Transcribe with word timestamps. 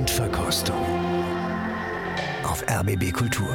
Blindverkostung 0.00 0.82
auf 2.42 2.64
RBB 2.66 3.12
Kultur. 3.12 3.54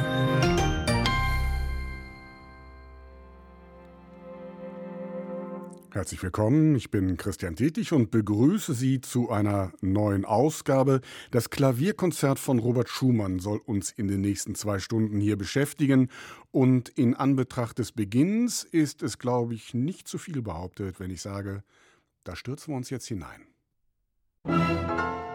Herzlich 5.90 6.22
willkommen, 6.22 6.76
ich 6.76 6.92
bin 6.92 7.16
Christian 7.16 7.56
Tätig 7.56 7.92
und 7.92 8.12
begrüße 8.12 8.74
Sie 8.74 9.00
zu 9.00 9.28
einer 9.28 9.72
neuen 9.80 10.24
Ausgabe. 10.24 11.00
Das 11.32 11.50
Klavierkonzert 11.50 12.38
von 12.38 12.60
Robert 12.60 12.88
Schumann 12.88 13.40
soll 13.40 13.58
uns 13.64 13.90
in 13.90 14.06
den 14.06 14.20
nächsten 14.20 14.54
zwei 14.54 14.78
Stunden 14.78 15.18
hier 15.18 15.36
beschäftigen. 15.36 16.10
Und 16.52 16.90
in 16.90 17.16
Anbetracht 17.16 17.80
des 17.80 17.90
Beginns 17.90 18.62
ist 18.62 19.02
es, 19.02 19.18
glaube 19.18 19.54
ich, 19.54 19.74
nicht 19.74 20.06
zu 20.06 20.16
viel 20.16 20.42
behauptet, 20.42 21.00
wenn 21.00 21.10
ich 21.10 21.22
sage, 21.22 21.64
da 22.22 22.36
stürzen 22.36 22.72
wir 22.72 22.76
uns 22.76 22.90
jetzt 22.90 23.08
hinein. 23.08 23.48
Musik 24.44 25.25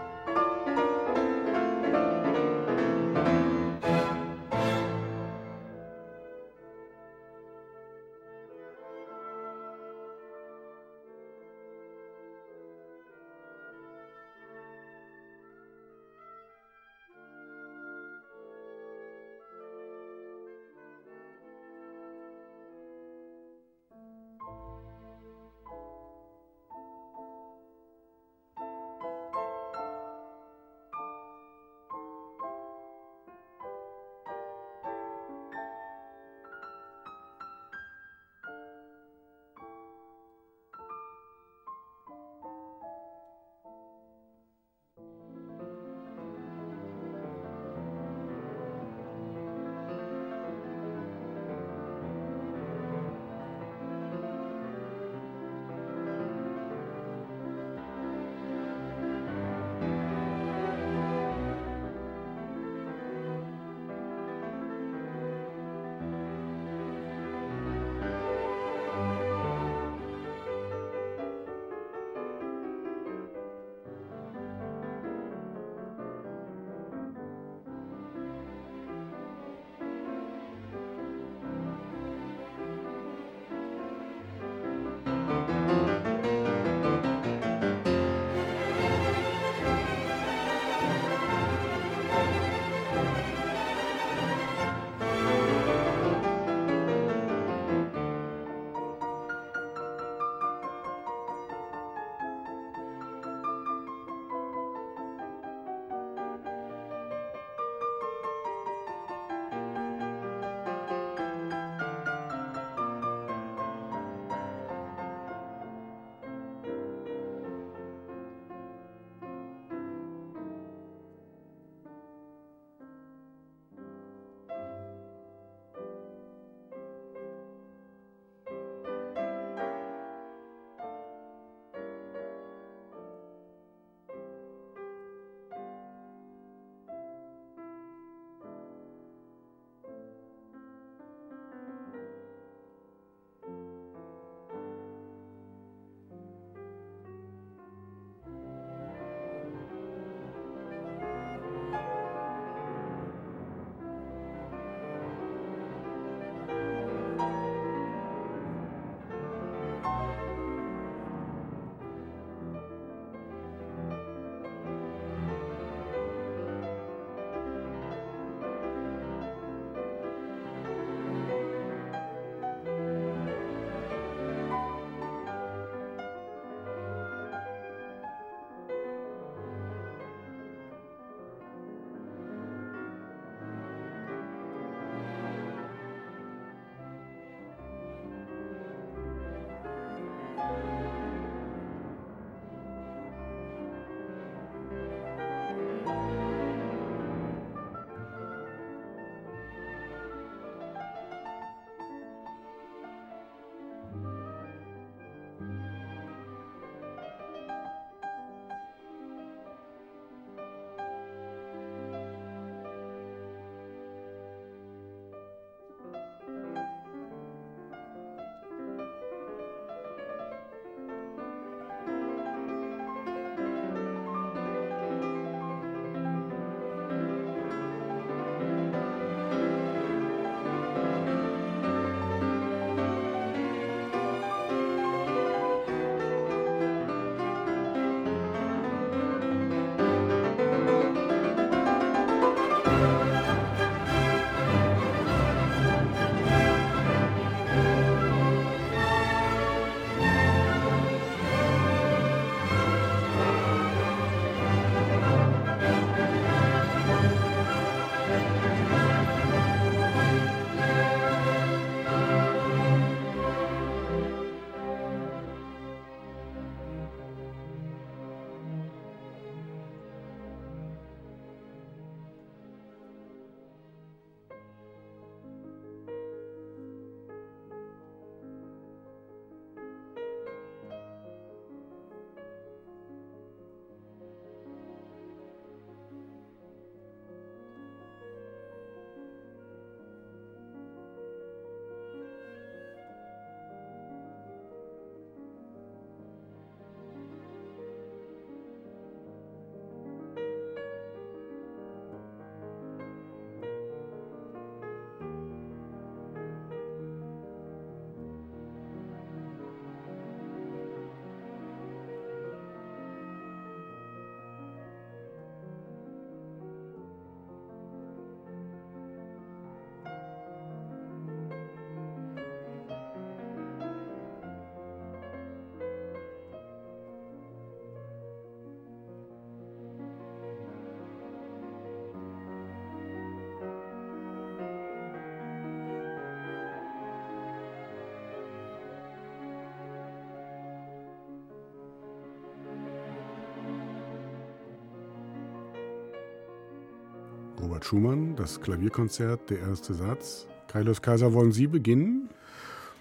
Robert 347.41 347.65
Schumann, 347.65 348.15
das 348.15 348.39
Klavierkonzert, 348.39 349.29
der 349.31 349.39
erste 349.39 349.73
Satz. 349.73 350.27
Kailos 350.47 350.81
Kaiser, 350.81 351.13
wollen 351.13 351.31
Sie 351.31 351.47
beginnen? 351.47 352.09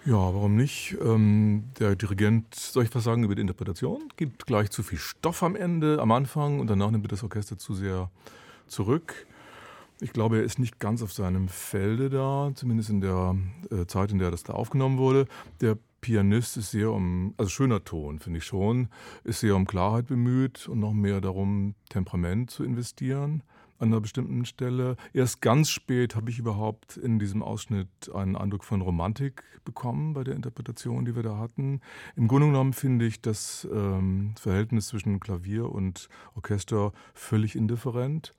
Ja, 0.05 0.13
warum 0.13 0.55
nicht? 0.55 0.97
Ähm, 1.01 1.63
der 1.79 1.95
Dirigent, 1.95 2.53
soll 2.53 2.83
ich 2.83 2.93
was 2.93 3.03
sagen 3.03 3.23
über 3.23 3.33
die 3.33 3.41
Interpretation? 3.41 4.09
Gibt 4.17 4.45
gleich 4.45 4.69
zu 4.69 4.83
viel 4.83 4.99
Stoff 4.99 5.41
am 5.41 5.55
Ende, 5.55 5.99
am 5.99 6.11
Anfang 6.11 6.59
und 6.59 6.69
danach 6.69 6.91
nimmt 6.91 7.11
das 7.11 7.23
Orchester 7.23 7.57
zu 7.57 7.73
sehr 7.73 8.11
zurück. 8.67 9.25
Ich 9.99 10.13
glaube, 10.13 10.37
er 10.37 10.43
ist 10.43 10.59
nicht 10.59 10.79
ganz 10.79 11.01
auf 11.01 11.11
seinem 11.11 11.47
Felde 11.47 12.09
da, 12.09 12.51
zumindest 12.53 12.89
in 12.89 13.01
der 13.01 13.35
äh, 13.71 13.85
Zeit, 13.87 14.11
in 14.11 14.19
der 14.19 14.31
das 14.31 14.43
da 14.43 14.53
aufgenommen 14.53 14.97
wurde. 14.97 15.25
Der 15.61 15.77
Pianist 16.01 16.57
ist 16.57 16.71
sehr 16.71 16.91
um, 16.91 17.33
also 17.37 17.49
schöner 17.49 17.83
Ton, 17.83 18.19
finde 18.19 18.39
ich 18.39 18.45
schon, 18.45 18.89
ist 19.23 19.39
sehr 19.39 19.55
um 19.55 19.65
Klarheit 19.65 20.07
bemüht 20.07 20.67
und 20.67 20.79
noch 20.79 20.93
mehr 20.93 21.21
darum, 21.21 21.75
Temperament 21.89 22.49
zu 22.51 22.63
investieren 22.63 23.43
an 23.81 23.87
einer 23.87 24.01
bestimmten 24.01 24.45
Stelle. 24.45 24.95
Erst 25.11 25.41
ganz 25.41 25.69
spät 25.69 26.15
habe 26.15 26.29
ich 26.29 26.37
überhaupt 26.37 26.97
in 26.97 27.17
diesem 27.17 27.41
Ausschnitt 27.41 27.89
einen 28.13 28.35
Eindruck 28.35 28.63
von 28.63 28.81
Romantik 28.81 29.43
bekommen 29.65 30.13
bei 30.13 30.23
der 30.23 30.35
Interpretation, 30.35 31.03
die 31.05 31.15
wir 31.15 31.23
da 31.23 31.37
hatten. 31.37 31.81
Im 32.15 32.27
Grunde 32.27 32.47
genommen 32.47 32.73
finde 32.73 33.05
ich 33.07 33.21
das 33.21 33.67
ähm, 33.71 34.35
Verhältnis 34.39 34.87
zwischen 34.87 35.19
Klavier 35.19 35.71
und 35.71 36.09
Orchester 36.35 36.93
völlig 37.13 37.55
indifferent 37.55 38.35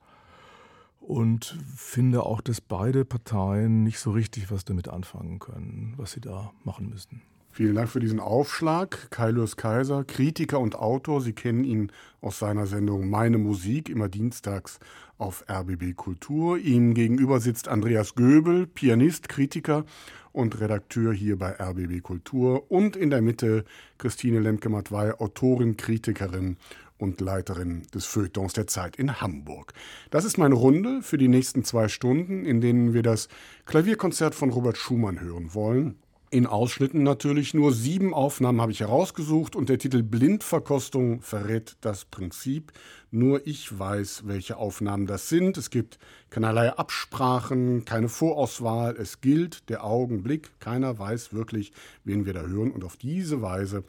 und 0.99 1.57
finde 1.75 2.23
auch, 2.23 2.39
dass 2.39 2.61
beide 2.61 3.03
Parteien 3.03 3.83
nicht 3.83 3.99
so 3.99 4.11
richtig 4.11 4.49
was 4.49 4.63
damit 4.63 4.87
anfangen 4.87 5.39
können, 5.39 5.93
was 5.97 6.13
sie 6.13 6.21
da 6.21 6.53
machen 6.63 6.89
müssen. 6.89 7.21
Vielen 7.55 7.75
Dank 7.75 7.89
für 7.89 7.99
diesen 7.99 8.19
Aufschlag. 8.19 9.11
Kailus 9.11 9.57
Kaiser, 9.57 10.03
Kritiker 10.05 10.59
und 10.59 10.73
Autor. 10.73 11.21
Sie 11.21 11.33
kennen 11.33 11.63
ihn 11.65 11.91
aus 12.19 12.39
seiner 12.39 12.65
Sendung 12.65 13.11
Meine 13.11 13.37
Musik, 13.37 13.89
immer 13.89 14.09
dienstags 14.09 14.79
auf 15.19 15.45
RBB 15.47 15.95
Kultur. 15.95 16.57
Ihm 16.57 16.95
gegenüber 16.95 17.39
sitzt 17.39 17.67
Andreas 17.67 18.15
Göbel, 18.15 18.65
Pianist, 18.65 19.29
Kritiker 19.29 19.85
und 20.31 20.59
Redakteur 20.59 21.13
hier 21.13 21.37
bei 21.37 21.51
RBB 21.51 22.01
Kultur. 22.01 22.71
Und 22.71 22.95
in 22.95 23.11
der 23.11 23.21
Mitte 23.21 23.65
Christine 23.99 24.39
Lemke-Matwei, 24.39 25.13
Autorin, 25.19 25.77
Kritikerin 25.77 26.57
und 26.97 27.21
Leiterin 27.21 27.83
des 27.93 28.07
Feuilletons 28.07 28.53
der 28.53 28.65
Zeit 28.65 28.95
in 28.95 29.21
Hamburg. 29.21 29.73
Das 30.09 30.25
ist 30.25 30.39
meine 30.39 30.55
Runde 30.55 31.03
für 31.03 31.19
die 31.19 31.27
nächsten 31.27 31.63
zwei 31.63 31.87
Stunden, 31.87 32.45
in 32.45 32.61
denen 32.61 32.95
wir 32.95 33.03
das 33.03 33.27
Klavierkonzert 33.67 34.33
von 34.33 34.49
Robert 34.49 34.77
Schumann 34.77 35.21
hören 35.21 35.53
wollen 35.53 35.99
in 36.33 36.47
Ausschnitten 36.47 37.03
natürlich. 37.03 37.53
Nur 37.53 37.71
sieben 37.71 38.11
Aufnahmen 38.11 38.59
habe 38.59 38.71
ich 38.71 38.79
herausgesucht 38.79 39.55
und 39.55 39.69
der 39.69 39.77
Titel 39.77 40.01
Blindverkostung 40.01 41.21
verrät 41.21 41.77
das 41.81 42.05
Prinzip. 42.05 42.71
Nur 43.11 43.45
ich 43.45 43.77
weiß, 43.77 44.23
welche 44.25 44.57
Aufnahmen 44.57 45.05
das 45.05 45.29
sind. 45.29 45.57
Es 45.57 45.69
gibt 45.69 45.99
keinerlei 46.31 46.73
Absprachen, 46.73 47.85
keine 47.85 48.09
Vorauswahl. 48.09 48.95
Es 48.97 49.21
gilt 49.21 49.69
der 49.69 49.83
Augenblick. 49.83 50.59
Keiner 50.59 50.97
weiß 50.97 51.33
wirklich, 51.33 51.71
wen 52.03 52.25
wir 52.25 52.33
da 52.33 52.41
hören. 52.41 52.71
Und 52.71 52.83
auf 52.83 52.97
diese 52.97 53.43
Weise 53.43 53.83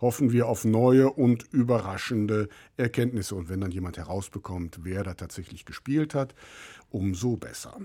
hoffen 0.00 0.32
wir 0.32 0.48
auf 0.48 0.64
neue 0.64 1.10
und 1.10 1.44
überraschende 1.52 2.48
Erkenntnisse. 2.78 3.34
Und 3.34 3.50
wenn 3.50 3.60
dann 3.60 3.72
jemand 3.72 3.98
herausbekommt, 3.98 4.78
wer 4.84 5.04
da 5.04 5.12
tatsächlich 5.12 5.66
gespielt 5.66 6.14
hat, 6.14 6.34
umso 6.88 7.36
besser. 7.36 7.76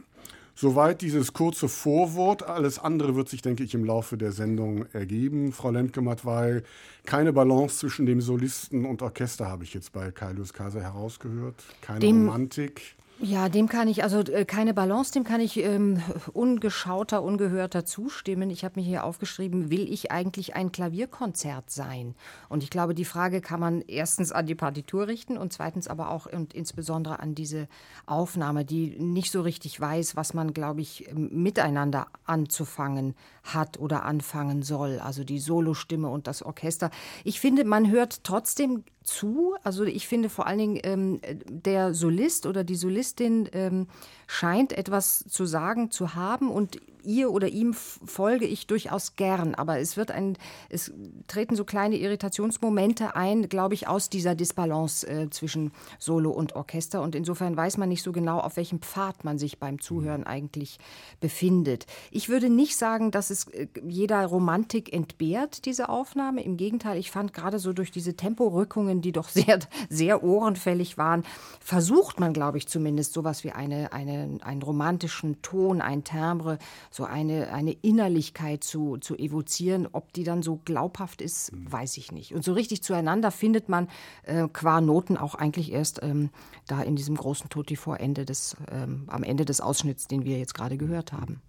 Soweit 0.58 1.02
dieses 1.02 1.34
kurze 1.34 1.68
Vorwort. 1.68 2.44
Alles 2.44 2.80
andere 2.80 3.16
wird 3.16 3.28
sich, 3.28 3.42
denke 3.42 3.64
ich, 3.64 3.74
im 3.74 3.84
Laufe 3.84 4.18
der 4.18 4.32
Sendung 4.32 4.86
ergeben. 4.94 5.52
Frau 5.52 5.70
Lemke-Matwei, 5.70 6.64
keine 7.06 7.34
Balance 7.34 7.78
zwischen 7.80 8.06
dem 8.06 8.22
Solisten 8.22 8.86
und 8.86 9.02
Orchester 9.02 9.48
habe 9.48 9.66
ich 9.66 9.74
jetzt 9.74 9.92
bei 9.92 10.12
Kaius 10.12 10.54
Kaiser 10.54 10.82
herausgehört. 10.82 11.62
Keine 11.82 12.00
Dem 12.00 12.28
Romantik. 12.28 12.95
Ja, 13.20 13.48
dem 13.48 13.70
kann 13.70 13.88
ich, 13.88 14.04
also 14.04 14.20
äh, 14.20 14.44
keine 14.44 14.74
Balance, 14.74 15.14
dem 15.14 15.24
kann 15.24 15.40
ich 15.40 15.58
ähm, 15.58 16.02
ungeschauter, 16.34 17.24
ungehörter 17.24 17.86
zustimmen. 17.86 18.50
Ich 18.50 18.66
habe 18.66 18.80
mir 18.80 18.86
hier 18.86 19.06
aufgeschrieben, 19.06 19.70
will 19.70 19.92
ich 19.92 20.12
eigentlich 20.12 20.56
ein 20.56 20.74
Klavierkonzert 20.74 21.72
sein? 21.72 22.14
Und 22.50 22.62
ich 22.62 22.70
glaube, 22.70 22.94
die 22.94 23.06
Frage 23.06 23.40
kann 23.40 23.62
man 23.62 23.82
erstens 23.82 24.34
an 24.34 24.48
die 24.48 24.56
Partitur 24.56 25.08
richten 25.08 25.38
und 25.38 25.54
zweitens 25.54 25.88
aber 25.88 26.12
auch 26.12 26.26
und 26.26 26.54
insbesondere 26.54 27.20
an 27.20 27.36
diese 27.36 27.70
Aufnahme, 28.06 28.66
die 28.66 28.98
nicht 29.00 29.32
so 29.32 29.42
richtig 29.42 29.80
weiß, 29.80 30.18
was 30.18 30.34
man, 30.34 30.54
glaube 30.54 30.82
ich, 30.82 31.10
miteinander 31.14 32.08
anzufangen 32.26 33.16
hat 33.46 33.80
oder 33.80 34.04
anfangen 34.04 34.64
soll. 34.64 35.00
Also 35.00 35.24
die 35.24 35.40
Solostimme 35.40 36.10
und 36.10 36.28
das 36.28 36.44
Orchester. 36.44 36.92
Ich 37.24 37.40
finde, 37.40 37.64
man 37.64 37.90
hört 37.90 38.24
trotzdem 38.24 38.84
zu. 39.04 39.56
Also 39.64 39.84
ich 39.84 40.08
finde 40.08 40.30
vor 40.30 40.48
allen 40.48 40.58
Dingen 40.58 40.80
ähm, 40.84 41.22
der 41.48 41.94
Solist 41.94 42.46
oder 42.46 42.64
die 42.64 42.76
Solistin 42.76 43.48
ähm, 43.54 43.88
scheint 44.28 44.74
etwas 44.74 45.24
zu 45.28 45.46
sagen 45.46 45.92
zu 45.92 46.16
haben 46.16 46.50
und 46.50 46.80
ihr 47.06 47.32
oder 47.32 47.48
ihm 47.48 47.74
folge 47.74 48.46
ich 48.46 48.68
durchaus 48.68 49.16
gern, 49.16 49.56
aber 49.56 49.80
es 49.80 49.96
wird 49.96 50.12
ein, 50.12 50.38
es 50.70 50.92
treten 51.28 51.56
so 51.56 51.64
kleine 51.64 51.98
Irritationsmomente 51.98 53.16
ein, 53.16 53.48
glaube 53.48 53.76
ich, 53.76 53.88
aus 53.88 54.10
dieser 54.10 54.36
Disbalance 54.36 55.08
äh, 55.08 55.30
zwischen 55.30 55.72
Solo 56.00 56.32
und 56.32 56.56
Orchester 56.56 57.02
und 57.02 57.16
insofern 57.16 57.56
weiß 57.56 57.78
man 57.78 57.90
nicht 57.90 58.04
so 58.04 58.12
genau, 58.12 58.40
auf 58.40 58.58
welchem 58.58 58.82
Pfad 58.82 59.24
man 59.24 59.38
sich 59.38 59.60
beim 59.60 59.80
Zuhören 59.80 60.22
mhm. 60.22 60.28
eigentlich 60.28 60.80
befindet. 61.20 61.86
Ich 62.12 62.30
würde 62.30 62.50
nicht 62.50 62.76
sagen, 62.76 63.12
dass 63.12 63.30
es 63.30 63.35
äh, 63.44 63.68
jeder 63.88 64.26
Romantik 64.26 64.94
entbehrt, 64.94 65.66
diese 65.66 65.90
Aufnahme. 65.90 66.44
Im 66.44 66.58
Gegenteil, 66.58 66.98
ich 66.98 67.12
fand 67.12 67.34
gerade 67.34 67.60
so 67.60 67.74
durch 67.74 67.92
diese 67.92 68.16
Temporückungen, 68.16 69.02
die 69.02 69.12
doch 69.12 69.30
sehr, 69.36 69.60
sehr 69.90 70.24
ohrenfällig 70.24 70.98
waren, 70.98 71.24
versucht 71.60 72.20
man, 72.20 72.34
glaube 72.34 72.58
ich, 72.58 72.68
zumindest 72.68 73.14
sowas 73.14 73.44
wie 73.44 73.52
eine, 73.52 73.94
eine, 73.94 74.40
einen 74.42 74.62
romantischen 74.62 75.42
Ton, 75.42 75.82
ein 75.82 76.04
Timbre, 76.04 76.58
so 76.90 77.04
eine, 77.04 77.52
eine 77.52 77.74
Innerlichkeit 77.74 78.64
zu, 78.64 78.98
zu 78.98 79.16
evozieren. 79.16 79.88
Ob 79.92 80.14
die 80.14 80.24
dann 80.24 80.42
so 80.42 80.60
glaubhaft 80.66 81.22
ist, 81.22 81.52
mhm. 81.52 81.72
weiß 81.72 81.98
ich 81.98 82.12
nicht. 82.12 82.34
Und 82.34 82.44
so 82.44 82.54
richtig 82.54 82.84
zueinander 82.84 83.32
findet 83.32 83.70
man 83.70 83.88
äh, 84.24 84.48
qua 84.48 84.82
Noten 84.82 85.18
auch 85.18 85.36
eigentlich 85.36 85.72
erst 85.72 86.02
ähm, 86.02 86.30
da 86.68 86.82
in 86.82 86.96
diesem 86.96 87.16
großen 87.16 87.50
Tutti 87.50 87.76
vor 87.76 88.00
Ende 88.00 88.26
des, 88.26 88.56
ähm, 88.72 89.04
am 89.08 89.24
Ende 89.24 89.46
des 89.46 89.62
Ausschnitts, 89.62 90.08
den 90.08 90.26
wir 90.26 90.38
jetzt 90.38 90.54
gerade 90.54 90.78
gehört 90.78 91.14
haben. 91.14 91.42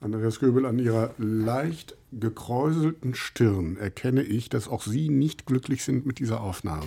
Andreas 0.00 0.38
Göbel, 0.38 0.64
an 0.64 0.78
Ihrer 0.78 1.14
leicht 1.18 1.96
gekräuselten 2.12 3.14
Stirn 3.14 3.76
erkenne 3.76 4.22
ich, 4.22 4.48
dass 4.48 4.68
auch 4.68 4.82
Sie 4.82 5.08
nicht 5.08 5.44
glücklich 5.44 5.82
sind 5.82 6.06
mit 6.06 6.20
dieser 6.20 6.40
Aufnahme. 6.40 6.86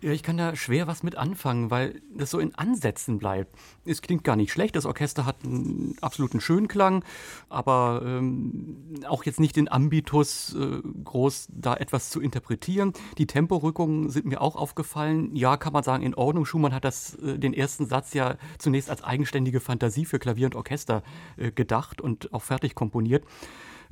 Ja, 0.00 0.12
ich 0.12 0.22
kann 0.22 0.36
da 0.36 0.54
schwer 0.54 0.86
was 0.86 1.02
mit 1.02 1.16
anfangen, 1.16 1.72
weil 1.72 2.00
das 2.16 2.30
so 2.30 2.38
in 2.38 2.54
Ansätzen 2.54 3.18
bleibt. 3.18 3.56
Es 3.84 4.00
klingt 4.00 4.22
gar 4.22 4.36
nicht 4.36 4.52
schlecht, 4.52 4.76
das 4.76 4.86
Orchester 4.86 5.26
hat 5.26 5.36
einen 5.42 5.96
absoluten 6.00 6.40
Schönklang, 6.40 7.04
aber 7.48 8.02
ähm, 8.04 8.76
auch 9.08 9.24
jetzt 9.24 9.40
nicht 9.40 9.56
den 9.56 9.68
Ambitus, 9.68 10.54
äh, 10.54 10.82
groß 11.02 11.48
da 11.50 11.74
etwas 11.74 12.10
zu 12.10 12.20
interpretieren. 12.20 12.92
Die 13.18 13.26
Temporückungen 13.26 14.08
sind 14.08 14.26
mir 14.26 14.40
auch 14.40 14.54
aufgefallen. 14.54 15.34
Ja, 15.34 15.56
kann 15.56 15.72
man 15.72 15.82
sagen, 15.82 16.04
in 16.04 16.14
Ordnung. 16.14 16.46
Schumann 16.46 16.74
hat 16.74 16.84
das, 16.84 17.16
äh, 17.16 17.36
den 17.36 17.52
ersten 17.52 17.86
Satz 17.86 18.14
ja 18.14 18.36
zunächst 18.58 18.90
als 18.90 19.02
eigenständige 19.02 19.58
Fantasie 19.58 20.04
für 20.04 20.20
Klavier 20.20 20.46
und 20.46 20.54
Orchester 20.54 21.02
äh, 21.36 21.50
gedacht 21.50 22.00
und 22.00 22.32
auch 22.32 22.42
fertig 22.42 22.76
komponiert. 22.76 23.24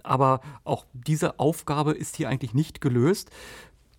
Aber 0.04 0.40
auch 0.62 0.86
diese 0.92 1.40
Aufgabe 1.40 1.92
ist 1.92 2.14
hier 2.14 2.28
eigentlich 2.28 2.54
nicht 2.54 2.80
gelöst. 2.80 3.30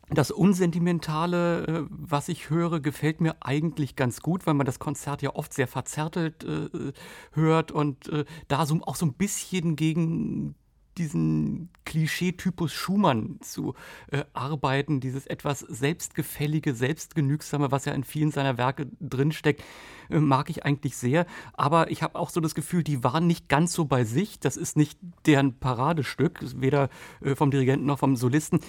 Das 0.09 0.31
Unsentimentale, 0.31 1.67
äh, 1.67 1.85
was 1.89 2.29
ich 2.29 2.49
höre, 2.49 2.79
gefällt 2.79 3.19
mir 3.19 3.35
eigentlich 3.41 3.95
ganz 3.97 4.21
gut, 4.21 4.47
weil 4.47 4.53
man 4.53 4.65
das 4.65 4.79
Konzert 4.79 5.21
ja 5.21 5.35
oft 5.35 5.53
sehr 5.53 5.67
verzärtelt 5.67 6.45
äh, 6.45 6.93
hört 7.33 7.71
und 7.71 8.07
äh, 8.09 8.23
da 8.47 8.65
so, 8.65 8.79
auch 8.83 8.95
so 8.95 9.05
ein 9.05 9.13
bisschen 9.13 9.75
gegen 9.75 10.55
diesen 10.97 11.69
Klischeetypus 11.85 12.73
Schumann 12.73 13.37
zu 13.41 13.75
äh, 14.11 14.23
arbeiten, 14.33 14.99
dieses 14.99 15.27
etwas 15.27 15.59
selbstgefällige, 15.59 16.73
selbstgenügsame, 16.73 17.71
was 17.71 17.85
ja 17.85 17.93
in 17.93 18.03
vielen 18.03 18.31
seiner 18.31 18.57
Werke 18.57 18.87
drinsteckt, 18.99 19.63
äh, 20.09 20.19
mag 20.19 20.49
ich 20.49 20.65
eigentlich 20.65 20.97
sehr. 20.97 21.25
Aber 21.53 21.91
ich 21.91 22.03
habe 22.03 22.17
auch 22.19 22.29
so 22.29 22.41
das 22.41 22.55
Gefühl, 22.55 22.83
die 22.83 23.03
waren 23.03 23.27
nicht 23.27 23.47
ganz 23.49 23.73
so 23.73 23.85
bei 23.85 24.03
sich. 24.03 24.39
Das 24.39 24.57
ist 24.57 24.77
nicht 24.77 24.99
deren 25.25 25.59
Paradestück, 25.59 26.39
weder 26.55 26.89
äh, 27.21 27.35
vom 27.35 27.51
Dirigenten 27.51 27.85
noch 27.85 27.99
vom 27.99 28.15
Solisten. 28.15 28.59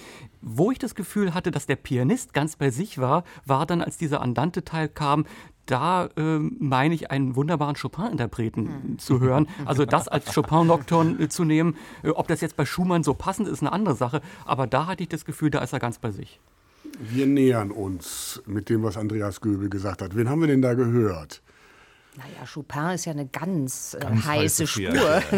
Wo 0.41 0.71
ich 0.71 0.79
das 0.79 0.95
Gefühl 0.95 1.33
hatte, 1.33 1.51
dass 1.51 1.65
der 1.65 1.75
Pianist 1.75 2.33
ganz 2.33 2.55
bei 2.55 2.69
sich 2.69 2.97
war, 2.97 3.23
war 3.45 3.65
dann, 3.65 3.81
als 3.81 3.97
dieser 3.97 4.21
Andante-Teil 4.21 4.89
kam, 4.89 5.25
da 5.69 6.09
äh, 6.17 6.39
meine 6.39 6.95
ich, 6.95 7.11
einen 7.11 7.35
wunderbaren 7.35 7.75
Chopin-Interpreten 7.75 8.63
mhm. 8.63 8.99
zu 8.99 9.19
hören. 9.19 9.47
Also 9.65 9.85
das 9.85 10.07
als 10.07 10.33
Chopin-Nocturne 10.33 11.23
äh, 11.23 11.29
zu 11.29 11.43
nehmen, 11.43 11.75
äh, 12.03 12.09
ob 12.09 12.27
das 12.27 12.41
jetzt 12.41 12.55
bei 12.55 12.65
Schumann 12.65 13.03
so 13.03 13.13
passend 13.13 13.47
ist, 13.47 13.61
eine 13.61 13.71
andere 13.71 13.95
Sache. 13.95 14.21
Aber 14.45 14.67
da 14.67 14.87
hatte 14.87 15.03
ich 15.03 15.09
das 15.09 15.25
Gefühl, 15.25 15.51
da 15.51 15.59
ist 15.59 15.73
er 15.73 15.79
ganz 15.79 15.99
bei 15.99 16.11
sich. 16.11 16.39
Wir 16.99 17.27
nähern 17.27 17.71
uns 17.71 18.41
mit 18.45 18.69
dem, 18.69 18.83
was 18.83 18.97
Andreas 18.97 19.41
Göbel 19.41 19.69
gesagt 19.69 20.01
hat. 20.01 20.15
Wen 20.15 20.29
haben 20.29 20.41
wir 20.41 20.47
denn 20.47 20.61
da 20.61 20.73
gehört? 20.73 21.41
Naja, 22.19 22.45
Chopin 22.53 22.89
ist 22.95 23.05
ja 23.05 23.13
eine 23.13 23.27
ganz, 23.27 23.93
äh, 23.93 24.01
Ganz 24.01 24.25
heiße 24.25 24.63
heiße 24.63 24.67
Spur. 24.67 25.21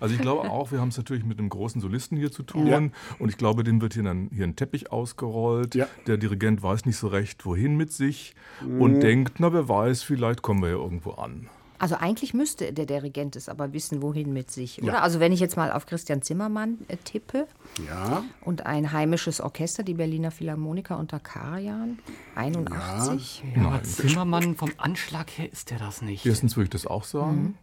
Also 0.00 0.14
ich 0.14 0.20
glaube 0.20 0.50
auch, 0.50 0.72
wir 0.72 0.80
haben 0.80 0.88
es 0.88 0.96
natürlich 0.96 1.24
mit 1.24 1.38
einem 1.38 1.48
großen 1.48 1.80
Solisten 1.80 2.16
hier 2.16 2.30
zu 2.30 2.42
tun. 2.42 2.66
Ja. 2.66 2.78
Und 3.18 3.28
ich 3.28 3.36
glaube, 3.36 3.64
dem 3.64 3.80
wird 3.80 3.94
hier, 3.94 4.02
dann, 4.02 4.30
hier 4.32 4.44
ein 4.44 4.56
Teppich 4.56 4.90
ausgerollt. 4.90 5.74
Ja. 5.74 5.86
Der 6.06 6.16
Dirigent 6.16 6.62
weiß 6.62 6.86
nicht 6.86 6.96
so 6.96 7.08
recht, 7.08 7.44
wohin 7.44 7.76
mit 7.76 7.92
sich. 7.92 8.34
Mhm. 8.62 8.80
Und 8.80 9.00
denkt, 9.00 9.34
na 9.38 9.52
wer 9.52 9.68
weiß, 9.68 10.02
vielleicht 10.02 10.42
kommen 10.42 10.62
wir 10.62 10.70
ja 10.70 10.76
irgendwo 10.76 11.12
an. 11.12 11.48
Also 11.78 11.96
eigentlich 11.96 12.32
müsste 12.34 12.72
der 12.72 12.86
Dirigent 12.86 13.36
es 13.36 13.48
aber 13.48 13.72
wissen, 13.72 14.02
wohin 14.02 14.32
mit 14.32 14.50
sich, 14.50 14.82
oder? 14.82 15.02
Also 15.02 15.20
wenn 15.20 15.32
ich 15.32 15.40
jetzt 15.40 15.56
mal 15.56 15.72
auf 15.72 15.86
Christian 15.86 16.22
Zimmermann 16.22 16.78
äh, 16.88 16.96
tippe 16.96 17.46
Ja, 17.86 18.24
und 18.42 18.64
ein 18.66 18.92
heimisches 18.92 19.40
Orchester, 19.40 19.82
die 19.82 19.94
Berliner 19.94 20.30
Philharmoniker 20.30 20.98
unter 20.98 21.20
Karajan, 21.20 21.98
81. 22.34 23.44
Ja, 23.56 23.66
aber 23.66 23.82
Zimmermann, 23.82 24.56
vom 24.56 24.70
Anschlag 24.78 25.30
her 25.36 25.52
ist 25.52 25.70
der 25.70 25.78
das 25.78 26.02
nicht. 26.02 26.24
Erstens 26.26 26.56
würde 26.56 26.64
ich 26.64 26.70
das 26.70 26.86
auch 26.86 27.02
Mhm. 27.04 27.08
sagen. 27.08 27.58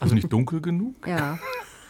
Also 0.00 0.14
nicht 0.14 0.30
dunkel 0.32 0.60
genug. 0.60 1.06
Ja. 1.06 1.38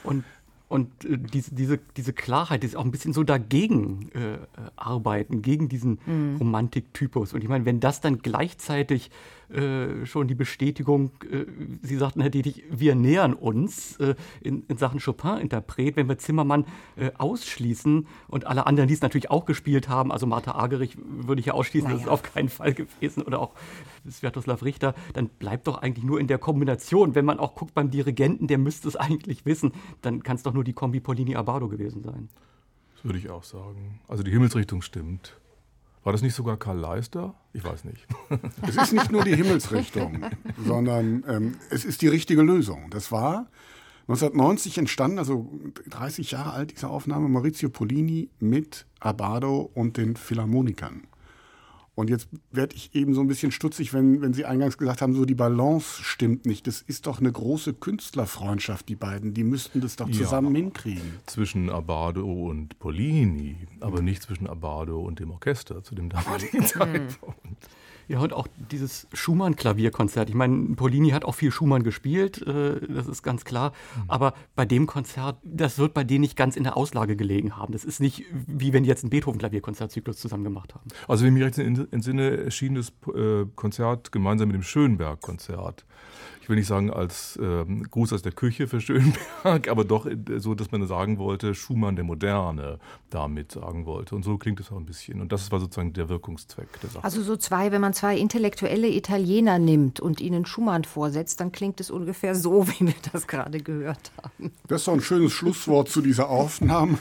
Und, 0.04 0.25
und 0.68 1.04
äh, 1.04 1.18
diese, 1.18 1.54
diese, 1.54 1.78
diese 1.96 2.12
Klarheit 2.12 2.62
ist 2.62 2.76
auch 2.76 2.85
ein 2.85 2.90
bisschen 2.92 3.12
so 3.12 3.25
dagegen 3.25 4.11
äh, 4.14 4.35
äh, 4.35 4.38
arbeiten, 4.76 5.42
gegen 5.42 5.68
diesen 5.68 5.99
Romantiktypus. 6.38 7.32
Und 7.32 7.42
ich 7.42 7.49
meine, 7.49 7.64
wenn 7.64 7.80
das 7.80 8.00
dann 8.00 8.18
gleichzeitig 8.18 9.11
äh, 9.50 10.05
schon 10.07 10.29
die 10.29 10.35
Bestätigung, 10.35 11.11
äh, 11.31 11.45
Sie 11.83 11.97
sagten, 11.97 12.21
Herr 12.21 12.31
Dietrich, 12.31 12.65
wir 12.71 12.95
nähern 12.95 13.35
uns 13.35 13.97
äh, 13.99 14.15
in, 14.41 14.65
in 14.69 14.76
Sachen 14.76 15.00
Chopin-Interpret, 15.00 15.97
wenn 15.97 16.09
wir 16.09 16.19
Zimmermann 16.19 16.65
äh, 16.97 17.11
ausschließen 17.17 18.07
und 18.29 18.47
alle 18.47 18.67
anderen, 18.67 18.88
die 18.88 18.95
es 18.95 19.03
natürlich 19.03 19.31
auch 19.31 19.45
gespielt 19.45 19.88
haben, 19.88 20.11
also 20.12 20.26
Martha 20.26 20.55
Agerich 20.55 20.97
würde 20.99 21.41
ich 21.41 21.47
ja 21.47 21.55
ausschließen, 21.55 21.88
das 21.91 22.00
ist 22.00 22.07
Naja. 22.07 22.12
auf 22.15 22.23
keinen 22.23 22.49
Fall 22.49 22.75
gewesen, 22.75 23.23
oder 23.23 23.41
auch 23.41 23.55
Sviatoslav 24.09 24.62
Richter, 24.62 24.95
dann 25.15 25.29
bleibt 25.29 25.67
doch 25.67 25.79
eigentlich 25.79 26.05
nur 26.05 26.21
in 26.21 26.26
der 26.26 26.38
Kombination, 26.38 27.15
wenn 27.15 27.25
man 27.25 27.38
auch 27.38 27.55
guckt 27.55 27.75
beim 27.75 27.91
Dirigenten, 27.91 28.47
der 28.47 28.59
müsste 28.59 28.88
es 28.88 28.97
eigentlich 28.97 29.47
wissen, 29.47 29.73
dann 30.03 30.23
kann 30.23 30.37
es 30.37 30.43
doch 30.43 30.53
nur 30.53 30.65
die 30.65 30.73
Kombi 30.73 31.00
Polini-Abado 31.00 31.69
gewesen 31.69 32.03
sein. 32.03 32.29
Das 32.95 33.05
würde 33.05 33.19
ich 33.19 33.31
auch 33.31 33.45
sagen. 33.45 34.00
Also 34.09 34.23
die 34.23 34.31
Himmelsrichtung 34.31 34.83
stimmt. 34.83 35.38
War 36.06 36.12
das 36.12 36.22
nicht 36.22 36.36
sogar 36.36 36.56
Karl 36.56 36.78
Leister? 36.78 37.34
Ich 37.52 37.64
weiß 37.64 37.82
nicht. 37.82 38.06
es 38.62 38.76
ist 38.76 38.92
nicht 38.92 39.10
nur 39.10 39.25
die 39.25 39.34
Himmelsrichtung, 39.34 40.25
sondern 40.64 41.25
ähm, 41.26 41.56
es 41.68 41.84
ist 41.84 42.00
die 42.00 42.06
richtige 42.06 42.42
Lösung. 42.42 42.90
Das 42.90 43.10
war 43.10 43.48
1990 44.02 44.78
entstanden, 44.78 45.18
also 45.18 45.50
30 45.88 46.30
Jahre 46.30 46.52
alt, 46.52 46.70
diese 46.70 46.86
Aufnahme, 46.86 47.28
Maurizio 47.28 47.70
Polini 47.70 48.30
mit 48.38 48.86
Abado 49.00 49.68
und 49.75 49.96
den 49.96 50.14
Philharmonikern. 50.14 51.08
Und 51.97 52.11
jetzt 52.11 52.29
werde 52.53 52.76
ich 52.76 52.95
eben 52.95 53.15
so 53.15 53.23
ein 53.23 53.26
bisschen 53.26 53.50
stutzig, 53.50 53.95
wenn, 53.95 54.21
wenn 54.21 54.35
Sie 54.35 54.45
eingangs 54.45 54.76
gesagt 54.76 55.00
haben, 55.00 55.15
so 55.15 55.25
die 55.25 55.35
Balance 55.35 56.03
stimmt 56.05 56.45
nicht. 56.45 56.67
Das 56.67 56.83
ist 56.83 57.07
doch 57.07 57.21
eine 57.21 57.33
große 57.33 57.73
Künstlerfreundschaft, 57.73 58.87
die 58.91 58.97
beiden. 58.97 59.33
Die 59.33 59.45
müssten 59.45 59.81
das 59.81 59.97
doch 59.97 60.07
Ja. 60.09 60.15
zusammen 60.15 60.55
hinkriegen. 60.55 61.15
zwischen 61.25 61.71
Abado 61.71 62.31
und 62.31 62.79
Polini, 62.79 63.57
aber 63.81 64.03
nicht 64.03 64.23
zwischen 64.23 64.47
Abado 64.47 65.00
und 65.00 65.21
dem 65.21 65.31
Orchester 65.31 65.83
zu 65.83 65.95
dem 65.95 66.11
damaligen 66.11 66.65
Zeitpunkt. 66.67 67.67
Ja, 68.08 68.20
und 68.20 68.32
auch 68.32 68.46
dieses 68.70 69.08
Schumann-Klavierkonzert. 69.12 70.28
Ich 70.28 70.34
meine, 70.34 70.76
Polini 70.76 71.10
hat 71.10 71.25
auch 71.25 71.34
viel 71.34 71.50
Schumann 71.50 71.82
gespielt, 71.82 72.40
äh, 72.46 72.80
das 72.88 73.08
ist 73.08 73.22
ganz 73.22 73.44
klar. 73.44 73.72
Aber 74.06 74.34
bei 74.54 74.64
dem 74.64 74.86
Konzert, 74.86 75.38
das 75.42 75.78
wird 75.78 75.92
bei 75.94 76.04
denen 76.04 76.20
nicht 76.20 76.36
ganz 76.36 76.56
in 76.56 76.64
der 76.64 76.76
Auslage 76.76 77.16
gelegen 77.16 77.56
haben. 77.56 77.72
Das 77.72 77.84
ist 77.84 78.00
nicht 78.00 78.25
wie 78.46 78.72
wenn 78.72 78.84
die 78.84 78.88
jetzt 78.88 79.02
einen 79.02 79.10
Beethoven-Klavierkonzertzyklus 79.10 80.18
zusammen 80.18 80.44
gemacht 80.44 80.75
haben. 80.75 80.88
Also 81.08 81.25
wenn 81.25 81.36
ich 81.36 81.44
mich 81.44 81.58
recht 81.58 81.58
entsinne, 81.92 82.36
erschien 82.36 82.75
das 82.75 82.92
äh, 83.14 83.46
Konzert 83.56 84.12
gemeinsam 84.12 84.48
mit 84.48 84.54
dem 84.54 84.62
Schönberg-Konzert. 84.62 85.84
Ich 86.47 86.49
will 86.49 86.59
nicht 86.59 86.69
sagen 86.69 86.93
als 86.93 87.37
ähm, 87.43 87.91
Gruß 87.91 88.12
aus 88.12 88.23
der 88.23 88.31
Küche 88.31 88.69
für 88.69 88.81
Schönberg, 88.81 89.67
aber 89.69 89.85
doch 89.85 90.07
äh, 90.07 90.17
so, 90.37 90.55
dass 90.55 90.71
man 90.71 90.87
sagen 90.87 91.19
wollte, 91.19 91.57
Schumann 91.57 91.97
der 91.97 92.05
Moderne 92.05 92.79
damit 93.11 93.50
sagen 93.50 93.85
wollte. 93.85 94.15
Und 94.15 94.23
so 94.23 94.38
klingt 94.38 94.61
es 94.61 94.71
auch 94.71 94.76
ein 94.76 94.87
bisschen. 94.87 95.21
Und 95.21 95.33
das 95.33 95.50
war 95.50 95.59
sozusagen 95.59 95.93
der 95.93 96.09
Wirkungszweck 96.09 96.69
der 96.83 96.91
Sache. 96.91 97.03
Also 97.03 97.21
so 97.21 97.37
zwei, 97.37 97.73
wenn 97.73 97.81
man 97.81 97.95
zwei 97.95 98.17
intellektuelle 98.17 98.87
Italiener 98.87 99.59
nimmt 99.59 99.99
und 99.99 100.21
ihnen 100.21 100.47
Schumann 100.47 100.85
vorsetzt, 100.85 101.41
dann 101.41 101.50
klingt 101.50 101.81
es 101.81 101.91
ungefähr 101.91 102.37
so, 102.37 102.69
wie 102.79 102.87
wir 102.87 102.95
das 103.11 103.26
gerade 103.26 103.59
gehört 103.59 104.12
haben. 104.23 104.53
Das 104.69 104.83
ist 104.83 104.87
doch 104.87 104.93
ein 104.93 105.00
schönes 105.00 105.33
Schlusswort 105.33 105.88
zu 105.88 106.00
dieser 106.00 106.29
Aufnahme. 106.29 106.97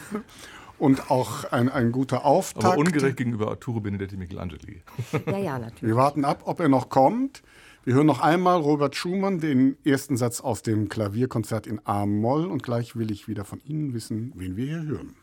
Und 0.80 1.12
auch 1.12 1.44
ein, 1.52 1.70
ein 1.70 1.92
guter 1.92 2.25
Auftakt. 2.25 2.66
aber 2.66 2.78
ungerecht 2.80 3.16
gegenüber 3.16 3.50
Arturo 3.50 3.80
Benedetti 3.80 4.18
Michelangeli. 4.18 4.82
Ja, 5.28 5.38
ja, 5.38 5.60
natürlich. 5.60 5.84
Wir 5.84 5.96
warten 5.96 6.25
ab, 6.25 6.42
ob 6.46 6.60
er 6.60 6.68
noch 6.68 6.90
kommt. 6.90 7.44
Wir 7.86 7.94
hören 7.94 8.08
noch 8.08 8.20
einmal 8.20 8.60
Robert 8.60 8.96
Schumann, 8.96 9.39
den 9.39 9.77
ersten 9.86 10.18
Satz 10.18 10.42
aus 10.42 10.63
dem 10.63 10.89
Klavierkonzert 10.89 11.68
in 11.68 11.80
A-Moll. 11.84 12.48
Und 12.48 12.63
gleich 12.63 12.96
will 12.96 13.12
ich 13.12 13.27
wieder 13.27 13.46
von 13.46 13.62
Ihnen 13.63 13.94
wissen, 13.94 14.32
wen 14.34 14.58
wir 14.58 14.65
hier 14.65 14.84
hören. 14.86 15.13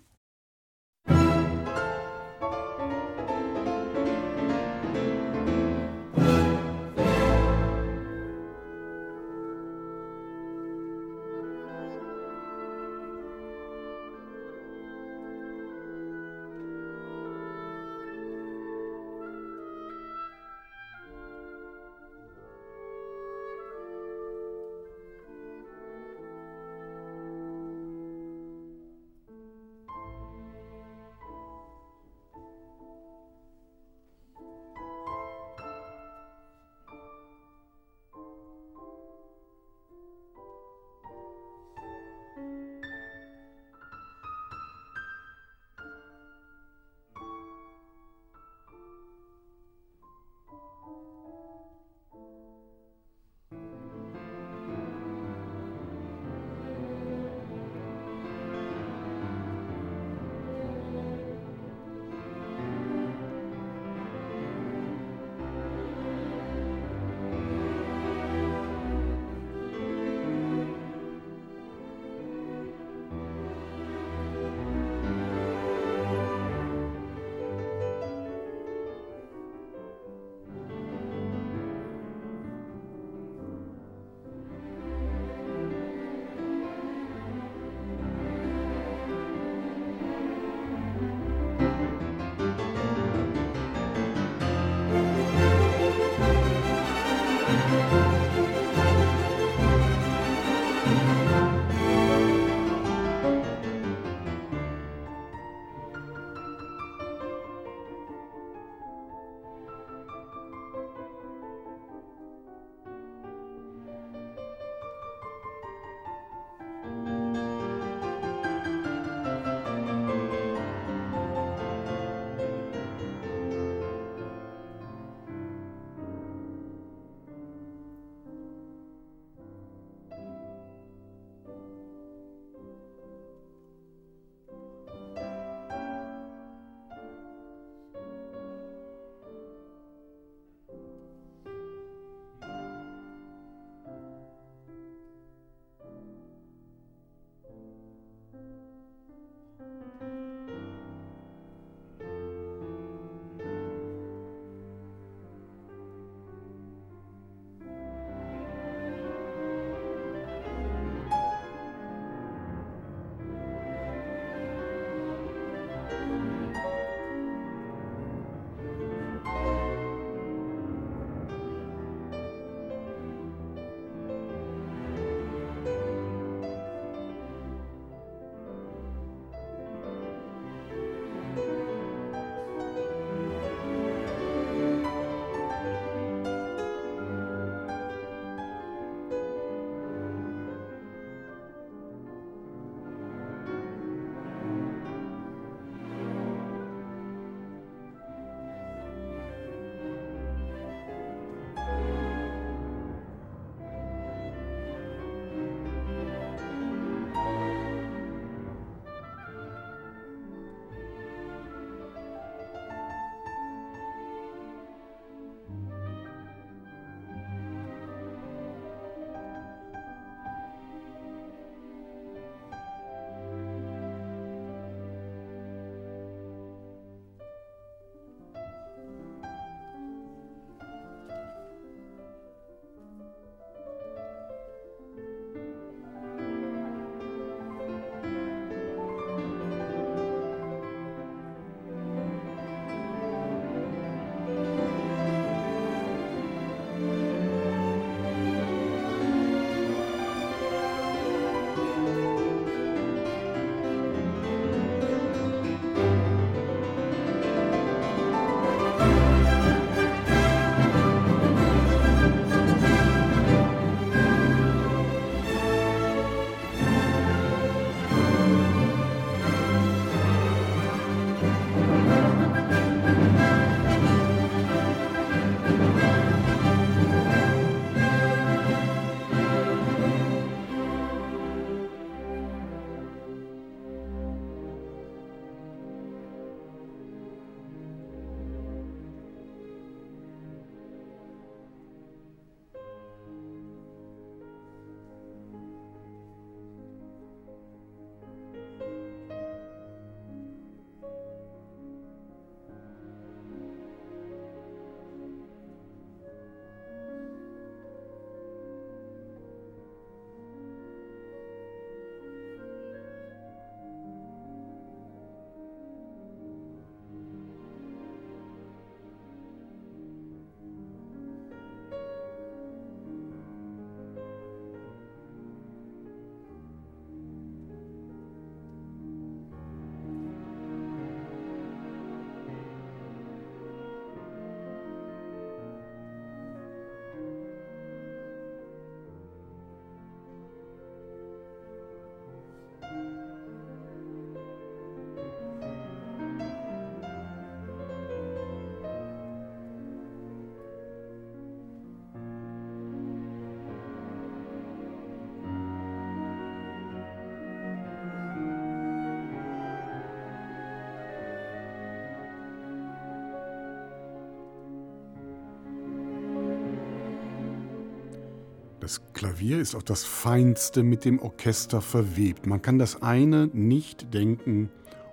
Das 368.62 368.80
Klavier 368.92 369.40
ist 369.40 369.56
auf 369.56 369.64
das 369.64 369.82
Feinste 369.82 370.62
mit 370.62 370.84
dem 370.84 371.00
Orchester 371.00 371.60
verwebt. 371.60 372.26
Man 372.26 372.42
kann 372.42 372.60
das 372.60 372.80
eine 372.80 373.26
nicht 373.32 373.92
denken 373.92 374.50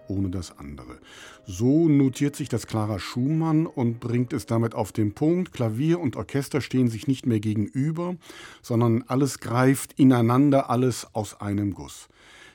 ohne 0.08 0.32
das 0.32 0.58
andere. 0.58 0.98
So 1.46 1.88
notiert 1.88 2.36
sich 2.36 2.50
das 2.50 2.66
Clara 2.66 2.98
Schumann 2.98 3.68
und 3.68 4.00
bringt 4.00 4.34
es 4.34 4.48
damit 4.48 4.74
auf 4.74 4.92
den 4.92 5.14
Punkt, 5.14 5.54
Klavier 5.54 6.00
und 6.00 6.16
Orchester 6.16 6.62
stehen 6.62 6.88
sich 6.88 7.06
nicht 7.06 7.28
mehr 7.28 7.40
gegenüber, 7.40 8.16
sondern 8.64 9.04
alles 9.04 9.40
greift 9.40 9.94
ineinander, 10.00 10.72
alles 10.72 11.06
aus 11.14 11.40
einem 11.40 11.76
Guss. 11.76 12.10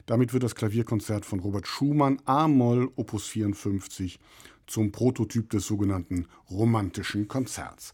Damit 0.07 0.33
wird 0.33 0.43
das 0.43 0.57
Klavierkonzert 0.57 1.25
von 1.25 1.39
Robert 1.39 1.69
Schumann 1.69 2.21
A-Moll 2.25 2.91
Opus 2.97 3.29
54 3.29 4.19
zum 4.67 4.93
Prototyp 4.93 5.51
des 5.51 5.67
sogenannten 5.67 6.27
romantischen 6.51 7.29
Konzerts. 7.29 7.93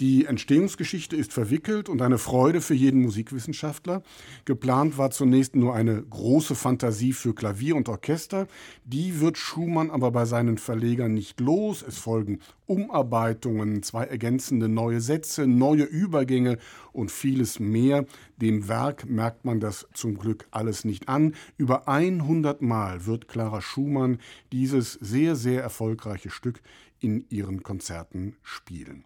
Die 0.00 0.24
Entstehungsgeschichte 0.24 1.14
ist 1.14 1.30
verwickelt 1.30 1.90
und 1.90 2.00
eine 2.00 2.16
Freude 2.16 2.62
für 2.62 2.72
jeden 2.72 3.02
Musikwissenschaftler. 3.02 4.02
Geplant 4.46 4.96
war 4.96 5.10
zunächst 5.10 5.54
nur 5.54 5.74
eine 5.74 6.02
große 6.02 6.54
Fantasie 6.54 7.12
für 7.12 7.34
Klavier 7.34 7.76
und 7.76 7.86
Orchester. 7.90 8.46
Die 8.84 9.20
wird 9.20 9.36
Schumann 9.36 9.90
aber 9.90 10.10
bei 10.10 10.24
seinen 10.24 10.56
Verlegern 10.56 11.12
nicht 11.12 11.38
los. 11.38 11.84
Es 11.86 11.98
folgen 11.98 12.38
Umarbeitungen, 12.64 13.82
zwei 13.82 14.04
ergänzende 14.04 14.70
neue 14.70 15.02
Sätze, 15.02 15.46
neue 15.46 15.84
Übergänge 15.84 16.56
und 16.92 17.10
vieles 17.10 17.60
mehr. 17.60 18.06
Dem 18.38 18.68
Werk 18.68 19.04
merkt 19.06 19.44
man 19.44 19.60
das 19.60 19.86
zum 19.92 20.16
Glück 20.16 20.46
alles 20.50 20.86
nicht 20.86 21.10
an. 21.10 21.34
Über 21.58 21.88
100 21.88 22.62
Mal 22.62 23.04
wird 23.04 23.28
Clara 23.28 23.60
Schumann 23.60 24.18
dieses 24.50 24.94
sehr, 24.94 25.36
sehr 25.36 25.62
erfolgreiche 25.62 26.30
Stück 26.30 26.62
in 27.00 27.26
ihren 27.28 27.62
Konzerten 27.62 28.36
spielen. 28.42 29.04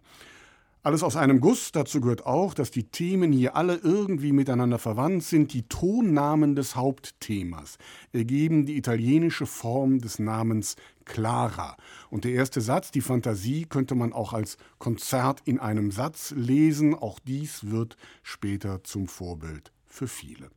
Alles 0.85 1.01
aus 1.01 1.15
einem 1.15 1.41
Guss. 1.41 1.71
Dazu 1.71 1.99
gehört 1.99 2.27
auch, 2.27 2.53
dass 2.53 2.69
die 2.69 2.83
Themen 2.83 3.31
hier 3.31 3.55
alle 3.55 3.77
irgendwie 3.77 4.31
miteinander 4.31 4.77
verwandt 4.77 5.23
sind. 5.23 5.51
Die 5.51 5.63
Tonnamen 5.63 6.55
des 6.55 6.75
Hauptthemas 6.75 7.79
ergeben 8.13 8.67
die 8.67 8.77
italienische 8.77 9.47
Form 9.47 9.97
des 9.97 10.19
Namens 10.19 10.75
Clara. 11.03 11.75
Und 12.11 12.23
der 12.23 12.33
erste 12.33 12.61
Satz, 12.61 12.91
die 12.91 13.01
Fantasie, 13.01 13.65
könnte 13.67 13.95
man 13.95 14.13
auch 14.13 14.33
als 14.33 14.57
Konzert 14.77 15.41
in 15.45 15.59
einem 15.59 15.89
Satz 15.89 16.35
lesen. 16.37 16.93
Auch 16.93 17.17
dies 17.17 17.71
wird 17.71 17.97
später 18.21 18.83
zum 18.83 19.07
Vorbild 19.07 19.71
für 19.87 20.07
viele. 20.07 20.51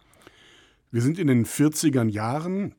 Wir 0.90 1.00
sind 1.00 1.18
in 1.18 1.28
den 1.28 1.46
40er 1.46 2.06
Jahren. 2.06 2.74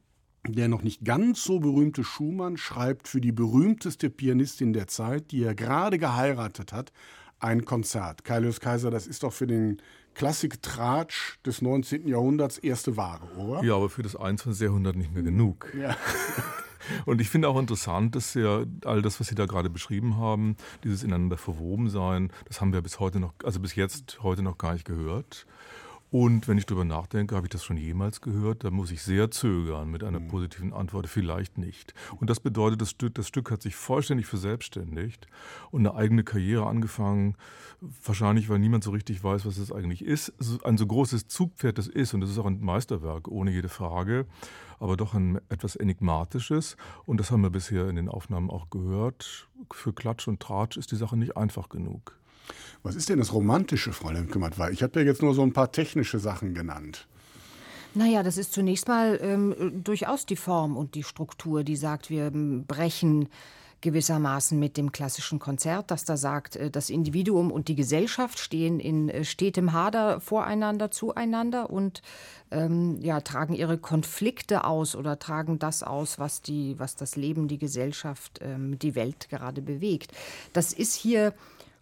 Der 0.47 0.69
noch 0.69 0.83
nicht 0.83 1.03
ganz 1.03 1.43
so 1.43 1.59
berühmte 1.59 2.03
Schumann 2.03 2.55
schreibt 2.55 3.09
für 3.09 3.19
die 3.19 3.33
berühmteste 3.33 4.09
Pianistin 4.09 4.71
der 4.71 4.87
Zeit, 4.87 5.31
die 5.31 5.43
er 5.43 5.53
gerade 5.53 5.97
geheiratet 5.97 6.71
hat, 6.71 6.93
ein 7.39 7.65
Konzert. 7.65 8.23
Kailius 8.23 8.59
Kaiser, 8.59 8.91
das 8.91 9.07
ist 9.07 9.23
doch 9.23 9.33
für 9.33 9.47
den 9.47 9.81
Klassik-Tratsch 10.15 11.39
des 11.45 11.61
19. 11.61 12.07
Jahrhunderts 12.07 12.57
erste 12.57 12.97
Ware, 12.97 13.25
oder? 13.37 13.63
Ja, 13.63 13.75
aber 13.75 13.89
für 13.89 14.03
das 14.03 14.15
21. 14.15 14.61
Jahrhundert 14.61 14.95
nicht 14.95 15.13
mehr 15.13 15.23
genug. 15.23 15.73
Ja. 15.79 15.95
Und 17.05 17.21
ich 17.21 17.29
finde 17.29 17.47
auch 17.47 17.59
interessant, 17.59 18.15
dass 18.15 18.33
ja 18.33 18.63
all 18.85 19.01
das, 19.01 19.19
was 19.19 19.27
Sie 19.27 19.35
da 19.35 19.45
gerade 19.45 19.69
beschrieben 19.69 20.17
haben, 20.17 20.55
dieses 20.83 21.03
ineinander 21.03 21.37
verwoben 21.37 21.89
sein, 21.89 22.31
das 22.45 22.61
haben 22.61 22.73
wir 22.73 22.81
bis 22.81 22.99
heute 22.99 23.19
noch, 23.19 23.33
also 23.43 23.59
bis 23.59 23.75
jetzt 23.75 24.19
heute 24.23 24.41
noch 24.41 24.57
gar 24.57 24.73
nicht 24.73 24.85
gehört. 24.85 25.45
Und 26.11 26.47
wenn 26.47 26.57
ich 26.57 26.65
darüber 26.65 26.85
nachdenke, 26.85 27.35
habe 27.35 27.45
ich 27.45 27.51
das 27.51 27.63
schon 27.63 27.77
jemals 27.77 28.21
gehört, 28.21 28.63
da 28.63 28.71
muss 28.71 28.89
ich 28.91 29.03
sehr 29.03 29.29
zögern 29.29 29.91
mit 29.91 30.03
einer 30.03 30.19
mhm. 30.19 30.27
positiven 30.27 30.73
Antwort, 30.73 31.07
vielleicht 31.07 31.57
nicht. 31.59 31.93
Und 32.19 32.31
das 32.31 32.39
bedeutet, 32.39 32.81
das 32.81 32.89
Stück, 32.89 33.13
das 33.13 33.27
Stück 33.27 33.51
hat 33.51 33.61
sich 33.61 33.75
vollständig 33.75 34.25
verselbstständigt 34.25 35.27
und 35.69 35.85
eine 35.85 35.95
eigene 35.95 36.23
Karriere 36.23 36.65
angefangen, 36.65 37.35
wahrscheinlich, 38.03 38.49
weil 38.49 38.57
niemand 38.57 38.83
so 38.83 38.91
richtig 38.91 39.23
weiß, 39.23 39.45
was 39.45 39.57
es 39.57 39.71
eigentlich 39.71 40.03
ist. 40.03 40.33
Ein 40.63 40.77
so 40.77 40.87
großes 40.87 41.27
Zugpferd 41.27 41.77
das 41.77 41.87
ist, 41.87 42.13
und 42.13 42.21
das 42.21 42.31
ist 42.31 42.39
auch 42.39 42.47
ein 42.47 42.59
Meisterwerk, 42.59 43.27
ohne 43.27 43.51
jede 43.51 43.69
Frage, 43.69 44.25
aber 44.79 44.97
doch 44.97 45.13
ein 45.13 45.39
etwas 45.49 45.75
Enigmatisches. 45.75 46.75
Und 47.05 47.19
das 47.19 47.29
haben 47.29 47.41
wir 47.41 47.51
bisher 47.51 47.87
in 47.87 47.95
den 47.95 48.09
Aufnahmen 48.09 48.49
auch 48.49 48.71
gehört. 48.71 49.47
Für 49.71 49.93
Klatsch 49.93 50.27
und 50.27 50.39
Tratsch 50.39 50.77
ist 50.77 50.91
die 50.91 50.95
Sache 50.95 51.17
nicht 51.17 51.37
einfach 51.37 51.69
genug. 51.69 52.18
Was 52.83 52.95
ist 52.95 53.09
denn 53.09 53.19
das 53.19 53.33
Romantische, 53.33 53.93
Fräulein 53.93 54.29
Kümmert? 54.29 54.57
Weil 54.57 54.73
ich 54.73 54.83
habe 54.83 54.99
ja 54.99 55.05
jetzt 55.05 55.21
nur 55.21 55.33
so 55.33 55.41
ein 55.41 55.53
paar 55.53 55.71
technische 55.71 56.19
Sachen 56.19 56.53
genannt. 56.53 57.07
Naja, 57.95 58.21
das 58.21 58.37
ist 58.37 58.53
zunächst 58.53 58.87
mal 58.87 59.19
ähm, 59.21 59.81
durchaus 59.83 60.25
die 60.25 60.35
Form 60.35 60.77
und 60.77 60.93
die 60.95 61.03
Struktur, 61.03 61.63
die 61.63 61.75
sagt, 61.75 62.09
wir 62.09 62.27
ähm, 62.27 62.65
brechen 62.65 63.29
gewissermaßen 63.81 64.59
mit 64.59 64.77
dem 64.77 64.91
klassischen 64.91 65.39
Konzert, 65.39 65.89
das 65.89 66.05
da 66.05 66.17
sagt, 66.17 66.55
äh, 66.55 66.69
das 66.69 66.89
Individuum 66.89 67.51
und 67.51 67.67
die 67.67 67.75
Gesellschaft 67.75 68.39
stehen 68.39 68.79
in 68.79 69.09
äh, 69.09 69.23
stetem 69.23 69.73
Hader 69.73 70.19
voreinander, 70.21 70.91
zueinander 70.91 71.69
und 71.69 72.01
ähm, 72.51 72.97
ja, 73.01 73.21
tragen 73.21 73.53
ihre 73.53 73.77
Konflikte 73.77 74.65
aus 74.65 74.95
oder 74.95 75.17
tragen 75.17 75.59
das 75.59 75.83
aus, 75.83 76.19
was, 76.19 76.41
die, 76.41 76.77
was 76.77 76.95
das 76.95 77.15
Leben, 77.15 77.47
die 77.47 77.57
Gesellschaft, 77.57 78.39
ähm, 78.41 78.77
die 78.79 78.95
Welt 78.95 79.29
gerade 79.29 79.61
bewegt. 79.61 80.11
Das 80.53 80.73
ist 80.73 80.93
hier 80.93 81.33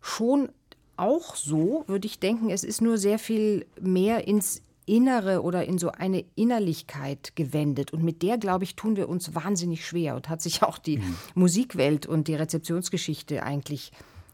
schon 0.01 0.49
auch 0.97 1.36
so, 1.36 1.83
würde 1.88 2.07
ich 2.07 2.19
denken. 2.19 2.49
Es 2.49 2.63
ist 2.63 2.81
nur 2.81 2.97
sehr 2.97 3.19
viel 3.19 3.65
mehr 3.79 4.27
ins 4.27 4.62
Innere 4.86 5.43
oder 5.43 5.65
in 5.65 5.77
so 5.77 5.91
eine 5.91 6.23
Innerlichkeit 6.36 7.36
gewendet. 7.36 7.91
Und 7.91 8.03
mit 8.03 8.23
der, 8.23 8.38
glaube 8.38 8.63
ich, 8.63 8.75
tun 8.75 8.95
wir 8.95 9.10
uns 9.10 9.36
wahnsinnig 9.36 9.86
schwer. 9.86 10.15
Und 10.15 10.29
hat 10.29 10.41
sich 10.41 10.63
auch 10.63 10.77
die 10.77 10.97
mhm. 10.97 11.15
Musikwelt 11.36 12.05
und 12.05 12.27
die 12.27 12.36
Rezeptionsgeschichte 12.36 13.43
eigentlich 13.43 13.91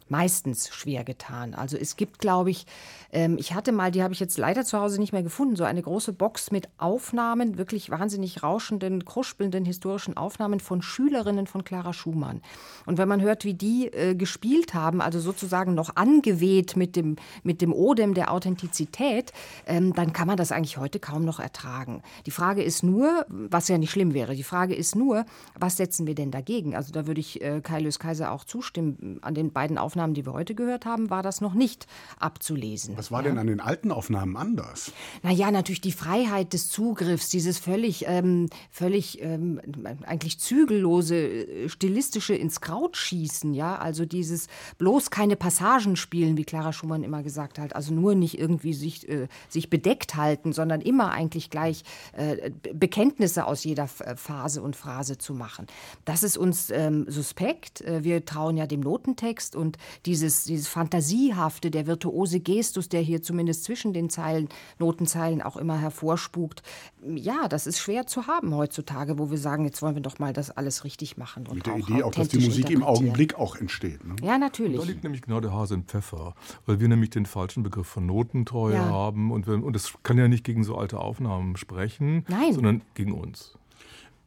meistens 0.10 0.70
schwer 0.74 1.04
getan. 1.04 1.54
Also 1.54 1.78
es 1.78 1.96
gibt, 1.96 2.20
glaube 2.20 2.52
ich, 2.52 2.66
ähm, 3.12 3.38
ich 3.38 3.54
hatte 3.54 3.72
mal, 3.72 3.92
die 3.92 4.04
habe 4.04 4.14
ich 4.14 4.20
jetzt 4.20 4.38
leider 4.38 4.66
zu 4.66 4.80
Hause 4.80 5.00
nicht 5.00 5.14
mehr 5.14 5.24
gefunden, 5.24 5.56
so 5.56 5.64
eine 5.64 5.82
große 5.82 6.14
Box 6.14 6.52
mit 6.52 6.70
Aufnahmen, 6.78 7.58
wirklich 7.58 7.90
wahnsinnig 7.90 8.44
rauschenden, 8.44 9.06
kruspelnden 9.06 9.66
historischen 9.66 10.18
Aufnahmen 10.18 10.60
von 10.60 10.82
Schülerinnen 10.82 11.48
von 11.48 11.64
Clara 11.64 11.94
Schumann. 11.94 12.42
Und 12.86 12.98
wenn 12.98 13.08
man 13.08 13.22
hört, 13.22 13.46
wie 13.46 13.54
die 13.54 13.88
äh, 13.88 14.16
gespielt 14.16 14.74
haben, 14.74 15.02
also 15.02 15.20
sozusagen 15.20 15.74
noch 15.74 15.96
angeweht 15.96 16.76
mit 16.76 16.96
dem, 16.96 17.16
mit 17.44 17.62
dem 17.62 17.74
Odem 17.74 18.14
der 18.14 18.32
Authentizität, 18.32 19.32
ähm, 19.66 19.94
dann 19.94 20.14
kann 20.14 20.28
man 20.28 20.38
das 20.38 20.52
eigentlich 20.52 20.78
heute 20.78 21.00
kaum 21.00 21.26
noch 21.26 21.40
ertragen. 21.40 22.02
Die 22.26 22.32
Frage 22.32 22.64
ist 22.64 22.84
nur, 22.84 23.26
was 23.30 23.68
ja 23.68 23.78
nicht 23.78 23.92
schlimm 23.92 24.14
wäre, 24.14 24.36
die 24.36 24.44
Frage 24.44 24.76
ist 24.76 24.96
nur, 24.96 25.26
was 25.60 25.78
setzen 25.78 26.08
wir 26.08 26.16
denn 26.16 26.32
dagegen? 26.32 26.76
Also 26.76 26.92
da 26.92 27.08
würde 27.08 27.20
ich 27.20 27.42
äh, 27.42 27.62
Kai 27.62 27.80
Lös 27.80 28.00
Kaiser 28.00 28.32
auch 28.32 28.44
zustimmen. 28.44 29.20
An 29.22 29.36
den 29.36 29.52
beiden 29.52 29.78
Aufnahmen, 29.78 29.93
die 30.14 30.26
wir 30.26 30.34
heute 30.34 30.56
gehört 30.56 30.86
haben, 30.86 31.10
war 31.10 31.24
das 31.24 31.42
noch 31.42 31.54
nicht 31.54 31.88
abzulesen. 32.20 32.98
Was 32.98 33.12
war 33.12 33.24
ja? 33.24 33.30
denn 33.30 33.38
an 33.38 33.48
den 33.48 33.60
alten 33.60 33.92
Aufnahmen 33.92 34.38
anders? 34.38 34.92
Naja, 35.22 35.52
natürlich 35.52 35.82
die 35.82 35.92
Freiheit 35.92 36.54
des 36.54 36.70
Zugriffs, 36.70 37.30
dieses 37.30 37.60
völlig, 37.60 38.06
ähm, 38.08 38.50
völlig 38.72 39.22
ähm, 39.22 39.62
eigentlich 40.06 40.40
zügellose, 40.40 41.16
äh, 41.16 41.70
stilistische 41.70 42.36
ins 42.36 42.62
Kraut 42.62 42.98
schießen, 42.98 43.54
ja, 43.54 43.78
also 43.78 44.06
dieses 44.06 44.48
bloß 44.78 45.10
keine 45.10 45.36
Passagen 45.36 45.96
spielen, 45.96 46.38
wie 46.38 46.44
Clara 46.44 46.74
Schumann 46.74 47.04
immer 47.04 47.24
gesagt 47.24 47.60
hat, 47.60 47.76
also 47.76 47.94
nur 47.94 48.16
nicht 48.16 48.40
irgendwie 48.40 48.74
sich, 48.74 49.08
äh, 49.10 49.28
sich 49.50 49.70
bedeckt 49.70 50.16
halten, 50.16 50.54
sondern 50.54 50.82
immer 50.82 51.12
eigentlich 51.12 51.50
gleich 51.50 51.84
äh, 52.14 52.52
Bekenntnisse 52.74 53.46
aus 53.46 53.64
jeder 53.64 53.88
Phase 53.88 54.62
und 54.62 54.76
Phrase 54.76 55.18
zu 55.18 55.34
machen. 55.34 55.68
Das 56.06 56.24
ist 56.24 56.38
uns 56.38 56.70
ähm, 56.70 57.06
suspekt. 57.08 57.82
Äh, 57.82 58.04
wir 58.04 58.26
trauen 58.26 58.58
ja 58.58 58.68
dem 58.68 58.82
Notentext 58.82 59.56
und 59.56 59.78
dieses, 60.06 60.46
dieses 60.46 60.68
Fantasiehafte, 60.68 61.72
der 61.72 61.88
virtuose 61.88 62.40
Gestus, 62.40 62.90
der 62.90 63.02
hier 63.02 63.22
zumindest 63.22 63.64
zwischen 63.64 63.94
den 63.94 64.10
Zeilen, 64.10 64.50
Notenzeilen 64.80 65.42
auch 65.42 65.58
immer 65.58 65.78
hervorspukt. 65.78 66.64
Ja, 67.04 67.48
das 67.48 67.68
ist 67.68 67.80
schwer 67.80 68.06
zu 68.08 68.28
haben 68.28 68.56
heutzutage, 68.56 69.20
wo 69.20 69.32
wir 69.32 69.38
sagen, 69.38 69.66
jetzt 69.66 69.82
wollen 69.82 69.96
wir 69.96 70.02
doch 70.02 70.20
mal 70.20 70.34
das 70.34 70.52
alles 70.52 70.84
richtig 70.84 71.18
machen. 71.18 71.48
Und 71.48 71.56
Mit 71.56 71.66
der 71.66 71.74
auch 71.74 71.80
Idee 71.80 72.04
auch, 72.04 72.12
dass 72.12 72.30
die 72.30 72.40
Musik 72.40 72.70
im 72.70 72.84
Augenblick 72.84 73.36
auch 73.36 73.56
entsteht. 73.56 74.04
Ne? 74.06 74.16
Ja, 74.22 74.38
natürlich. 74.38 74.80
Da 74.80 74.86
liegt 74.86 75.04
nämlich 75.04 75.22
genau 75.22 75.40
der 75.40 75.54
Hase 75.54 75.76
im 75.76 75.86
Pfeffer, 75.86 76.36
weil 76.66 76.80
wir 76.80 76.88
nämlich 76.88 77.10
den 77.10 77.26
falschen 77.26 77.64
Begriff 77.64 77.88
von 77.88 78.06
Notentreue 78.06 78.76
ja. 78.76 78.86
haben 78.86 79.32
und, 79.32 79.48
wir, 79.48 79.64
und 79.64 79.74
das 79.74 79.94
kann 80.04 80.18
ja 80.18 80.28
nicht 80.28 80.44
gegen 80.44 80.64
so 80.64 80.78
alte 80.78 81.00
Aufnahmen 81.00 81.58
sprechen, 81.58 82.26
Nein. 82.28 82.54
sondern 82.54 82.82
gegen 82.94 83.14
uns. 83.14 83.58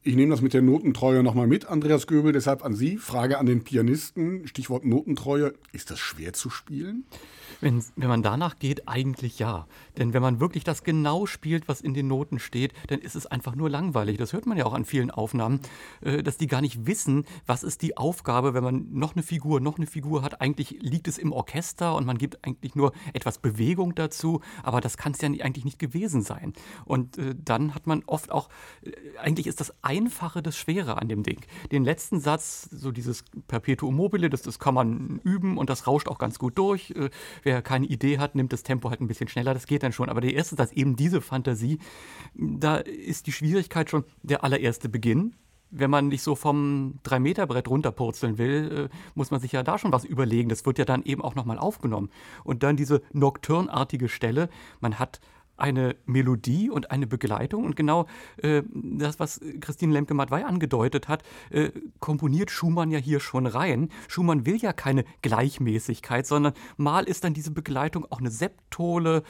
Ich 0.07 0.15
nehme 0.15 0.31
das 0.31 0.41
mit 0.41 0.55
der 0.55 0.63
Notentreue 0.63 1.25
nochmal 1.25 1.49
mit, 1.49 1.67
Andreas 1.67 2.07
Göbel. 2.07 2.31
Deshalb 2.31 2.65
an 2.65 2.77
Sie. 2.77 2.97
Frage 2.97 3.39
an 3.39 3.47
den 3.47 3.65
Pianisten. 3.65 4.47
Stichwort 4.47 4.85
Notentreue. 4.85 5.53
Ist 5.73 5.91
das 5.91 5.99
schwer 5.99 6.33
zu 6.33 6.49
spielen? 6.49 7.07
Wenn, 7.61 7.85
wenn 7.97 8.09
man 8.09 8.23
danach 8.23 8.59
geht, 8.59 8.89
eigentlich 8.89 9.39
ja. 9.39 9.67
Denn 9.99 10.13
wenn 10.13 10.23
man 10.23 10.41
wirklich 10.41 10.65
das 10.65 10.85
genau 10.85 11.27
spielt, 11.27 11.69
was 11.69 11.81
in 11.81 11.95
den 11.95 12.09
Noten 12.09 12.39
steht, 12.39 12.73
dann 12.89 13.01
ist 13.01 13.17
es 13.17 13.27
einfach 13.27 13.55
nur 13.55 13.69
langweilig. 13.69 14.19
Das 14.19 14.33
hört 14.33 14.47
man 14.47 14.57
ja 14.57 14.65
auch 14.65 14.75
an 14.75 14.85
vielen 14.85 15.11
Aufnahmen, 15.11 15.61
äh, 16.01 16.23
dass 16.23 16.37
die 16.37 16.47
gar 16.47 16.61
nicht 16.61 16.87
wissen, 16.87 17.25
was 17.47 17.63
ist 17.63 17.83
die 17.83 17.97
Aufgabe, 17.97 18.55
wenn 18.55 18.65
man 18.65 18.93
noch 18.93 19.15
eine 19.15 19.23
Figur, 19.23 19.61
noch 19.61 19.77
eine 19.77 19.87
Figur 19.87 20.23
hat. 20.23 20.41
Eigentlich 20.41 20.79
liegt 20.81 21.09
es 21.09 21.19
im 21.19 21.33
Orchester 21.33 21.95
und 21.97 22.07
man 22.07 22.19
gibt 22.19 22.45
eigentlich 22.47 22.75
nur 22.75 22.93
etwas 23.13 23.39
Bewegung 23.39 23.95
dazu, 23.95 24.41
aber 24.63 24.81
das 24.81 24.97
kann 24.97 25.13
es 25.13 25.21
ja 25.21 25.29
eigentlich 25.29 25.65
nicht 25.65 25.79
gewesen 25.79 26.23
sein. 26.23 26.53
Und 26.85 27.19
äh, 27.19 27.35
dann 27.37 27.75
hat 27.75 27.87
man 27.87 28.03
oft 28.07 28.31
auch, 28.31 28.49
äh, 28.83 28.93
eigentlich 29.19 29.47
ist 29.47 29.61
das 29.61 29.75
ein 29.83 29.97
Einfache 29.97 30.43
das 30.43 30.57
Schwere 30.57 30.99
an 31.01 31.09
dem 31.09 31.23
Ding. 31.23 31.41
Den 31.73 31.85
letzten 31.85 32.21
Satz, 32.21 32.69
so 32.71 32.93
dieses 32.93 33.25
Perpetuum 33.49 33.97
mobile, 33.97 34.31
das, 34.31 34.43
das 34.43 34.59
kann 34.59 34.75
man 34.75 35.21
üben 35.25 35.59
und 35.59 35.69
das 35.69 35.87
rauscht 35.87 36.09
auch 36.09 36.19
ganz 36.19 36.39
gut 36.39 36.57
durch. 36.59 36.91
Äh, 36.91 37.11
wer 37.57 37.63
keine 37.63 37.87
Idee 37.87 38.19
hat, 38.19 38.35
nimmt 38.35 38.53
das 38.53 38.63
Tempo 38.63 38.91
halt 38.91 39.01
ein 39.01 39.09
bisschen 39.09 39.29
schneller, 39.29 39.55
das 39.55 39.67
geht 39.67 39.83
dann 39.83 39.93
schon. 39.93 40.11
Aber 40.11 40.21
der 40.21 40.35
erste 40.35 40.57
Satz, 40.57 40.73
eben 40.73 40.95
diese 40.95 41.23
Fantasie, 41.23 41.79
da 42.35 42.77
ist 42.77 43.27
die 43.27 43.33
Schwierigkeit 43.33 43.89
schon 43.89 44.05
der 44.23 44.45
allererste 44.45 44.89
Beginn 44.91 45.35
wenn 45.71 45.91
man 45.91 46.07
nicht 46.09 46.23
so 46.23 46.37
vom 46.37 47.01
3-Meter-Brett 47.05 47.69
runterpurzeln 47.69 48.39
will, 48.39 48.89
äh, 48.93 48.97
muss 49.17 49.33
man 49.33 49.41
sich 49.41 49.51
ja 49.51 49.65
da 49.65 49.79
schon 49.79 49.93
was 49.93 50.05
überlegen. 50.05 50.49
Das 50.49 50.65
wird 50.65 50.79
ja 50.79 50.85
dann 50.85 51.03
eben 51.03 51.23
auch 51.23 51.35
nochmal 51.35 51.59
aufgenommen. 51.59 52.09
Und 52.45 52.63
dann 52.63 52.77
diese 52.77 53.03
nocturnartige 53.13 54.09
Stelle, 54.09 54.49
man 54.81 55.01
hat 55.01 55.21
eine 55.57 55.97
Melodie 56.07 56.71
und 56.71 56.91
eine 56.91 57.07
Begleitung. 57.07 57.65
Und 57.65 57.77
genau 57.77 58.07
äh, 58.39 58.63
das, 58.73 59.19
was 59.19 59.41
Christine 59.61 59.93
Lemke-Matwei 59.93 60.45
angedeutet 60.45 61.09
hat, 61.09 61.23
äh, 61.51 61.71
komponiert 62.01 62.51
Schumann 62.51 62.91
ja 62.91 62.99
hier 62.99 63.21
schon 63.21 63.47
rein. 63.47 63.91
Schumann 64.09 64.47
will 64.47 64.57
ja 64.57 64.73
keine 64.73 65.05
Gleichmäßigkeit, 65.23 66.27
sondern 66.27 66.53
mal 66.77 67.05
ist 67.05 67.25
dann 67.25 67.35
diese 67.35 67.51
Begleitung 67.51 68.07
auch 68.11 68.21
eine 68.21 68.31
Septole 68.31 69.23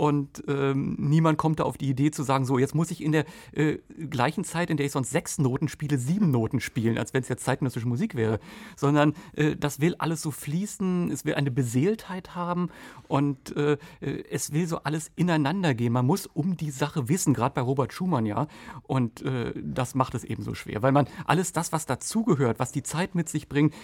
und 0.00 0.42
ähm, 0.48 0.96
niemand 0.98 1.36
kommt 1.36 1.60
da 1.60 1.64
auf 1.64 1.76
die 1.76 1.90
Idee 1.90 2.10
zu 2.10 2.22
sagen, 2.22 2.46
so 2.46 2.56
jetzt 2.56 2.74
muss 2.74 2.90
ich 2.90 3.04
in 3.04 3.12
der 3.12 3.26
äh, 3.52 3.76
gleichen 4.08 4.44
Zeit, 4.44 4.70
in 4.70 4.78
der 4.78 4.86
ich 4.86 4.92
sonst 4.92 5.10
sechs 5.10 5.36
Noten 5.36 5.68
spiele, 5.68 5.98
sieben 5.98 6.30
Noten 6.30 6.60
spielen, 6.60 6.96
als 6.96 7.12
wenn 7.12 7.20
es 7.20 7.28
jetzt 7.28 7.44
zeitgenössische 7.44 7.86
Musik 7.86 8.14
wäre, 8.14 8.40
sondern 8.76 9.12
äh, 9.36 9.56
das 9.56 9.78
will 9.78 9.94
alles 9.98 10.22
so 10.22 10.30
fließen, 10.30 11.10
es 11.10 11.26
will 11.26 11.34
eine 11.34 11.50
Beseeltheit 11.50 12.34
haben 12.34 12.70
und 13.08 13.54
äh, 13.56 13.76
äh 14.00 14.24
es 14.30 14.54
will 14.54 14.66
so 14.66 14.78
alles 14.78 15.10
ineinander 15.16 15.74
gehen. 15.74 15.92
Man 15.92 16.06
muss 16.06 16.26
um 16.26 16.56
die 16.56 16.70
Sache 16.70 17.10
wissen, 17.10 17.34
gerade 17.34 17.54
bei 17.54 17.60
Robert 17.60 17.92
Schumann 17.92 18.24
ja, 18.24 18.46
und 18.84 19.20
äh, 19.20 19.52
das 19.62 19.94
macht 19.94 20.14
es 20.14 20.24
eben 20.24 20.42
so 20.42 20.54
schwer, 20.54 20.80
weil 20.80 20.92
man 20.92 21.08
alles 21.26 21.52
das, 21.52 21.72
was 21.72 21.84
dazugehört, 21.84 22.58
was 22.58 22.72
die 22.72 22.82
Zeit 22.82 23.14
mit 23.14 23.28
sich 23.28 23.50
bringt, 23.50 23.74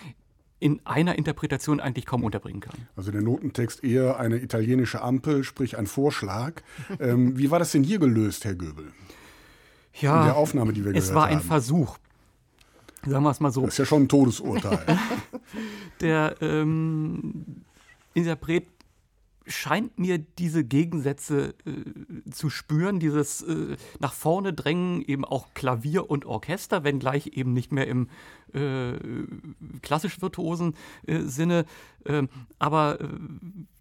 in 0.59 0.81
einer 0.85 1.16
Interpretation 1.16 1.81
eigentlich 1.81 2.07
kaum 2.07 2.25
unterbringen 2.25 2.61
kann. 2.61 2.88
Also 2.97 3.11
der 3.11 3.21
Notentext 3.21 3.85
eher 3.85 4.19
eine 4.19 4.38
italienische 4.38 5.03
Ampel, 5.03 5.45
sprich 5.45 5.77
ein 5.77 5.87
Vorschlag. 5.87 6.62
ähm, 7.01 7.38
wie 7.38 7.51
war 7.51 7.59
das 7.59 7.73
denn 7.73 7.85
hier 7.85 7.99
gelöst, 7.99 8.45
Herr 8.45 8.55
Göbel? 8.55 8.92
Ja, 10.01 10.21
in 10.21 10.27
der 10.27 10.37
Aufnahme, 10.37 10.73
die 10.73 10.85
wir 10.85 10.95
es 10.95 11.14
war 11.14 11.27
ein 11.27 11.40
Versuch. 11.40 11.99
Sagen 13.07 13.25
wir 13.25 13.31
es 13.31 13.40
mal 13.40 13.51
so. 13.51 13.62
Das 13.62 13.75
ist 13.75 13.79
ja 13.79 13.85
schon 13.87 14.03
ein 14.03 14.09
Todesurteil. 14.09 14.99
der 16.01 16.37
ähm, 16.40 17.62
Interpret 18.14 18.66
scheint 19.46 19.98
mir 19.98 20.18
diese 20.18 20.64
Gegensätze 20.64 21.54
äh, 21.64 22.30
zu 22.30 22.50
spüren, 22.50 22.98
dieses 22.98 23.42
äh, 23.42 23.76
nach 24.00 24.12
vorne 24.12 24.52
drängen, 24.52 25.02
eben 25.02 25.24
auch 25.24 25.54
Klavier 25.54 26.11
und 26.11 26.24
Orchester, 26.24 26.85
wenngleich 26.85 27.28
eben 27.28 27.52
nicht 27.52 27.72
mehr 27.72 27.87
im 27.87 28.09
äh, 28.52 28.94
klassisch 29.82 30.20
virtuosen 30.20 30.74
äh, 31.06 31.20
Sinne. 31.20 31.64
Ähm, 32.04 32.28
aber 32.59 33.00
äh, 33.00 33.09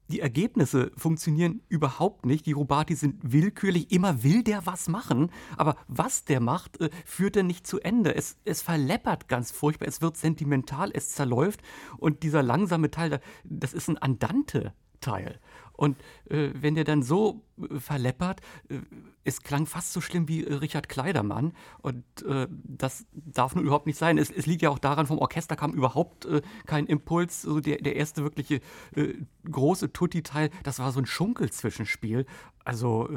die 0.08 0.20
Ergebnisse 0.20 0.92
funktionieren 0.96 1.62
überhaupt 1.68 2.26
nicht. 2.26 2.46
Die 2.46 2.52
Rubati 2.52 2.94
sind 2.94 3.20
willkürlich. 3.24 3.92
Immer 3.92 4.24
will 4.24 4.44
der 4.44 4.66
was 4.66 4.88
machen, 4.88 5.32
aber 5.58 5.76
was 5.88 6.26
der 6.26 6.40
macht, 6.40 6.80
äh, 6.80 6.90
führt 7.06 7.36
er 7.36 7.44
nicht 7.44 7.66
zu 7.66 7.80
Ende. 7.80 8.14
Es, 8.14 8.38
es 8.46 8.62
verleppert 8.62 9.28
ganz 9.28 9.52
furchtbar. 9.52 9.88
Es 9.88 10.02
wird 10.02 10.18
sentimental, 10.18 10.92
es 10.94 11.10
zerläuft. 11.10 11.62
Und 11.98 12.22
dieser 12.22 12.44
langsame 12.44 12.92
Teil, 12.92 13.20
das 13.44 13.74
ist 13.74 13.90
ein 13.90 13.98
Andante. 13.98 14.74
Und 15.78 15.98
äh, 16.30 16.50
wenn 16.54 16.76
der 16.76 16.84
dann 16.84 17.04
so 17.04 17.44
äh, 17.60 17.80
verleppert, 17.80 18.42
äh, 18.70 18.80
es 19.24 19.42
klang 19.42 19.66
fast 19.66 19.94
so 19.94 20.02
schlimm 20.02 20.28
wie 20.28 20.46
äh, 20.46 20.54
Richard 20.54 20.90
Kleidermann. 20.90 21.54
Und 21.82 22.04
äh, 22.24 22.48
das 22.52 23.06
darf 23.12 23.56
nun 23.56 23.66
überhaupt 23.66 23.88
nicht 23.88 23.98
sein. 23.98 24.18
Es, 24.18 24.30
es, 24.30 24.46
liegt 24.46 24.62
ja 24.62 24.70
auch 24.70 24.80
daran, 24.80 25.08
vom 25.08 25.20
Orchester 25.20 25.56
kam 25.56 25.74
überhaupt 25.74 26.26
äh, 26.26 26.42
kein 26.66 26.86
Impuls. 26.86 27.42
So 27.42 27.60
der, 27.60 27.78
der 27.78 27.96
erste 27.96 28.24
wirkliche 28.24 28.62
große 29.50 29.92
Tutti-Teil, 29.92 30.50
das 30.64 30.80
war 30.80 30.92
so 30.92 31.00
ein 31.00 31.06
Schunkel-Zwischenspiel. 31.06 32.26
Also 32.64 33.10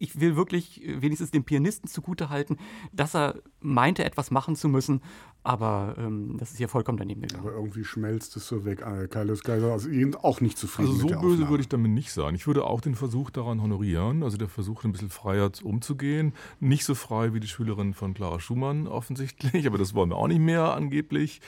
ich 0.00 0.18
will 0.18 0.34
wirklich 0.34 0.82
wenigstens 0.84 1.30
dem 1.30 1.44
Pianisten 1.44 1.88
zugutehalten, 1.88 2.58
dass 2.92 3.14
er 3.14 3.36
meinte, 3.60 4.02
etwas 4.02 4.30
machen 4.30 4.56
zu 4.56 4.68
müssen, 4.68 5.02
aber 5.42 5.94
ähm, 5.98 6.36
das 6.38 6.52
ist 6.52 6.56
hier 6.56 6.68
vollkommen 6.68 6.96
daneben 6.96 7.20
gegangen. 7.20 7.46
Aber 7.46 7.54
irgendwie 7.54 7.84
schmelzt 7.84 8.34
es 8.36 8.48
so 8.48 8.64
weg. 8.64 8.80
Äh, 8.80 9.08
Kaius 9.08 9.42
Kaiser 9.42 9.72
also 9.72 9.88
auch 10.22 10.40
nicht 10.40 10.56
zufrieden. 10.56 10.92
Also 10.92 11.00
so 11.00 11.06
böse 11.08 11.18
Aufnahme. 11.18 11.50
würde 11.50 11.60
ich 11.60 11.68
damit 11.68 11.92
nicht 11.92 12.12
sagen. 12.12 12.34
Ich 12.34 12.46
würde 12.46 12.64
auch 12.64 12.80
den 12.80 12.94
Versuch 12.94 13.30
daran 13.30 13.60
honorieren, 13.60 14.22
also 14.22 14.38
der 14.38 14.48
Versuch, 14.48 14.84
ein 14.84 14.92
bisschen 14.92 15.10
freier 15.10 15.50
umzugehen. 15.62 16.32
Nicht 16.60 16.84
so 16.84 16.94
frei 16.94 17.34
wie 17.34 17.40
die 17.40 17.48
Schülerin 17.48 17.92
von 17.92 18.14
Clara 18.14 18.40
Schumann 18.40 18.86
offensichtlich, 18.86 19.66
aber 19.68 19.76
das 19.76 19.94
wollen 19.94 20.10
wir 20.10 20.16
auch 20.16 20.28
nicht 20.28 20.40
mehr 20.40 20.74
angeblich. 20.74 21.42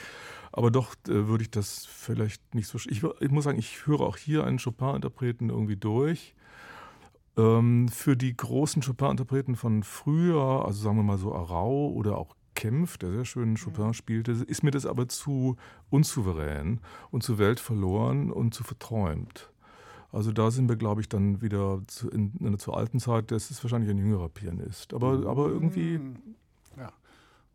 Aber 0.51 0.69
doch 0.69 0.93
äh, 1.07 1.27
würde 1.27 1.43
ich 1.43 1.49
das 1.49 1.87
vielleicht 1.87 2.53
nicht 2.53 2.67
so. 2.67 2.77
Ich, 2.87 3.03
ich 3.19 3.31
muss 3.31 3.45
sagen, 3.45 3.57
ich 3.57 3.87
höre 3.87 4.01
auch 4.01 4.17
hier 4.17 4.43
einen 4.43 4.59
Chopin-Interpreten 4.59 5.49
irgendwie 5.49 5.75
durch. 5.75 6.35
Ähm, 7.35 7.87
für 7.87 8.15
die 8.15 8.35
großen 8.35 8.81
Chopin-Interpreten 8.83 9.55
von 9.55 9.83
früher, 9.83 10.65
also 10.65 10.83
sagen 10.83 10.97
wir 10.97 11.03
mal 11.03 11.17
so 11.17 11.33
Arau 11.33 11.89
oder 11.89 12.17
auch 12.17 12.35
Kempf, 12.55 12.97
der 12.97 13.11
sehr 13.11 13.25
schön 13.25 13.57
Chopin 13.57 13.87
mhm. 13.87 13.93
spielte, 13.93 14.31
ist 14.31 14.63
mir 14.63 14.71
das 14.71 14.85
aber 14.85 15.07
zu 15.07 15.57
unsouverän 15.89 16.79
und 17.11 17.23
zu 17.23 17.37
weltverloren 17.39 18.31
und 18.31 18.53
zu 18.53 18.63
verträumt. 18.63 19.51
Also 20.11 20.31
da 20.31 20.51
sind 20.51 20.69
wir, 20.69 20.75
glaube 20.75 21.01
ich, 21.01 21.09
dann 21.09 21.41
wieder 21.41 21.81
zu, 21.87 22.07
in, 22.09 22.33
in, 22.39 22.59
zur 22.59 22.77
alten 22.77 22.99
Zeit. 22.99 23.31
Das 23.31 23.49
ist 23.49 23.63
wahrscheinlich 23.63 23.89
ein 23.89 23.97
jüngerer 23.97 24.29
Pianist. 24.29 24.93
Aber, 24.93 25.17
mhm. 25.17 25.27
aber 25.27 25.47
irgendwie 25.47 25.97
mhm. 25.97 26.17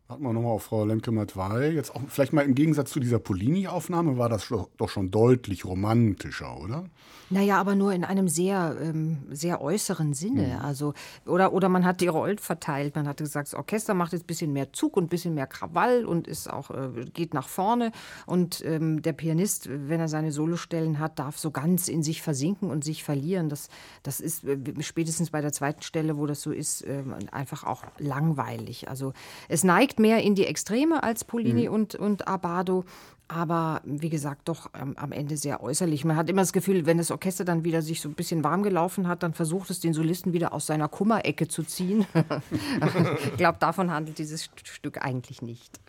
Warten 0.09 0.23
wir 0.23 0.33
nochmal 0.33 0.53
auf 0.53 0.63
Frau 0.63 0.85
Lemke-Matwei. 0.85 1.69
Jetzt 1.69 1.95
auch 1.95 2.01
vielleicht 2.07 2.33
mal 2.33 2.41
im 2.41 2.55
Gegensatz 2.55 2.89
zu 2.89 2.99
dieser 2.99 3.19
Polini-Aufnahme 3.19 4.17
war 4.17 4.27
das 4.27 4.47
doch 4.47 4.89
schon 4.89 5.11
deutlich 5.11 5.65
romantischer, 5.65 6.59
oder? 6.59 6.89
Naja, 7.29 7.59
aber 7.59 7.75
nur 7.75 7.93
in 7.93 8.03
einem 8.03 8.27
sehr, 8.27 8.75
ähm, 8.81 9.19
sehr 9.29 9.61
äußeren 9.61 10.15
Sinne. 10.15 10.55
Mhm. 10.57 10.65
Also, 10.65 10.93
oder, 11.27 11.53
oder 11.53 11.69
man 11.69 11.85
hat 11.85 12.01
die 12.01 12.07
Rollen 12.07 12.39
verteilt. 12.39 12.95
Man 12.95 13.07
hat 13.07 13.17
gesagt, 13.17 13.49
das 13.49 13.53
Orchester 13.53 13.93
macht 13.93 14.13
jetzt 14.13 14.23
ein 14.23 14.25
bisschen 14.27 14.51
mehr 14.51 14.73
Zug 14.73 14.97
und 14.97 15.03
ein 15.03 15.09
bisschen 15.09 15.35
mehr 15.35 15.45
Krawall 15.45 16.05
und 16.05 16.27
ist 16.27 16.51
auch, 16.51 16.71
äh, 16.71 17.05
geht 17.13 17.35
nach 17.35 17.47
vorne. 17.47 17.91
Und 18.25 18.65
ähm, 18.65 19.03
der 19.03 19.13
Pianist, 19.13 19.69
wenn 19.69 19.99
er 19.99 20.07
seine 20.07 20.31
Solostellen 20.31 20.97
hat, 20.97 21.19
darf 21.19 21.37
so 21.37 21.51
ganz 21.51 21.87
in 21.87 22.01
sich 22.01 22.23
versinken 22.23 22.71
und 22.71 22.83
sich 22.83 23.03
verlieren. 23.03 23.47
Das, 23.47 23.69
das 24.01 24.21
ist 24.21 24.43
äh, 24.43 24.57
spätestens 24.79 25.29
bei 25.29 25.41
der 25.41 25.51
zweiten 25.51 25.83
Stelle, 25.83 26.17
wo 26.17 26.25
das 26.25 26.41
so 26.41 26.51
ist, 26.51 26.81
äh, 26.81 27.03
einfach 27.31 27.63
auch 27.63 27.83
langweilig. 27.99 28.89
Also 28.89 29.13
es 29.49 29.63
neigt 29.63 29.98
mehr 29.99 30.23
in 30.23 30.35
die 30.35 30.45
Extreme 30.45 31.03
als 31.03 31.23
Polini 31.23 31.67
mhm. 31.67 31.73
und, 31.73 31.95
und 31.95 32.27
Abado. 32.27 32.85
Aber 33.27 33.81
wie 33.85 34.09
gesagt, 34.09 34.49
doch 34.49 34.71
ähm, 34.73 34.95
am 34.97 35.11
Ende 35.11 35.37
sehr 35.37 35.61
äußerlich. 35.61 36.03
Man 36.03 36.15
hat 36.15 36.29
immer 36.29 36.41
das 36.41 36.51
Gefühl, 36.51 36.87
wenn 36.87 36.97
das 36.97 37.11
Orchester 37.11 37.45
dann 37.45 37.63
wieder 37.63 37.83
sich 37.83 38.01
so 38.01 38.09
ein 38.09 38.15
bisschen 38.15 38.43
warm 38.43 38.63
gelaufen 38.63 39.07
hat, 39.07 39.21
dann 39.21 39.35
versucht 39.35 39.69
es 39.69 39.79
den 39.79 39.93
Solisten 39.93 40.33
wieder 40.33 40.51
aus 40.51 40.65
seiner 40.65 40.87
Kummerecke 40.87 41.47
zu 41.47 41.61
ziehen. 41.61 42.07
ich 43.23 43.37
glaube, 43.37 43.59
davon 43.59 43.91
handelt 43.91 44.17
dieses 44.17 44.49
Stück 44.63 45.05
eigentlich 45.05 45.43
nicht. 45.43 45.79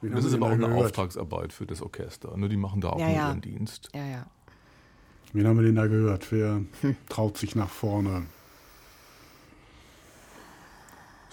Das 0.00 0.24
ist 0.24 0.32
aber 0.32 0.46
auch 0.46 0.52
eine 0.52 0.74
Auftragsarbeit 0.74 1.52
für 1.52 1.66
das 1.66 1.82
Orchester. 1.82 2.34
Ne? 2.38 2.48
Die 2.48 2.56
machen 2.56 2.80
da 2.80 2.90
auch 2.90 3.00
ja, 3.00 3.10
ja. 3.10 3.28
ihren 3.28 3.42
Dienst. 3.42 3.90
Ja, 3.94 4.06
ja. 4.06 4.26
Wen 5.34 5.46
haben 5.46 5.58
wir 5.58 5.66
denn 5.66 5.74
da 5.74 5.86
gehört? 5.88 6.32
Wer 6.32 6.62
traut 7.10 7.36
sich 7.36 7.54
nach 7.54 7.68
vorne? 7.68 8.22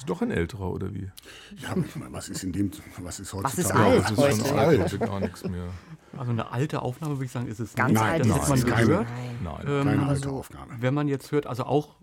Doch 0.05 0.21
ein 0.21 0.31
älterer, 0.31 0.71
oder 0.71 0.93
wie? 0.93 1.09
Ja, 1.57 1.75
was 2.11 2.29
ist 2.29 2.43
in 2.43 2.51
dem, 2.51 2.71
was 2.99 3.19
ist 3.19 3.33
heutzutage? 3.33 3.57
Was 3.57 3.65
ist 3.65 3.71
alt? 3.71 4.77
Ja, 4.77 4.83
das 4.83 4.93
ist 4.93 4.99
schon 4.99 5.01
alt. 5.01 5.11
gar 5.11 5.19
nichts 5.19 5.43
mehr. 5.43 5.67
Also 6.17 6.31
eine 6.31 6.51
alte 6.51 6.81
Aufnahme 6.81 7.15
würde 7.15 7.25
ich 7.25 7.31
sagen, 7.31 7.47
ist 7.47 7.59
es 7.59 7.75
Ganz 7.75 7.91
nicht. 7.91 8.01
alt 8.01 8.25
das 8.25 8.41
hat 8.41 8.49
man 8.49 8.61
gehört. 8.63 9.07
Nein, 9.43 9.65
ähm, 9.67 9.83
keine 9.83 10.07
alte 10.07 10.29
Aufnahme. 10.29 10.73
Wenn 10.79 10.93
man 10.93 11.07
jetzt 11.07 11.31
hört, 11.31 11.47
also 11.47 11.65
auch 11.65 11.95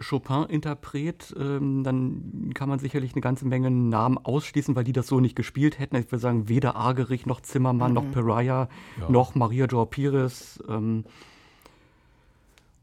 Chopin-Interpret, 0.00 1.34
ähm, 1.38 1.84
dann 1.84 2.52
kann 2.54 2.68
man 2.68 2.78
sicherlich 2.78 3.12
eine 3.12 3.20
ganze 3.20 3.46
Menge 3.46 3.70
Namen 3.70 4.18
ausschließen, 4.18 4.74
weil 4.74 4.84
die 4.84 4.92
das 4.92 5.06
so 5.06 5.20
nicht 5.20 5.36
gespielt 5.36 5.78
hätten. 5.78 5.96
Ich 5.96 6.10
würde 6.10 6.22
sagen, 6.22 6.48
weder 6.48 6.74
Argerich 6.76 7.26
noch 7.26 7.40
Zimmermann 7.40 7.90
mhm. 7.90 7.94
noch 7.94 8.10
Pariah 8.10 8.68
ja. 8.98 9.10
noch 9.10 9.34
Maria 9.34 9.66
Joao 9.66 9.86
Pires 9.86 10.58
ähm, 10.68 11.04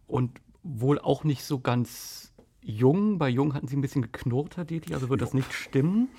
und 0.08 0.40
wohl 0.64 1.00
auch 1.00 1.24
nicht 1.24 1.44
so 1.44 1.60
ganz 1.60 2.34
Jung. 2.68 3.18
Bei 3.18 3.30
Jung 3.30 3.54
hatten 3.54 3.68
Sie 3.68 3.76
ein 3.76 3.82
bisschen 3.82 4.02
geknurrt, 4.02 4.58
Herr 4.58 4.66
Deti, 4.66 4.94
also 4.94 5.10
wird 5.10 5.22
das 5.22 5.34
nicht 5.34 5.52
stimmen. 5.54 6.10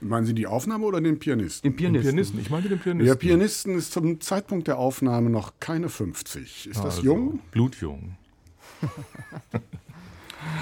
Meinen 0.00 0.26
Sie 0.26 0.34
die 0.34 0.46
Aufnahme 0.46 0.84
oder 0.84 1.00
den 1.00 1.18
Pianisten? 1.18 1.70
Den 1.70 1.76
Pianisten. 1.76 2.04
Den 2.04 2.14
Pianisten. 2.16 2.40
Ich 2.40 2.50
meine 2.50 2.68
den 2.68 2.78
Pianisten. 2.78 3.06
Der 3.06 3.14
Pianisten 3.14 3.74
ist 3.76 3.92
zum 3.92 4.20
Zeitpunkt 4.20 4.68
der 4.68 4.78
Aufnahme 4.78 5.30
noch 5.30 5.54
keine 5.58 5.88
50. 5.88 6.66
Ist 6.66 6.76
das 6.76 6.96
also, 6.96 7.02
jung? 7.02 7.40
Blutjung. 7.50 8.16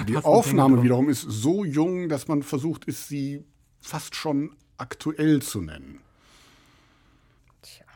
die 0.07 0.15
Aufnahme 0.17 0.83
wiederum 0.83 1.09
ist 1.09 1.21
so 1.21 1.65
jung, 1.65 2.07
dass 2.07 2.29
man 2.29 2.43
versucht 2.43 2.85
ist, 2.85 3.09
sie 3.09 3.43
fast 3.81 4.15
schon 4.15 4.51
aktuell 4.77 5.41
zu 5.41 5.61
nennen. 5.61 5.99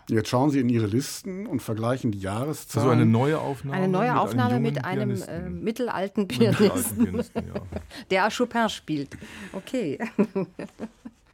Jetzt 0.10 0.30
schauen 0.30 0.50
Sie 0.50 0.60
in 0.60 0.70
Ihre 0.70 0.88
Listen 0.88 1.46
und 1.46 1.62
vergleichen 1.62 2.12
die 2.12 2.20
Jahreszahlen. 2.20 2.88
Also 2.90 2.90
eine 2.90 3.06
neue 3.06 3.40
Aufnahme. 3.40 3.78
Eine 3.78 3.88
neue 3.88 4.12
mit 4.12 4.20
Aufnahme 4.20 4.54
einem 4.56 4.64
mit 4.64 4.84
einem 4.86 5.10
Pianisten. 5.10 5.34
äh, 5.36 5.50
mittelalten 5.50 6.22
Mittelalten 6.24 6.28
Pianisten, 6.28 7.04
Pianisten, 7.06 7.44
ja. 7.54 7.62
der 8.10 8.30
Chopin 8.36 8.70
spielt. 8.70 9.18
Okay. 9.54 10.00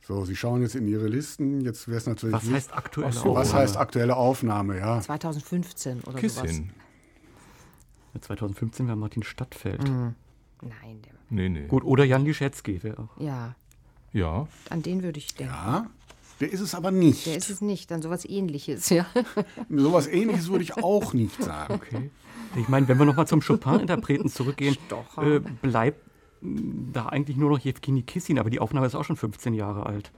So, 0.02 0.24
Sie 0.26 0.36
schauen 0.36 0.62
jetzt 0.62 0.76
in 0.76 0.88
Ihre 0.88 1.08
Listen. 1.08 1.62
Jetzt 1.62 1.88
wäre 1.88 1.98
es 1.98 2.06
natürlich. 2.06 2.36
Was 2.36 2.50
heißt 2.52 2.74
aktuelle 2.76 3.12
so, 3.14 3.20
Aufnahme? 3.22 3.36
was 3.40 3.54
heißt 3.54 3.78
aktuelle 3.78 4.16
Aufnahme? 4.16 4.78
Ja. 4.78 5.00
2015 5.02 6.02
oder 6.02 6.12
sowas. 6.20 6.22
Kissin. 6.22 6.70
2015 8.20 8.88
war 8.88 8.96
Martin 8.96 9.24
Stadtfeld. 9.24 9.84
Nein, 9.84 10.16
der, 10.62 11.14
Nee, 11.30 11.50
nee. 11.50 11.68
Gut, 11.68 11.84
oder 11.84 12.04
Jan 12.06 12.24
Liszewski 12.24 12.82
wäre 12.84 13.00
auch. 13.04 13.20
ja, 13.20 13.56
Ja, 14.14 14.48
an 14.70 14.82
den 14.84 15.02
würde 15.04 15.18
ich 15.20 15.34
denken. 15.36 15.54
ja, 15.54 15.88
der 16.40 16.52
ist 16.52 16.60
es 16.62 16.76
aber 16.76 16.92
nicht. 16.92 17.26
Der 17.26 17.38
ist 17.38 17.50
es 17.50 17.62
nicht, 17.62 17.92
dann 17.92 18.02
sowas 18.02 18.26
ähnliches, 18.26 18.90
ja. 18.90 19.06
Sowas 19.70 20.08
ähnliches 20.08 20.50
würde 20.50 20.64
ich 20.64 20.76
auch 20.78 21.14
nicht 21.14 21.42
sagen. 21.42 21.74
Okay. 21.76 22.12
Ich 22.58 22.68
meine, 22.68 22.88
wenn 22.88 22.98
wir 23.00 23.06
nochmal 23.06 23.28
zum 23.28 23.42
Chopin-Interpreten 23.42 24.30
zurückgehen, 24.30 24.78
äh, 25.18 25.40
bleibt 25.40 26.00
mh, 26.42 26.92
da 26.94 27.06
eigentlich 27.08 27.38
nur 27.38 27.50
noch 27.50 27.60
Jewgeni 27.60 28.04
Kissin, 28.04 28.40
aber 28.40 28.50
die 28.50 28.60
Aufnahme 28.60 28.86
ist 28.88 28.96
auch 28.96 29.04
schon 29.06 29.18
15 29.18 29.54
Jahre 29.54 29.86
alt. 29.86 30.12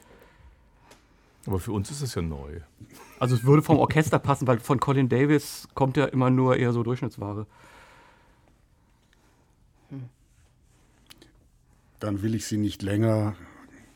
aber 1.46 1.60
für 1.60 1.72
uns 1.72 1.90
ist 1.92 2.02
es 2.02 2.14
ja 2.16 2.22
neu. 2.22 2.62
Also 3.20 3.36
es 3.36 3.44
würde 3.44 3.62
vom 3.64 3.78
Orchester 3.80 4.20
passen, 4.20 4.46
weil 4.48 4.60
von 4.60 4.80
Colin 4.80 5.10
Davis 5.10 5.68
kommt 5.74 5.98
ja 5.98 6.06
immer 6.06 6.30
nur 6.30 6.58
eher 6.58 6.74
so 6.74 6.84
Durchschnittsware. 6.84 7.48
Dann 12.00 12.22
will 12.22 12.36
ich 12.36 12.46
Sie 12.46 12.58
nicht 12.58 12.84
länger 12.84 13.36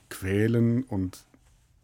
quälen 0.09 0.83
und 0.83 1.23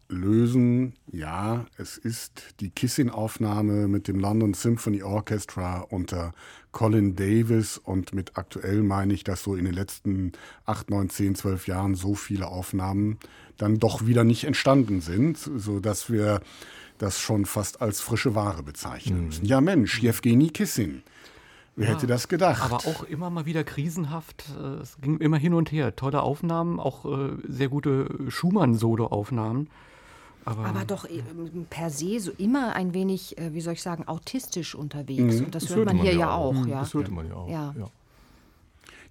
lösen. 0.08 0.94
Ja, 1.12 1.66
es 1.76 1.98
ist 1.98 2.54
die 2.60 2.70
Kissin-Aufnahme 2.70 3.88
mit 3.88 4.08
dem 4.08 4.18
London 4.18 4.54
Symphony 4.54 5.02
Orchestra 5.02 5.80
unter 5.80 6.32
Colin 6.72 7.16
Davis 7.16 7.78
und 7.78 8.14
mit 8.14 8.36
aktuell 8.36 8.82
meine 8.82 9.14
ich, 9.14 9.24
dass 9.24 9.42
so 9.42 9.54
in 9.54 9.64
den 9.64 9.74
letzten 9.74 10.32
8, 10.66 10.90
9, 10.90 11.10
10, 11.10 11.34
12 11.34 11.66
Jahren 11.66 11.94
so 11.94 12.14
viele 12.14 12.48
Aufnahmen 12.48 13.18
dann 13.56 13.78
doch 13.78 14.06
wieder 14.06 14.24
nicht 14.24 14.44
entstanden 14.44 15.00
sind, 15.00 15.38
sodass 15.38 16.10
wir 16.10 16.40
das 16.98 17.20
schon 17.20 17.46
fast 17.46 17.80
als 17.80 18.00
frische 18.00 18.34
Ware 18.34 18.62
bezeichnen 18.62 19.26
müssen. 19.26 19.44
Ja 19.44 19.60
Mensch, 19.60 20.00
Jewgeni 20.00 20.50
Kissin. 20.50 21.02
Wer 21.76 21.90
hätte 21.90 22.08
das 22.08 22.26
gedacht? 22.26 22.64
Aber 22.64 22.78
auch 22.78 23.04
immer 23.04 23.30
mal 23.30 23.46
wieder 23.46 23.62
krisenhaft. 23.62 24.46
Es 24.82 24.98
ging 25.00 25.18
immer 25.18 25.36
hin 25.36 25.54
und 25.54 25.70
her. 25.70 25.94
Tolle 25.94 26.22
Aufnahmen, 26.22 26.80
auch 26.80 27.04
äh, 27.04 27.36
sehr 27.46 27.68
gute 27.68 28.08
Schumann-Solo-Aufnahmen. 28.26 29.68
Aber, 30.48 30.64
Aber 30.64 30.84
doch 30.84 31.08
ähm, 31.08 31.66
per 31.68 31.90
se 31.90 32.20
so 32.20 32.30
immer 32.38 32.74
ein 32.74 32.94
wenig, 32.94 33.36
äh, 33.36 33.52
wie 33.52 33.60
soll 33.60 33.74
ich 33.74 33.82
sagen, 33.82 34.08
autistisch 34.08 34.74
unterwegs. 34.74 35.40
Und 35.40 35.54
das, 35.54 35.68
hört 35.68 35.84
man 35.84 35.98
hier 35.98 36.14
ja 36.14 36.32
auch. 36.32 36.66
Ja. 36.66 36.80
Das 36.80 36.94
hörte 36.94 37.10
man 37.10 37.28
ja 37.28 37.34
auch. 37.34 37.48
Ja. 37.48 37.74
ja. 37.78 37.90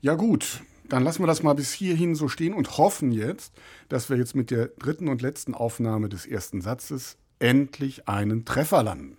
Ja 0.01 0.15
gut, 0.15 0.61
dann 0.89 1.03
lassen 1.03 1.21
wir 1.21 1.27
das 1.27 1.43
mal 1.43 1.53
bis 1.53 1.73
hierhin 1.73 2.15
so 2.15 2.27
stehen 2.27 2.53
und 2.53 2.77
hoffen 2.77 3.11
jetzt, 3.11 3.53
dass 3.89 4.09
wir 4.09 4.17
jetzt 4.17 4.35
mit 4.35 4.51
der 4.51 4.67
dritten 4.79 5.09
und 5.09 5.21
letzten 5.21 5.53
Aufnahme 5.53 6.09
des 6.09 6.25
ersten 6.25 6.61
Satzes 6.61 7.17
endlich 7.39 8.07
einen 8.07 8.45
Treffer 8.45 8.83
landen. 8.83 9.17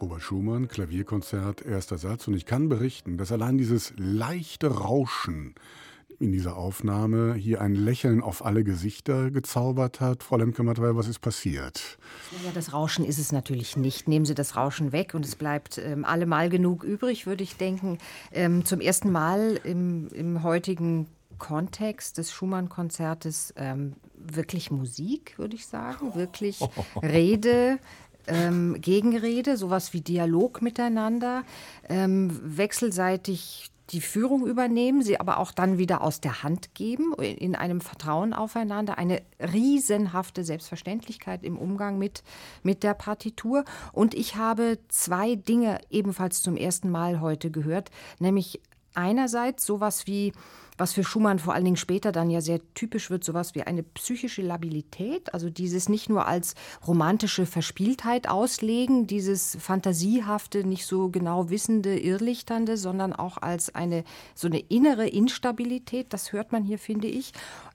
Robert 0.00 0.22
Schumann, 0.22 0.68
Klavierkonzert, 0.68 1.64
erster 1.64 1.98
Satz. 1.98 2.26
Und 2.26 2.34
ich 2.34 2.46
kann 2.46 2.68
berichten, 2.68 3.18
dass 3.18 3.32
allein 3.32 3.58
dieses 3.58 3.92
leichte 3.96 4.68
Rauschen 4.68 5.54
in 6.18 6.32
dieser 6.32 6.56
Aufnahme 6.56 7.34
hier 7.34 7.60
ein 7.60 7.74
Lächeln 7.74 8.22
auf 8.22 8.44
alle 8.44 8.62
Gesichter 8.62 9.30
gezaubert 9.30 10.00
hat. 10.00 10.22
Frau 10.22 10.36
Lemke-Material, 10.36 10.96
was 10.96 11.08
ist 11.08 11.20
passiert? 11.20 11.98
Ja, 12.44 12.50
das 12.52 12.72
Rauschen 12.72 13.04
ist 13.04 13.18
es 13.18 13.32
natürlich 13.32 13.76
nicht. 13.76 14.06
Nehmen 14.06 14.26
Sie 14.26 14.34
das 14.34 14.54
Rauschen 14.54 14.92
weg 14.92 15.14
und 15.14 15.24
es 15.24 15.34
bleibt 15.34 15.78
ähm, 15.78 16.04
allemal 16.04 16.50
genug 16.50 16.84
übrig, 16.84 17.26
würde 17.26 17.42
ich 17.42 17.56
denken. 17.56 17.98
Ähm, 18.32 18.64
zum 18.66 18.80
ersten 18.80 19.10
Mal 19.10 19.60
im, 19.64 20.08
im 20.08 20.42
heutigen 20.42 21.06
Kontext 21.38 22.18
des 22.18 22.32
Schumann-Konzertes 22.32 23.54
ähm, 23.56 23.94
wirklich 24.14 24.70
Musik, 24.70 25.38
würde 25.38 25.56
ich 25.56 25.66
sagen, 25.66 26.14
wirklich 26.14 26.60
Rede, 27.02 27.78
ähm, 28.30 28.80
Gegenrede, 28.80 29.56
sowas 29.56 29.92
wie 29.92 30.00
Dialog 30.00 30.62
miteinander, 30.62 31.42
ähm, 31.88 32.30
wechselseitig 32.42 33.70
die 33.90 34.00
Führung 34.00 34.46
übernehmen, 34.46 35.02
sie 35.02 35.18
aber 35.18 35.38
auch 35.38 35.50
dann 35.52 35.78
wieder 35.78 36.02
aus 36.02 36.20
der 36.20 36.42
Hand 36.42 36.74
geben, 36.74 37.12
in 37.14 37.56
einem 37.56 37.80
Vertrauen 37.80 38.32
aufeinander, 38.32 38.98
eine 38.98 39.20
riesenhafte 39.40 40.44
Selbstverständlichkeit 40.44 41.42
im 41.42 41.58
Umgang 41.58 41.98
mit, 41.98 42.22
mit 42.62 42.82
der 42.82 42.94
Partitur. 42.94 43.64
Und 43.92 44.14
ich 44.14 44.36
habe 44.36 44.78
zwei 44.88 45.34
Dinge 45.34 45.80
ebenfalls 45.90 46.42
zum 46.42 46.56
ersten 46.56 46.90
Mal 46.90 47.20
heute 47.20 47.50
gehört, 47.50 47.90
nämlich 48.20 48.60
einerseits 48.94 49.64
sowas 49.64 50.06
wie 50.06 50.32
was 50.80 50.94
für 50.94 51.04
Schumann 51.04 51.38
vor 51.38 51.54
allen 51.54 51.66
Dingen 51.66 51.76
später 51.76 52.10
dann 52.10 52.30
ja 52.30 52.40
sehr 52.40 52.60
typisch 52.74 53.10
wird, 53.10 53.22
sowas 53.22 53.54
wie 53.54 53.62
eine 53.62 53.82
psychische 53.82 54.40
Labilität, 54.42 55.32
also 55.34 55.50
dieses 55.50 55.90
nicht 55.90 56.08
nur 56.08 56.26
als 56.26 56.54
romantische 56.86 57.44
Verspieltheit 57.44 58.28
auslegen, 58.28 59.06
dieses 59.06 59.58
fantasiehafte, 59.60 60.64
nicht 60.64 60.86
so 60.86 61.10
genau 61.10 61.50
wissende, 61.50 62.00
irrlichternde, 62.00 62.78
sondern 62.78 63.12
auch 63.12 63.36
als 63.36 63.74
eine 63.74 64.04
so 64.34 64.48
eine 64.48 64.58
innere 64.58 65.06
Instabilität, 65.06 66.12
das 66.14 66.32
hört 66.32 66.50
man 66.50 66.64
hier, 66.64 66.78
finde 66.78 67.08
ich. 67.08 67.32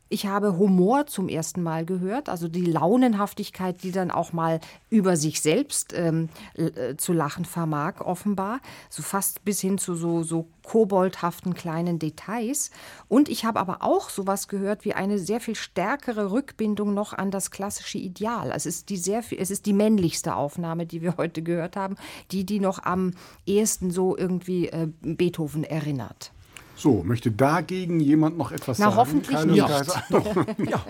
Ich 0.07 0.27
habe 0.27 0.57
Humor 0.59 1.07
zum 1.07 1.29
ersten 1.29 1.63
Mal 1.63 1.83
gehört, 1.83 2.29
also 2.29 2.47
die 2.47 2.65
Launenhaftigkeit, 2.65 3.81
die 3.81 3.91
dann 3.91 4.11
auch 4.11 4.33
mal 4.33 4.59
über 4.91 5.17
sich 5.17 5.41
selbst 5.41 5.93
ähm, 5.93 6.29
äh, 6.53 6.95
zu 6.95 7.11
lachen 7.11 7.43
vermag, 7.43 8.01
offenbar, 8.01 8.59
so 8.91 9.01
fast 9.01 9.43
bis 9.45 9.61
hin 9.61 9.79
zu 9.79 9.95
so, 9.95 10.21
so 10.21 10.47
koboldhaften 10.61 11.55
kleinen 11.55 11.97
Details. 11.97 12.69
Und 13.07 13.29
ich 13.29 13.45
habe 13.45 13.59
aber 13.59 13.81
auch 13.81 14.11
sowas 14.11 14.47
gehört 14.47 14.85
wie 14.85 14.93
eine 14.93 15.17
sehr 15.17 15.39
viel 15.39 15.55
stärkere 15.55 16.31
Rückbindung 16.31 16.93
noch 16.93 17.13
an 17.13 17.31
das 17.31 17.49
klassische 17.49 17.97
Ideal. 17.97 18.51
Es 18.53 18.67
ist 18.67 18.89
die 18.89 18.97
sehr 18.97 19.23
es 19.35 19.49
ist 19.49 19.65
die 19.65 19.73
männlichste 19.73 20.35
Aufnahme, 20.35 20.85
die 20.85 21.01
wir 21.01 21.17
heute 21.17 21.41
gehört 21.41 21.75
haben, 21.75 21.95
die 22.31 22.45
die 22.45 22.59
noch 22.59 22.83
am 22.83 23.11
ehesten 23.47 23.89
so 23.89 24.15
irgendwie 24.15 24.67
äh, 24.67 24.87
Beethoven 25.01 25.63
erinnert. 25.63 26.31
So, 26.75 27.03
möchte 27.03 27.31
dagegen 27.31 27.99
jemand 27.99 28.37
noch 28.37 28.51
etwas 28.51 28.79
Na, 28.79 28.85
sagen? 28.85 28.97
hoffentlich 28.97 29.35
Keine 29.37 29.51
nicht. 29.53 29.65
Kaiser- 29.67 30.03
Ja, 30.69 30.85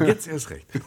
jetzt 0.06 0.28
erst 0.28 0.50
recht. 0.50 0.66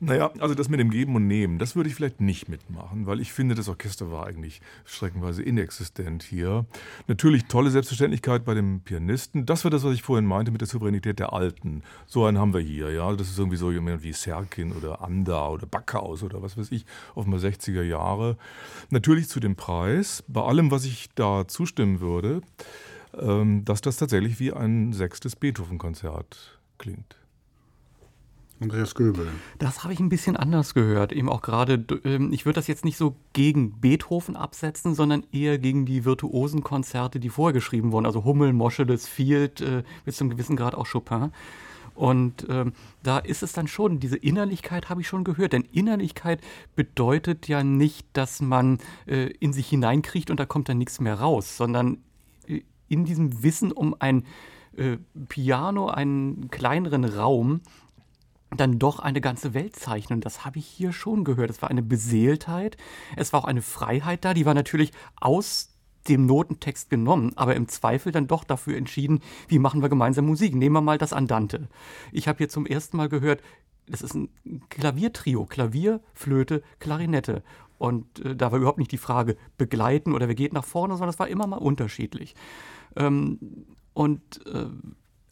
Naja, 0.00 0.30
also 0.38 0.54
das 0.54 0.68
mit 0.68 0.78
dem 0.78 0.90
Geben 0.90 1.16
und 1.16 1.26
Nehmen, 1.26 1.58
das 1.58 1.74
würde 1.74 1.88
ich 1.88 1.96
vielleicht 1.96 2.20
nicht 2.20 2.48
mitmachen, 2.48 3.06
weil 3.06 3.18
ich 3.18 3.32
finde, 3.32 3.56
das 3.56 3.68
Orchester 3.68 4.12
war 4.12 4.28
eigentlich 4.28 4.60
streckenweise 4.84 5.42
inexistent 5.42 6.22
hier. 6.22 6.66
Natürlich 7.08 7.46
tolle 7.46 7.70
Selbstverständlichkeit 7.72 8.44
bei 8.44 8.54
dem 8.54 8.78
Pianisten. 8.82 9.44
Das 9.44 9.64
war 9.64 9.72
das, 9.72 9.82
was 9.82 9.94
ich 9.94 10.02
vorhin 10.02 10.24
meinte 10.24 10.52
mit 10.52 10.60
der 10.60 10.68
Souveränität 10.68 11.18
der 11.18 11.32
Alten. 11.32 11.82
So 12.06 12.24
einen 12.26 12.38
haben 12.38 12.54
wir 12.54 12.60
hier, 12.60 12.92
ja. 12.92 13.12
Das 13.16 13.28
ist 13.28 13.38
irgendwie 13.40 13.56
so 13.56 13.72
jemand 13.72 14.04
wie 14.04 14.12
Serkin 14.12 14.70
oder 14.70 15.02
Anda 15.02 15.48
oder 15.48 15.66
Backhaus 15.66 16.22
oder 16.22 16.40
was 16.42 16.56
weiß 16.56 16.70
ich, 16.70 16.86
offenbar 17.16 17.40
60er 17.40 17.82
Jahre. 17.82 18.36
Natürlich 18.90 19.28
zu 19.28 19.40
dem 19.40 19.56
Preis, 19.56 20.22
bei 20.28 20.42
allem, 20.42 20.70
was 20.70 20.84
ich 20.84 21.08
da 21.16 21.48
zustimmen 21.48 21.98
würde, 21.98 22.40
dass 23.64 23.80
das 23.80 23.96
tatsächlich 23.96 24.40
wie 24.40 24.52
ein 24.52 24.92
sechstes 24.92 25.36
Beethoven-Konzert 25.36 26.58
klingt. 26.78 27.16
Andreas 28.60 28.94
Göbel. 28.94 29.28
Das 29.58 29.84
habe 29.84 29.92
ich 29.92 30.00
ein 30.00 30.08
bisschen 30.08 30.36
anders 30.36 30.74
gehört. 30.74 31.12
Eben 31.12 31.28
auch 31.28 31.42
gerade, 31.42 31.84
ähm, 32.04 32.32
ich 32.32 32.44
würde 32.44 32.56
das 32.56 32.66
jetzt 32.66 32.84
nicht 32.84 32.96
so 32.96 33.14
gegen 33.32 33.80
Beethoven 33.80 34.36
absetzen, 34.36 34.94
sondern 34.94 35.24
eher 35.32 35.58
gegen 35.58 35.86
die 35.86 36.04
virtuosen 36.04 36.64
Konzerte, 36.64 37.20
die 37.20 37.28
vorher 37.28 37.52
geschrieben 37.52 37.92
wurden. 37.92 38.06
Also 38.06 38.24
Hummel, 38.24 38.52
Moscheles, 38.52 39.06
Field, 39.06 39.60
äh, 39.60 39.84
bis 40.04 40.16
zum 40.16 40.28
gewissen 40.28 40.56
Grad 40.56 40.74
auch 40.74 40.88
Chopin. 40.90 41.30
Und 41.94 42.46
ähm, 42.48 42.72
da 43.02 43.18
ist 43.18 43.42
es 43.42 43.52
dann 43.52 43.66
schon, 43.66 43.98
diese 43.98 44.16
Innerlichkeit 44.16 44.88
habe 44.88 45.00
ich 45.00 45.08
schon 45.08 45.24
gehört. 45.24 45.52
Denn 45.52 45.62
Innerlichkeit 45.62 46.40
bedeutet 46.74 47.48
ja 47.48 47.62
nicht, 47.62 48.06
dass 48.12 48.40
man 48.40 48.78
äh, 49.06 49.26
in 49.38 49.52
sich 49.52 49.68
hineinkriecht 49.68 50.30
und 50.30 50.38
da 50.38 50.46
kommt 50.46 50.68
dann 50.68 50.78
nichts 50.78 51.00
mehr 51.00 51.14
raus, 51.14 51.56
sondern 51.56 51.98
äh, 52.46 52.62
in 52.88 53.04
diesem 53.04 53.42
Wissen 53.42 53.72
um 53.72 53.94
ein 53.98 54.24
äh, 54.76 54.98
Piano, 55.28 55.88
einen 55.88 56.50
kleineren 56.50 57.04
Raum, 57.04 57.60
dann 58.56 58.78
doch 58.78 58.98
eine 58.98 59.20
ganze 59.20 59.52
Welt 59.54 59.76
zeichnen. 59.76 60.20
Das 60.20 60.44
habe 60.44 60.58
ich 60.58 60.66
hier 60.66 60.92
schon 60.92 61.24
gehört. 61.24 61.50
Es 61.50 61.60
war 61.62 61.70
eine 61.70 61.82
Beseeltheit, 61.82 62.76
es 63.16 63.32
war 63.32 63.40
auch 63.40 63.46
eine 63.46 63.62
Freiheit 63.62 64.24
da, 64.24 64.34
die 64.34 64.46
war 64.46 64.54
natürlich 64.54 64.92
aus 65.20 65.74
dem 66.08 66.24
Notentext 66.24 66.88
genommen, 66.88 67.32
aber 67.36 67.54
im 67.54 67.68
Zweifel 67.68 68.12
dann 68.12 68.26
doch 68.26 68.44
dafür 68.44 68.76
entschieden, 68.76 69.20
wie 69.48 69.58
machen 69.58 69.82
wir 69.82 69.90
gemeinsam 69.90 70.26
Musik. 70.26 70.54
Nehmen 70.54 70.76
wir 70.76 70.80
mal 70.80 70.96
das 70.96 71.12
Andante. 71.12 71.68
Ich 72.12 72.28
habe 72.28 72.38
hier 72.38 72.48
zum 72.48 72.64
ersten 72.64 72.96
Mal 72.96 73.10
gehört, 73.10 73.42
das 73.86 74.02
ist 74.02 74.14
ein 74.14 74.30
Klaviertrio, 74.68 75.44
Klavier, 75.44 76.00
Flöte, 76.14 76.62
Klarinette. 76.78 77.42
Und 77.78 78.24
äh, 78.24 78.34
da 78.34 78.52
war 78.52 78.58
überhaupt 78.58 78.78
nicht 78.78 78.92
die 78.92 78.98
Frage 78.98 79.36
begleiten 79.56 80.14
oder 80.14 80.28
wer 80.28 80.34
geht 80.34 80.52
nach 80.52 80.64
vorne, 80.64 80.94
sondern 80.94 81.08
das 81.08 81.18
war 81.18 81.28
immer 81.28 81.46
mal 81.46 81.56
unterschiedlich. 81.56 82.34
Ähm, 82.98 83.38
und 83.94 84.46
äh, 84.46 84.66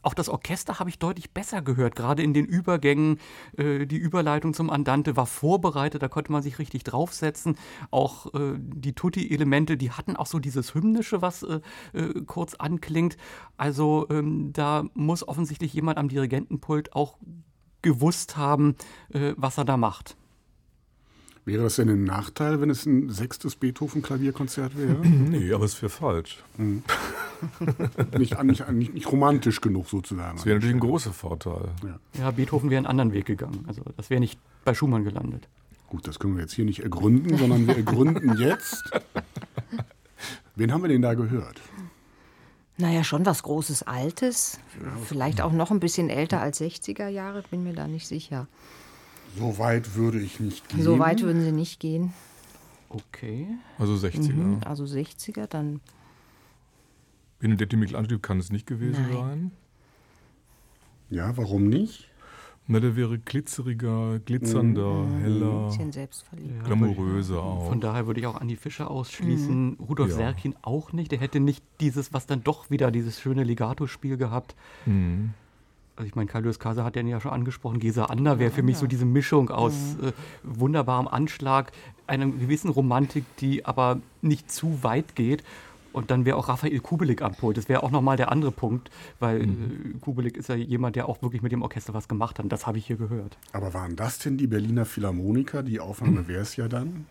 auch 0.06 0.14
das 0.14 0.28
Orchester 0.28 0.78
habe 0.78 0.88
ich 0.88 1.00
deutlich 1.00 1.32
besser 1.32 1.62
gehört, 1.62 1.96
gerade 1.96 2.22
in 2.22 2.32
den 2.32 2.46
Übergängen. 2.46 3.18
Äh, 3.56 3.86
die 3.86 3.96
Überleitung 3.96 4.54
zum 4.54 4.70
Andante 4.70 5.16
war 5.16 5.26
vorbereitet, 5.26 6.00
da 6.00 6.06
konnte 6.06 6.30
man 6.30 6.42
sich 6.42 6.60
richtig 6.60 6.84
draufsetzen. 6.84 7.56
Auch 7.90 8.32
äh, 8.32 8.54
die 8.56 8.92
Tutti-Elemente, 8.92 9.76
die 9.76 9.90
hatten 9.90 10.14
auch 10.14 10.26
so 10.26 10.38
dieses 10.38 10.74
Hymnische, 10.74 11.22
was 11.22 11.42
äh, 11.42 11.60
äh, 11.92 12.22
kurz 12.24 12.54
anklingt. 12.54 13.16
Also 13.56 14.06
ähm, 14.08 14.52
da 14.52 14.84
muss 14.94 15.26
offensichtlich 15.26 15.74
jemand 15.74 15.98
am 15.98 16.08
Dirigentenpult 16.08 16.92
auch 16.92 17.18
gewusst 17.82 18.36
haben, 18.36 18.76
äh, 19.12 19.34
was 19.36 19.58
er 19.58 19.64
da 19.64 19.76
macht. 19.76 20.16
Wäre 21.46 21.62
das 21.62 21.76
denn 21.76 21.88
ein 21.88 22.02
Nachteil, 22.02 22.60
wenn 22.60 22.70
es 22.70 22.86
ein 22.86 23.08
sechstes 23.08 23.54
Beethoven-Klavierkonzert 23.54 24.76
wäre? 24.76 24.96
Nee, 25.06 25.52
aber 25.52 25.64
es 25.64 25.80
wäre 25.80 25.90
falsch. 25.90 26.42
nicht, 28.18 28.42
nicht, 28.42 28.72
nicht, 28.72 28.94
nicht 28.94 29.12
romantisch 29.12 29.60
genug 29.60 29.88
sozusagen. 29.88 30.36
Das 30.36 30.44
wäre 30.44 30.56
natürlich 30.56 30.74
ein 30.74 30.80
großer 30.80 31.12
Vorteil. 31.12 31.68
Ja, 32.18 32.32
Beethoven 32.32 32.68
wäre 32.68 32.78
einen 32.78 32.86
anderen 32.86 33.12
Weg 33.12 33.26
gegangen. 33.26 33.64
Also 33.68 33.82
das 33.96 34.10
wäre 34.10 34.18
nicht 34.18 34.40
bei 34.64 34.74
Schumann 34.74 35.04
gelandet. 35.04 35.48
Gut, 35.88 36.08
das 36.08 36.18
können 36.18 36.34
wir 36.34 36.42
jetzt 36.42 36.54
hier 36.54 36.64
nicht 36.64 36.80
ergründen, 36.80 37.38
sondern 37.38 37.68
wir 37.68 37.76
ergründen 37.76 38.36
jetzt. 38.40 38.82
Wen 40.56 40.72
haben 40.72 40.82
wir 40.82 40.88
denn 40.88 41.02
da 41.02 41.14
gehört? 41.14 41.60
Naja, 42.76 43.04
schon 43.04 43.24
was 43.24 43.44
Großes, 43.44 43.84
Altes. 43.84 44.58
Vielleicht 45.04 45.40
auch 45.40 45.52
noch 45.52 45.70
ein 45.70 45.78
bisschen 45.78 46.10
älter 46.10 46.40
als 46.40 46.60
60er 46.60 47.06
Jahre, 47.06 47.44
bin 47.50 47.62
mir 47.62 47.72
da 47.72 47.86
nicht 47.86 48.08
sicher. 48.08 48.48
So 49.38 49.58
weit 49.58 49.94
würde 49.94 50.20
ich 50.20 50.40
nicht 50.40 50.68
gehen. 50.68 50.82
So 50.82 50.98
weit 50.98 51.22
würden 51.22 51.42
sie 51.42 51.52
nicht 51.52 51.80
gehen. 51.80 52.12
Okay. 52.88 53.46
Also 53.78 53.94
60er. 53.94 54.32
Mhm, 54.32 54.60
Also 54.64 54.84
60er, 54.84 55.46
dann 55.46 55.80
Benedetti 57.38 57.76
Michelangelo 57.76 58.18
kann 58.18 58.38
es 58.38 58.50
nicht 58.50 58.66
gewesen 58.66 59.02
Nein. 59.10 59.12
sein. 59.16 59.50
Ja, 61.10 61.36
warum 61.36 61.64
nicht? 61.68 62.08
Na, 62.68 62.80
der 62.80 62.96
wäre 62.96 63.16
glitzeriger, 63.18 64.18
glitzernder, 64.18 65.02
ein 65.04 65.20
heller, 65.20 65.66
bisschen 65.66 65.92
selbstverliebt. 65.92 66.64
glamouröser 66.64 67.40
auch. 67.40 67.68
Von 67.68 67.80
daher 67.80 68.08
würde 68.08 68.18
ich 68.18 68.26
auch 68.26 68.40
Andi 68.40 68.56
Fischer 68.56 68.90
ausschließen. 68.90 69.74
Rudolf 69.88 70.10
Ja. 70.10 70.16
Serkin 70.16 70.56
auch 70.62 70.92
nicht. 70.92 71.12
Der 71.12 71.20
hätte 71.20 71.38
nicht 71.38 71.62
dieses, 71.78 72.12
was 72.12 72.26
dann 72.26 72.42
doch 72.42 72.68
wieder 72.70 72.90
dieses 72.90 73.20
schöne 73.20 73.44
Legato-Spiel 73.44 74.16
gehabt. 74.16 74.56
Mhm. 74.84 75.32
Also 75.96 76.06
ich 76.06 76.14
meine, 76.14 76.28
Kalius 76.28 76.58
Kasa 76.58 76.84
hat 76.84 76.94
den 76.94 77.08
ja 77.08 77.20
schon 77.20 77.32
angesprochen. 77.32 77.80
Gesa 77.80 78.04
Ander 78.04 78.38
wäre 78.38 78.50
für 78.50 78.62
mich 78.62 78.76
so 78.76 78.86
diese 78.86 79.06
Mischung 79.06 79.50
aus 79.50 79.72
äh, 80.02 80.12
wunderbarem 80.42 81.08
Anschlag, 81.08 81.72
einer 82.06 82.26
gewissen 82.26 82.68
Romantik, 82.68 83.24
die 83.38 83.64
aber 83.64 84.00
nicht 84.20 84.50
zu 84.50 84.82
weit 84.82 85.16
geht. 85.16 85.42
Und 85.94 86.10
dann 86.10 86.26
wäre 86.26 86.36
auch 86.36 86.48
Raphael 86.48 86.78
Kubelik 86.80 87.22
am 87.22 87.34
Pult. 87.34 87.56
Das 87.56 87.70
wäre 87.70 87.82
auch 87.82 87.90
nochmal 87.90 88.18
der 88.18 88.30
andere 88.30 88.52
Punkt, 88.52 88.90
weil 89.18 89.44
äh, 89.44 89.46
Kubelik 90.02 90.36
ist 90.36 90.50
ja 90.50 90.54
jemand, 90.54 90.94
der 90.94 91.08
auch 91.08 91.22
wirklich 91.22 91.40
mit 91.40 91.52
dem 91.52 91.62
Orchester 91.62 91.94
was 91.94 92.06
gemacht 92.06 92.38
hat. 92.38 92.44
Das 92.52 92.66
habe 92.66 92.76
ich 92.76 92.86
hier 92.86 92.96
gehört. 92.96 93.38
Aber 93.52 93.72
waren 93.72 93.96
das 93.96 94.18
denn 94.18 94.36
die 94.36 94.46
Berliner 94.46 94.84
Philharmoniker? 94.84 95.62
Die 95.62 95.80
Aufnahme 95.80 96.28
wäre 96.28 96.42
es 96.42 96.56
ja 96.56 96.68
dann. 96.68 97.06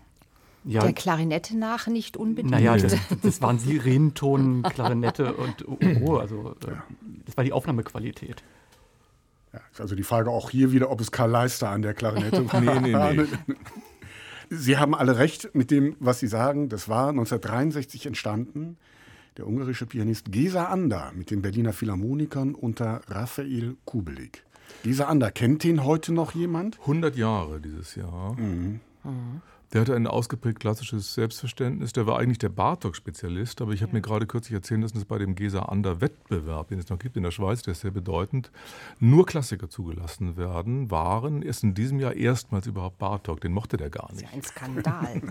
Ja, 0.64 0.82
Der 0.82 0.94
Klarinette 0.94 1.58
nach 1.58 1.88
nicht 1.88 2.18
unbedingt. 2.18 2.52
Naja, 2.52 2.78
das, 2.78 2.96
das 3.24 3.42
waren 3.42 3.58
Sirenenton, 3.58 4.62
Klarinette 4.62 5.34
und 5.34 5.68
oh, 5.68 5.78
oh, 6.02 6.18
also 6.18 6.56
äh, 6.68 6.74
das 7.26 7.38
war 7.38 7.44
die 7.44 7.54
Aufnahmequalität. 7.54 8.44
Ja, 9.56 9.62
ist 9.72 9.80
also 9.80 9.96
die 9.96 10.04
Frage 10.04 10.32
auch 10.32 10.50
hier 10.50 10.74
wieder, 10.74 10.92
ob 10.92 11.00
es 11.00 11.12
Karl 11.14 11.32
Leister 11.32 11.70
an 11.70 11.82
der 11.82 11.94
Klarinette 11.94 12.46
war. 12.52 12.60
Nee, 12.60 12.80
nee, 12.94 13.24
nee. 13.24 13.56
Sie 14.50 14.78
haben 14.78 14.94
alle 14.94 15.18
recht 15.18 15.56
mit 15.56 15.72
dem, 15.72 15.96
was 16.00 16.20
Sie 16.20 16.28
sagen. 16.28 16.68
Das 16.68 16.90
war 16.90 17.10
1963 17.10 18.06
entstanden. 18.06 18.78
Der 19.38 19.48
ungarische 19.48 19.86
Pianist 19.86 20.32
Gesa 20.32 20.66
Anda 20.66 21.12
mit 21.16 21.32
den 21.32 21.42
Berliner 21.42 21.72
Philharmonikern 21.72 22.54
unter 22.54 23.02
Raphael 23.08 23.78
Kubelik. 23.86 24.44
Gesa 24.84 25.06
Anda, 25.06 25.32
kennt 25.32 25.64
ihn 25.64 25.86
heute 25.86 26.14
noch 26.14 26.36
jemand? 26.36 26.80
100 26.82 27.16
Jahre 27.16 27.62
dieses 27.62 27.96
Jahr. 27.96 28.36
Mhm. 28.36 28.82
Der 29.74 29.82
hatte 29.82 29.96
ein 29.96 30.08
ausgeprägt 30.08 30.60
klassisches 30.60 31.14
Selbstverständnis. 31.14 31.94
Der 31.94 32.08
war 32.08 32.20
eigentlich 32.20 32.38
der 32.38 32.50
Bartok-Spezialist, 32.50 33.62
aber 33.62 33.74
ich 33.74 33.82
habe 33.82 33.92
ja. 33.92 33.96
mir 33.96 34.02
gerade 34.02 34.28
kürzlich 34.28 34.54
erzählen 34.54 34.82
lassen, 34.82 34.96
dass 34.96 35.06
bei 35.06 35.18
dem 35.18 35.36
Gesa 35.36 35.64
Ander 35.64 36.02
Wettbewerb, 36.02 36.70
den 36.70 36.80
es 36.80 36.90
noch 36.90 37.00
gibt 37.00 37.18
in 37.18 37.24
der 37.24 37.32
Schweiz, 37.32 37.62
der 37.64 37.74
ist 37.74 37.82
sehr 37.82 37.92
bedeutend, 37.92 38.52
nur 39.00 39.26
Klassiker 39.26 39.70
zugelassen 39.70 40.38
werden, 40.38 40.92
waren 40.92 41.42
erst 41.42 41.64
in 41.64 41.74
diesem 41.74 42.00
Jahr 42.00 42.14
erstmals 42.14 42.68
überhaupt 42.68 42.98
Bartok. 42.98 43.42
Den 43.42 43.54
mochte 43.54 43.78
der 43.78 43.90
gar 43.90 44.12
nicht. 44.12 44.24
Das 44.24 44.32
ist 44.32 44.32
ja 44.32 44.38
ein 44.38 44.44
Skandal. 44.44 45.22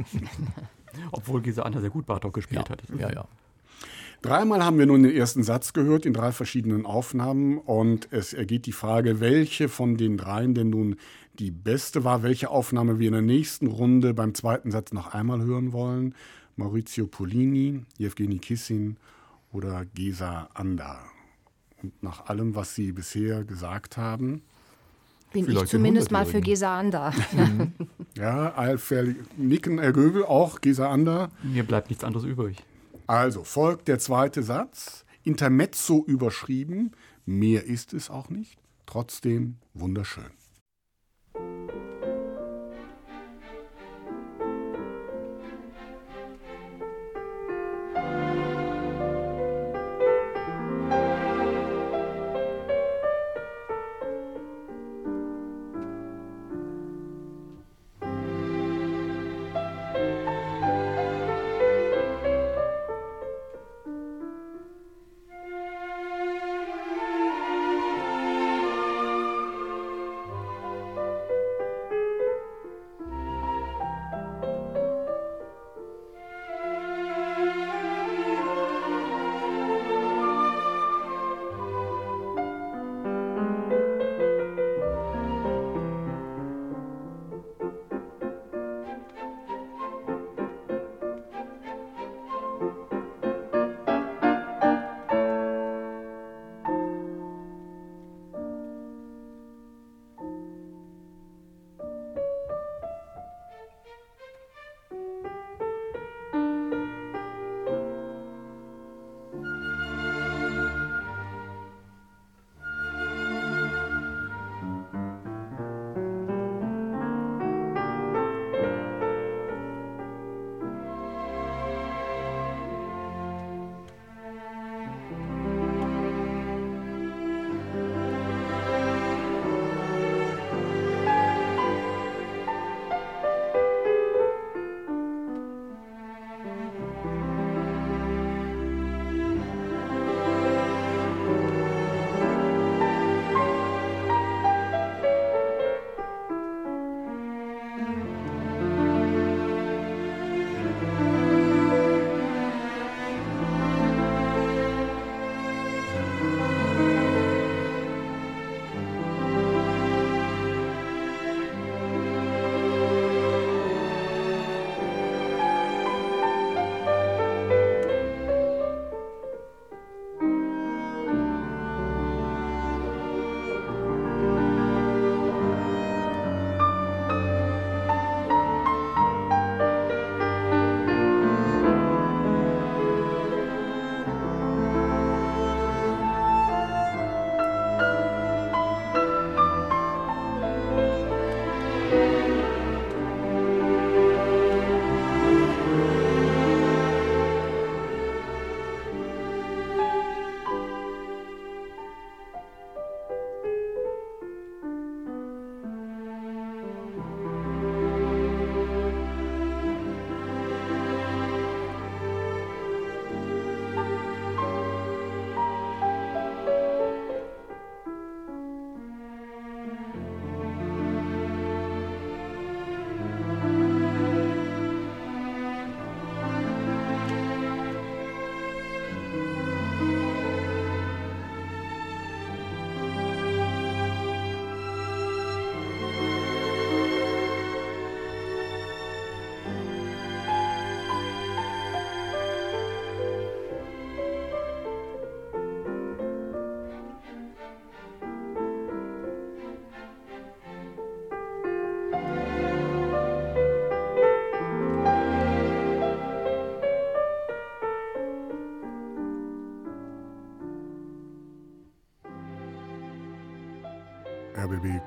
Obwohl 1.13 1.43
Gesa 1.43 1.63
Ander 1.63 1.81
sehr 1.81 1.91
gut 1.91 2.07
Bartok 2.07 2.35
gespielt 2.35 2.69
ja. 2.69 2.71
hat. 2.71 2.83
Ja, 2.99 3.13
ja. 3.13 3.29
Dreimal 4.25 4.65
haben 4.65 4.79
wir 4.79 4.87
nun 4.87 5.03
den 5.03 5.15
ersten 5.15 5.43
Satz 5.43 5.75
gehört 5.75 6.07
in 6.07 6.15
drei 6.15 6.33
verschiedenen 6.33 6.87
Aufnahmen 6.87 7.59
und 7.59 8.09
es 8.11 8.33
ergeht 8.33 8.65
die 8.65 8.73
Frage, 8.73 9.21
welche 9.21 9.69
von 9.69 9.99
den 9.99 10.17
dreien 10.17 10.55
denn 10.55 10.71
nun 10.71 10.97
die 11.39 11.51
beste 11.51 12.05
war, 12.05 12.23
welche 12.23 12.49
Aufnahme 12.49 12.99
wir 12.99 13.09
in 13.09 13.13
der 13.13 13.21
nächsten 13.21 13.67
Runde 13.67 14.15
beim 14.15 14.33
zweiten 14.33 14.71
Satz 14.71 14.95
noch 14.95 15.13
einmal 15.13 15.43
hören 15.43 15.75
wollen. 15.75 16.15
Maurizio 16.57 17.07
Polini, 17.07 17.83
Jewgeni 17.99 18.39
Kissin 18.39 18.97
oder 19.53 19.85
Gesa 19.95 20.49
Anda. 20.55 21.01
Und 21.83 22.03
nach 22.03 22.25
allem, 22.25 22.55
was 22.55 22.75
Sie 22.75 22.93
bisher 22.93 23.45
gesagt 23.45 23.99
haben, 23.99 24.41
bin 25.35 25.51
ich 25.51 25.67
zumindest 25.67 26.11
mal 26.11 26.25
für 26.25 26.41
Gesa 26.41 26.79
Anda. 26.79 27.13
ja, 28.17 28.55
Alfer 28.55 29.05
Nicken 29.37 29.79
Ergöbel 29.79 30.25
auch 30.25 30.63
Gesa 30.63 30.91
Anda. 30.91 31.29
Mir 31.43 31.65
bleibt 31.65 31.91
nichts 31.91 32.05
anderes 32.05 32.25
übrig. 32.25 32.65
Also 33.07 33.45
folgt 33.45 33.89
der 33.89 33.99
zweite 33.99 34.43
Satz, 34.43 35.05
Intermezzo 35.23 36.05
überschrieben, 36.07 36.93
mehr 37.27 37.65
ist 37.65 37.93
es 37.95 38.11
auch 38.11 38.29
nicht, 38.29 38.59
trotzdem 38.87 39.57
wunderschön. 39.73 40.44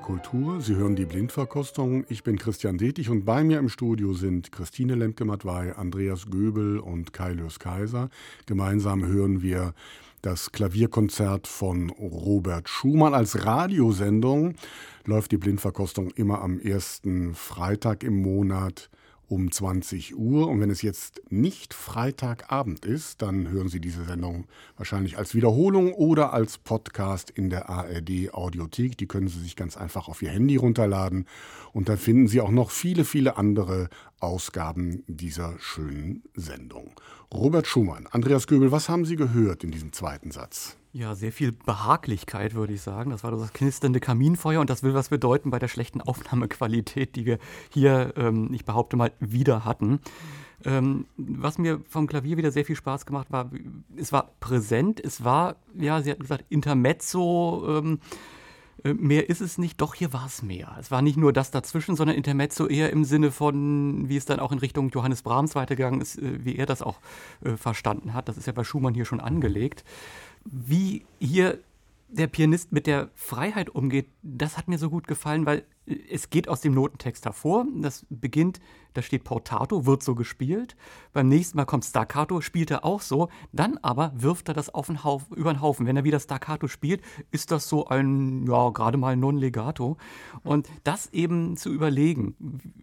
Kultur. 0.08 0.62
Sie 0.62 0.74
hören 0.74 0.96
die 0.96 1.04
Blindverkostung. 1.04 2.06
Ich 2.08 2.22
bin 2.22 2.38
Christian 2.38 2.78
Detig 2.78 3.10
und 3.10 3.26
bei 3.26 3.44
mir 3.44 3.58
im 3.58 3.68
Studio 3.68 4.14
sind 4.14 4.50
Christine 4.50 4.94
Lemke-Matwei, 4.94 5.76
Andreas 5.76 6.30
Göbel 6.30 6.78
und 6.78 7.12
Kai 7.12 7.34
Lös 7.34 7.58
Kaiser. 7.58 8.08
Gemeinsam 8.46 9.04
hören 9.04 9.42
wir 9.42 9.74
das 10.22 10.50
Klavierkonzert 10.50 11.46
von 11.46 11.90
Robert 11.90 12.70
Schumann 12.70 13.12
als 13.12 13.44
Radiosendung. 13.44 14.54
Läuft 15.04 15.30
die 15.30 15.36
Blindverkostung 15.36 16.10
immer 16.12 16.40
am 16.40 16.58
ersten 16.58 17.34
Freitag 17.34 18.02
im 18.02 18.22
Monat 18.22 18.88
um 19.28 19.52
20 19.52 20.16
Uhr. 20.16 20.48
Und 20.48 20.60
wenn 20.60 20.70
es 20.70 20.82
jetzt 20.82 21.22
nicht 21.28 21.74
Freitagabend 21.74 22.84
ist, 22.84 23.22
dann 23.22 23.48
hören 23.48 23.68
Sie 23.68 23.80
diese 23.80 24.04
Sendung 24.04 24.46
wahrscheinlich 24.76 25.18
als 25.18 25.34
Wiederholung 25.34 25.92
oder 25.92 26.32
als 26.32 26.58
Podcast 26.58 27.30
in 27.30 27.50
der 27.50 27.68
ARD 27.68 28.32
Audiothek. 28.32 28.96
Die 28.96 29.06
können 29.06 29.28
Sie 29.28 29.40
sich 29.40 29.54
ganz 29.54 29.76
einfach 29.76 30.08
auf 30.08 30.22
Ihr 30.22 30.30
Handy 30.30 30.56
runterladen. 30.56 31.26
Und 31.72 31.88
da 31.88 31.96
finden 31.96 32.26
Sie 32.26 32.40
auch 32.40 32.50
noch 32.50 32.70
viele, 32.70 33.04
viele 33.04 33.36
andere 33.36 33.88
Ausgaben 34.18 35.04
dieser 35.06 35.54
schönen 35.60 36.24
Sendung. 36.34 36.92
Robert 37.32 37.66
Schumann, 37.66 38.06
Andreas 38.10 38.46
Göbel, 38.46 38.72
was 38.72 38.88
haben 38.88 39.04
Sie 39.04 39.16
gehört 39.16 39.62
in 39.62 39.70
diesem 39.70 39.92
zweiten 39.92 40.30
Satz? 40.30 40.76
Ja, 40.98 41.14
sehr 41.14 41.30
viel 41.30 41.52
Behaglichkeit, 41.52 42.54
würde 42.54 42.72
ich 42.72 42.80
sagen. 42.80 43.12
Das 43.12 43.22
war 43.22 43.30
das 43.30 43.52
knisternde 43.52 44.00
Kaminfeuer 44.00 44.60
und 44.60 44.68
das 44.68 44.82
will 44.82 44.94
was 44.94 45.10
bedeuten 45.10 45.48
bei 45.48 45.60
der 45.60 45.68
schlechten 45.68 46.00
Aufnahmequalität, 46.00 47.14
die 47.14 47.24
wir 47.24 47.38
hier, 47.70 48.14
ähm, 48.16 48.52
ich 48.52 48.64
behaupte 48.64 48.96
mal, 48.96 49.12
wieder 49.20 49.64
hatten. 49.64 50.00
Ähm, 50.64 51.06
was 51.16 51.56
mir 51.56 51.80
vom 51.88 52.08
Klavier 52.08 52.36
wieder 52.36 52.50
sehr 52.50 52.64
viel 52.64 52.74
Spaß 52.74 53.06
gemacht 53.06 53.28
war, 53.30 53.48
es 53.96 54.12
war 54.12 54.32
präsent, 54.40 54.98
es 54.98 55.22
war, 55.22 55.54
ja, 55.72 56.02
sie 56.02 56.10
hat 56.10 56.18
gesagt, 56.18 56.46
Intermezzo. 56.48 57.64
Ähm, 57.78 58.00
äh, 58.84 58.94
mehr 58.94 59.28
ist 59.28 59.40
es 59.40 59.58
nicht, 59.58 59.80
doch 59.80 59.94
hier 59.94 60.12
war 60.12 60.26
es 60.26 60.42
mehr. 60.42 60.76
Es 60.78 60.90
war 60.90 61.02
nicht 61.02 61.16
nur 61.16 61.32
das 61.32 61.50
dazwischen, 61.50 61.96
sondern 61.96 62.16
Intermezzo 62.16 62.66
eher 62.66 62.90
im 62.90 63.04
Sinne 63.04 63.30
von, 63.30 64.08
wie 64.08 64.16
es 64.16 64.24
dann 64.24 64.40
auch 64.40 64.52
in 64.52 64.58
Richtung 64.58 64.90
Johannes 64.90 65.22
Brahms 65.22 65.54
weitergegangen 65.54 66.00
ist, 66.00 66.18
äh, 66.18 66.44
wie 66.44 66.56
er 66.56 66.66
das 66.66 66.82
auch 66.82 67.00
äh, 67.44 67.56
verstanden 67.56 68.14
hat. 68.14 68.28
Das 68.28 68.36
ist 68.36 68.46
ja 68.46 68.52
bei 68.52 68.64
Schumann 68.64 68.94
hier 68.94 69.04
schon 69.04 69.20
angelegt. 69.20 69.84
Wie 70.50 71.04
hier 71.18 71.58
der 72.08 72.26
Pianist 72.26 72.72
mit 72.72 72.86
der 72.86 73.10
Freiheit 73.14 73.70
umgeht, 73.70 74.06
das 74.22 74.56
hat 74.56 74.68
mir 74.68 74.78
so 74.78 74.88
gut 74.88 75.06
gefallen, 75.06 75.44
weil 75.44 75.64
es 76.10 76.30
geht 76.30 76.48
aus 76.48 76.60
dem 76.60 76.74
Notentext 76.74 77.24
hervor. 77.24 77.66
Das 77.76 78.06
beginnt, 78.10 78.60
da 78.94 79.02
steht 79.02 79.24
Portato, 79.24 79.86
wird 79.86 80.02
so 80.02 80.14
gespielt. 80.14 80.76
Beim 81.12 81.28
nächsten 81.28 81.56
Mal 81.56 81.64
kommt 81.64 81.84
Staccato, 81.84 82.40
spielt 82.40 82.70
er 82.70 82.84
auch 82.84 83.00
so. 83.00 83.28
Dann 83.52 83.78
aber 83.78 84.12
wirft 84.16 84.48
er 84.48 84.54
das 84.54 84.74
auf 84.74 84.86
den 84.86 85.04
Haufen, 85.04 85.36
über 85.36 85.52
den 85.52 85.60
Haufen. 85.60 85.86
Wenn 85.86 85.96
er 85.96 86.04
wieder 86.04 86.20
Staccato 86.20 86.68
spielt, 86.68 87.02
ist 87.30 87.50
das 87.50 87.68
so 87.68 87.86
ein, 87.86 88.46
ja, 88.46 88.70
gerade 88.70 88.98
mal 88.98 89.16
Non-Legato. 89.16 89.96
Und 90.42 90.68
das 90.84 91.12
eben 91.12 91.56
zu 91.56 91.70
überlegen, 91.70 92.34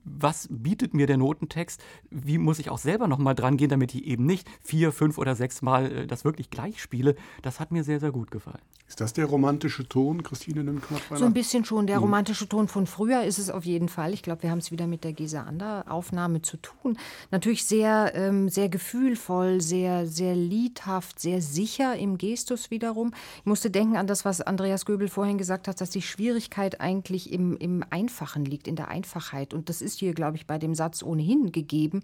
was 0.03 0.47
bietet 0.49 0.93
mir 0.93 1.07
der 1.07 1.17
Notentext? 1.17 1.83
Wie 2.09 2.37
muss 2.37 2.59
ich 2.59 2.69
auch 2.69 2.77
selber 2.77 3.07
nochmal 3.07 3.35
dran 3.35 3.57
gehen, 3.57 3.69
damit 3.69 3.93
ich 3.93 4.05
eben 4.05 4.25
nicht 4.25 4.47
vier, 4.61 4.91
fünf 4.91 5.17
oder 5.17 5.35
sechs 5.35 5.61
Mal 5.61 5.91
äh, 5.91 6.07
das 6.07 6.23
wirklich 6.23 6.49
gleich 6.49 6.81
spiele? 6.81 7.15
Das 7.41 7.59
hat 7.59 7.71
mir 7.71 7.83
sehr, 7.83 7.99
sehr 7.99 8.11
gut 8.11 8.31
gefallen. 8.31 8.61
Ist 8.87 9.01
das 9.01 9.13
der 9.13 9.25
romantische 9.25 9.87
Ton, 9.89 10.21
Christine 10.21 10.63
Nimmknapp? 10.63 11.01
So 11.15 11.25
ein 11.25 11.33
bisschen 11.33 11.65
schon. 11.65 11.87
Der 11.87 11.95
hm. 11.97 12.03
romantische 12.03 12.47
Ton 12.47 12.67
von 12.67 12.85
früher 12.95 13.23
ist 13.23 13.39
es 13.39 13.49
auf 13.49 13.65
jeden 13.65 13.89
Fall. 13.89 14.13
Ich 14.13 14.23
glaube, 14.23 14.43
wir 14.43 14.51
haben 14.51 14.59
es 14.59 14.71
wieder 14.71 14.87
mit 14.87 15.03
der 15.03 15.11
Gesa 15.11 15.43
Ander 15.43 15.83
Aufnahme 15.89 16.41
zu 16.41 16.55
tun. 16.55 16.97
Natürlich 17.29 17.65
sehr, 17.65 18.13
ähm, 18.15 18.47
sehr 18.47 18.69
gefühlvoll, 18.69 19.59
sehr, 19.59 20.07
sehr 20.07 20.33
liedhaft, 20.33 21.19
sehr 21.19 21.41
sicher 21.41 21.97
im 21.97 22.17
Gestus 22.17 22.71
wiederum. 22.71 23.11
Ich 23.39 23.45
musste 23.45 23.69
denken 23.69 23.97
an 23.97 24.07
das, 24.07 24.23
was 24.23 24.39
Andreas 24.39 24.85
Göbel 24.85 25.09
vorhin 25.09 25.37
gesagt 25.37 25.67
hat, 25.67 25.81
dass 25.81 25.89
die 25.89 26.01
Schwierigkeit 26.01 26.79
eigentlich 26.79 27.33
im, 27.33 27.57
im 27.57 27.83
Einfachen 27.89 28.45
liegt, 28.45 28.65
in 28.65 28.77
der 28.77 28.87
Einfachheit. 28.87 29.53
Und 29.53 29.67
das 29.67 29.81
ist 29.81 29.99
hier, 29.99 30.13
glaube 30.13 30.37
ich, 30.37 30.47
bei 30.47 30.57
dem 30.57 30.73
Satz 30.73 31.03
ohnehin 31.03 31.51
gegeben. 31.51 32.01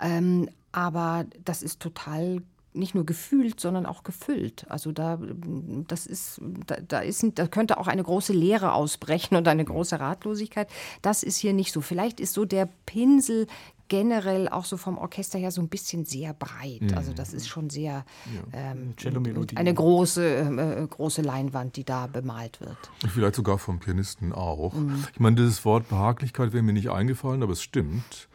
Ähm, 0.00 0.48
aber 0.72 1.26
das 1.44 1.62
ist 1.62 1.80
total 1.80 2.40
nicht 2.72 2.94
nur 2.94 3.04
gefühlt, 3.04 3.60
sondern 3.60 3.86
auch 3.86 4.02
gefüllt. 4.04 4.66
Also 4.68 4.92
da, 4.92 5.18
das 5.88 6.06
ist, 6.06 6.40
da, 6.66 6.76
da, 6.76 7.00
ist, 7.00 7.24
da 7.34 7.46
könnte 7.46 7.78
auch 7.78 7.88
eine 7.88 8.02
große 8.02 8.32
Leere 8.32 8.72
ausbrechen 8.72 9.36
und 9.36 9.48
eine 9.48 9.64
große 9.64 9.98
Ratlosigkeit. 9.98 10.68
Das 11.02 11.22
ist 11.22 11.36
hier 11.36 11.52
nicht 11.52 11.72
so. 11.72 11.80
Vielleicht 11.80 12.20
ist 12.20 12.34
so 12.34 12.44
der 12.44 12.68
Pinsel 12.86 13.46
generell 13.90 14.48
auch 14.48 14.64
so 14.64 14.76
vom 14.76 14.96
Orchester 14.96 15.38
her 15.38 15.50
so 15.50 15.60
ein 15.60 15.68
bisschen 15.68 16.04
sehr 16.06 16.32
breit. 16.32 16.96
Also 16.96 17.12
das 17.12 17.34
ist 17.34 17.48
schon 17.48 17.68
sehr 17.68 18.04
ja. 18.52 18.72
ähm, 18.72 18.94
eine 19.56 19.74
große, 19.74 20.24
äh, 20.24 20.86
große 20.86 21.22
Leinwand, 21.22 21.76
die 21.76 21.84
da 21.84 22.06
bemalt 22.06 22.60
wird. 22.60 22.78
Vielleicht 23.12 23.34
sogar 23.34 23.58
vom 23.58 23.80
Pianisten 23.80 24.32
auch. 24.32 24.72
Mhm. 24.74 25.04
Ich 25.12 25.20
meine, 25.20 25.36
dieses 25.36 25.64
Wort 25.64 25.88
Behaglichkeit 25.88 26.52
wäre 26.52 26.62
mir 26.62 26.72
nicht 26.72 26.90
eingefallen, 26.90 27.42
aber 27.42 27.52
es 27.52 27.62
stimmt. 27.62 28.28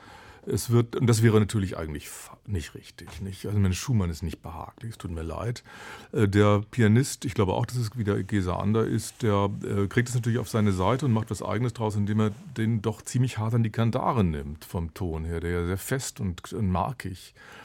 Es 0.47 0.69
wird, 0.69 0.95
und 0.95 1.07
das 1.07 1.23
wäre 1.23 1.39
natürlich 1.39 1.77
eigentlich 1.77 2.09
nicht 2.45 2.75
richtig. 2.75 3.21
Nicht? 3.21 3.45
Also, 3.45 3.57
meine 3.57 3.73
Schumann 3.73 4.09
ist 4.09 4.23
nicht 4.23 4.41
behaglich, 4.41 4.91
es 4.91 4.97
tut 4.97 5.11
mir 5.11 5.23
leid. 5.23 5.63
Äh, 6.11 6.27
der 6.27 6.63
Pianist, 6.71 7.25
ich 7.25 7.33
glaube 7.33 7.53
auch, 7.53 7.65
dass 7.65 7.77
es 7.77 7.97
wieder 7.97 8.21
Gesa 8.23 8.57
Ander 8.57 8.85
ist, 8.85 9.23
der 9.23 9.49
äh, 9.63 9.87
kriegt 9.87 10.09
es 10.09 10.15
natürlich 10.15 10.39
auf 10.39 10.49
seine 10.49 10.71
Seite 10.71 11.05
und 11.05 11.13
macht 11.13 11.31
was 11.31 11.41
Eigenes 11.41 11.73
draus, 11.73 11.95
indem 11.95 12.19
er 12.19 12.31
den 12.57 12.81
doch 12.81 13.01
ziemlich 13.01 13.37
hart 13.37 13.53
an 13.53 13.63
die 13.63 13.71
Kandare 13.71 14.23
nimmt, 14.23 14.65
vom 14.65 14.93
Ton 14.93 15.25
her, 15.25 15.39
der 15.39 15.51
ja 15.51 15.65
sehr 15.65 15.77
fest 15.77 16.19
und 16.19 16.51
markig 16.61 17.33
ist. 17.33 17.64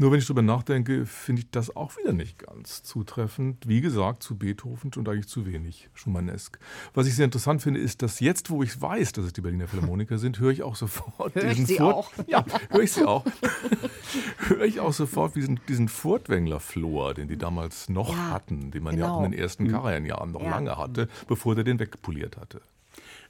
Nur 0.00 0.12
wenn 0.12 0.18
ich 0.18 0.26
darüber 0.26 0.40
nachdenke, 0.40 1.04
finde 1.04 1.42
ich 1.42 1.50
das 1.50 1.76
auch 1.76 1.96
wieder 1.98 2.12
nicht 2.12 2.38
ganz 2.38 2.82
zutreffend. 2.82 3.68
Wie 3.68 3.82
gesagt, 3.82 4.22
zu 4.22 4.38
Beethoven 4.38 4.90
und 4.96 5.08
eigentlich 5.08 5.28
zu 5.28 5.44
wenig 5.44 5.90
Schumannesk. 5.92 6.58
Was 6.94 7.06
ich 7.06 7.14
sehr 7.14 7.26
interessant 7.26 7.60
finde, 7.60 7.80
ist, 7.80 8.00
dass 8.00 8.18
jetzt, 8.20 8.48
wo 8.48 8.62
ich 8.62 8.80
weiß, 8.80 9.12
dass 9.12 9.26
es 9.26 9.34
die 9.34 9.42
Berliner 9.42 9.68
Philharmoniker 9.68 10.18
sind, 10.18 10.40
höre 10.40 10.52
ich 10.52 10.62
auch 10.62 10.74
sofort 10.74 11.34
hör 11.34 11.50
diesen 11.50 11.66
sie 11.66 11.76
Furt 11.76 11.94
auch? 11.94 12.12
Ja, 12.26 12.44
höre 12.70 12.82
ich 12.82 12.92
sie 12.92 13.04
auch. 13.04 13.26
höre 14.48 14.64
ich 14.64 14.80
auch 14.80 14.94
sofort 14.94 15.36
diesen, 15.36 15.60
diesen 15.68 15.88
Furtwängler-Flor, 15.88 17.14
den 17.14 17.28
die 17.28 17.36
damals 17.36 17.90
noch 17.90 18.10
ja, 18.10 18.30
hatten, 18.30 18.70
den 18.70 18.82
man 18.82 18.94
genau. 18.94 19.06
ja 19.06 19.12
auch 19.12 19.18
in 19.18 19.24
den 19.24 19.32
genau. 19.32 19.42
ersten 19.42 19.64
mhm. 19.64 19.72
Karajan-Jahren 19.72 20.32
noch 20.32 20.42
ja. 20.42 20.50
lange 20.50 20.78
hatte, 20.78 21.08
bevor 21.28 21.54
der 21.54 21.64
den 21.64 21.78
wegpoliert 21.78 22.38
hatte. 22.38 22.62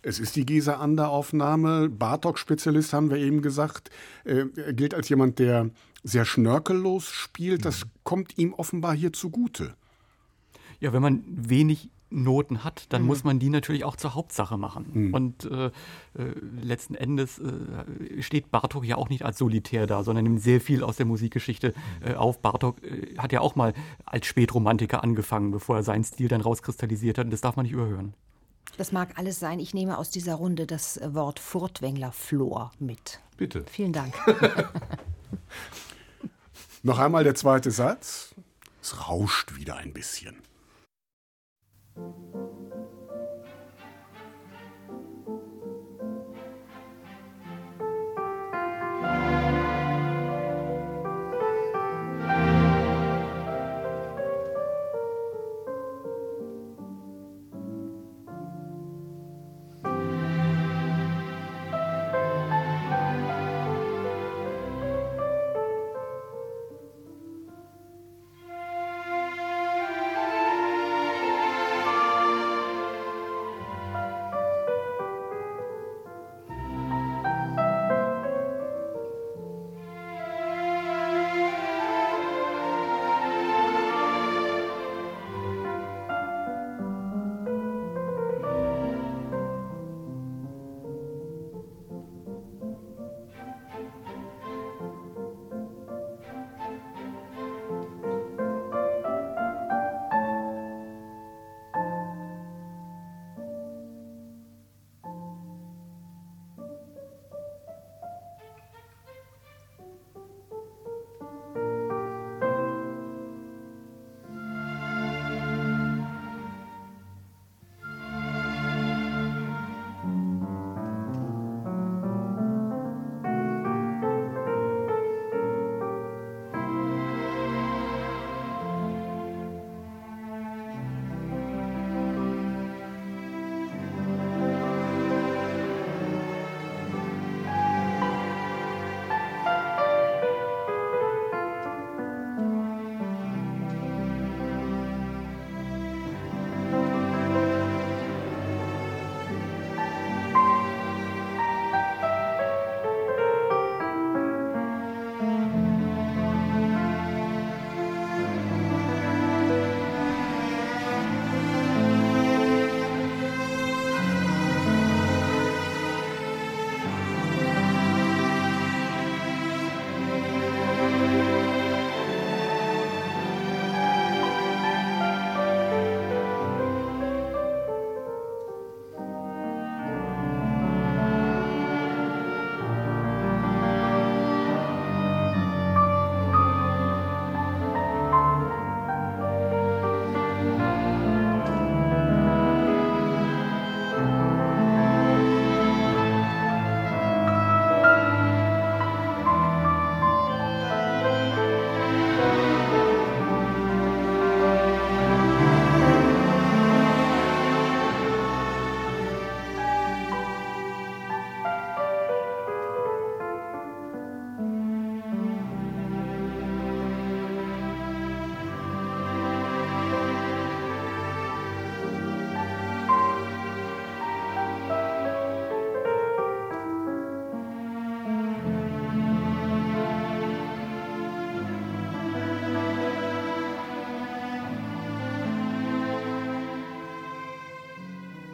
Es 0.03 0.18
ist 0.18 0.36
die 0.36 0.46
Gesa 0.46 0.74
Ander 0.74 1.11
Aufnahme. 1.11 1.88
Bartok-Spezialist 1.88 2.92
haben 2.92 3.11
wir 3.11 3.18
eben 3.18 3.42
gesagt. 3.42 3.90
Äh, 4.24 4.46
er 4.57 4.72
gilt 4.72 4.94
als 4.94 5.09
jemand, 5.09 5.38
der 5.38 5.70
sehr 6.03 6.24
schnörkellos 6.24 7.07
spielt. 7.11 7.64
Das 7.64 7.84
mhm. 7.84 7.90
kommt 8.05 8.38
ihm 8.38 8.55
offenbar 8.55 8.94
hier 8.94 9.12
zugute. 9.12 9.74
Ja, 10.80 10.92
wenn 10.92 11.03
man 11.03 11.22
wenig 11.26 11.90
Noten 12.12 12.64
hat, 12.64 12.86
dann 12.88 13.03
mhm. 13.03 13.09
muss 13.09 13.24
man 13.24 13.38
die 13.38 13.51
natürlich 13.51 13.84
auch 13.84 13.94
zur 13.94 14.14
Hauptsache 14.14 14.57
machen. 14.57 14.86
Mhm. 14.92 15.14
Und 15.14 15.44
äh, 15.44 15.66
äh, 15.66 15.70
letzten 16.61 16.94
Endes 16.94 17.38
äh, 17.38 18.22
steht 18.22 18.51
Bartok 18.51 18.84
ja 18.84 18.96
auch 18.96 19.11
nicht 19.11 19.24
als 19.24 19.38
solitär 19.38 19.86
da, 19.86 20.03
sondern 20.03 20.24
nimmt 20.24 20.40
sehr 20.40 20.61
viel 20.61 20.82
aus 20.82 20.96
der 20.96 21.07
Musikgeschichte 21.07 21.72
äh, 22.05 22.14
auf. 22.14 22.40
Bartok 22.40 22.78
hat 23.18 23.32
ja 23.32 23.40
auch 23.40 23.55
mal 23.55 23.74
als 24.07 24.26
Spätromantiker 24.26 25.05
angefangen, 25.05 25.51
bevor 25.53 25.76
er 25.76 25.82
seinen 25.82 26.05
Stil 26.05 26.28
dann 26.28 26.40
rauskristallisiert 26.40 27.18
hat. 27.18 27.26
Und 27.26 27.32
das 27.32 27.42
darf 27.42 27.57
man 27.57 27.64
nicht 27.64 27.74
überhören. 27.74 28.14
Das 28.76 28.92
mag 28.92 29.18
alles 29.18 29.38
sein. 29.38 29.58
Ich 29.58 29.74
nehme 29.74 29.98
aus 29.98 30.11
dieser 30.11 30.34
Runde 30.34 30.66
das 30.66 30.96
äh, 30.96 31.14
Wort 31.14 31.38
Furtwängler-Flor 31.38 32.72
mit. 32.78 33.20
Bitte. 33.36 33.64
Vielen 33.70 33.92
Dank. 33.92 34.14
Noch 36.82 36.98
einmal 36.98 37.24
der 37.24 37.34
zweite 37.34 37.70
Satz. 37.70 38.34
Es 38.80 39.08
rauscht 39.08 39.56
wieder 39.56 39.76
ein 39.76 39.92
bisschen. 39.92 40.36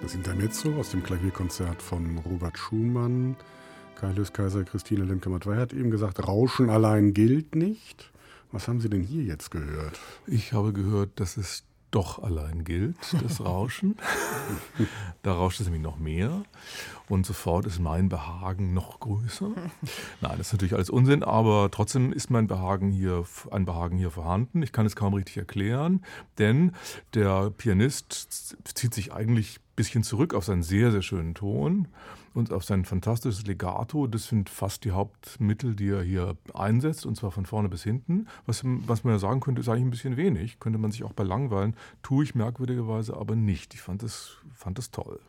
Das 0.06 0.14
Intermezzo 0.14 0.72
aus 0.78 0.90
dem 0.90 1.02
Klavierkonzert 1.02 1.82
von 1.82 2.18
Robert 2.18 2.56
Schumann. 2.56 3.34
Kai 3.96 4.14
Kaiser, 4.32 4.62
Christine 4.62 5.02
Lemke-Matwei 5.02 5.56
hat 5.56 5.72
eben 5.72 5.90
gesagt, 5.90 6.24
Rauschen 6.28 6.70
allein 6.70 7.12
gilt 7.12 7.56
nicht. 7.56 8.12
Was 8.52 8.68
haben 8.68 8.78
Sie 8.78 8.88
denn 8.88 9.02
hier 9.02 9.24
jetzt 9.24 9.50
gehört? 9.50 9.98
Ich 10.28 10.52
habe 10.52 10.72
gehört, 10.72 11.18
dass 11.18 11.36
es 11.36 11.64
doch 11.90 12.22
allein 12.22 12.62
gilt, 12.62 12.94
das 13.20 13.40
Rauschen. 13.44 13.96
da 15.22 15.32
rauscht 15.32 15.58
es 15.58 15.66
nämlich 15.66 15.82
noch 15.82 15.98
mehr 15.98 16.44
und 17.08 17.26
sofort 17.26 17.66
ist 17.66 17.80
mein 17.80 18.08
Behagen 18.08 18.74
noch 18.74 19.00
größer. 19.00 19.50
Nein, 20.20 20.34
das 20.38 20.48
ist 20.48 20.52
natürlich 20.52 20.74
alles 20.74 20.90
Unsinn, 20.90 21.24
aber 21.24 21.68
trotzdem 21.72 22.12
ist 22.12 22.30
mein 22.30 22.46
Behagen 22.46 22.92
hier, 22.92 23.24
ein 23.50 23.64
Behagen 23.64 23.98
hier 23.98 24.12
vorhanden. 24.12 24.62
Ich 24.62 24.70
kann 24.70 24.86
es 24.86 24.94
kaum 24.94 25.14
richtig 25.14 25.36
erklären, 25.38 26.04
denn 26.38 26.76
der 27.14 27.50
Pianist 27.50 28.56
zieht 28.72 28.94
sich 28.94 29.12
eigentlich 29.12 29.58
bisschen 29.76 30.02
zurück 30.02 30.34
auf 30.34 30.44
seinen 30.44 30.62
sehr, 30.62 30.90
sehr 30.90 31.02
schönen 31.02 31.34
Ton 31.34 31.88
und 32.34 32.52
auf 32.52 32.64
sein 32.64 32.84
fantastisches 32.84 33.46
Legato. 33.46 34.06
Das 34.06 34.26
sind 34.26 34.48
fast 34.48 34.84
die 34.84 34.90
Hauptmittel, 34.90 35.76
die 35.76 35.88
er 35.88 36.02
hier 36.02 36.36
einsetzt, 36.54 37.06
und 37.06 37.16
zwar 37.16 37.30
von 37.30 37.46
vorne 37.46 37.68
bis 37.68 37.84
hinten. 37.84 38.26
Was, 38.46 38.62
was 38.64 39.04
man 39.04 39.14
ja 39.14 39.18
sagen 39.18 39.40
könnte, 39.40 39.60
ist 39.60 39.68
eigentlich 39.68 39.84
ein 39.84 39.90
bisschen 39.90 40.16
wenig. 40.16 40.58
Könnte 40.58 40.78
man 40.78 40.90
sich 40.90 41.04
auch 41.04 41.12
bei 41.12 41.24
langweilen. 41.24 41.76
Tue 42.02 42.24
ich 42.24 42.34
merkwürdigerweise 42.34 43.16
aber 43.16 43.36
nicht. 43.36 43.74
Ich 43.74 43.82
fand 43.82 44.02
das, 44.02 44.36
fand 44.54 44.78
das 44.78 44.90
toll. 44.90 45.20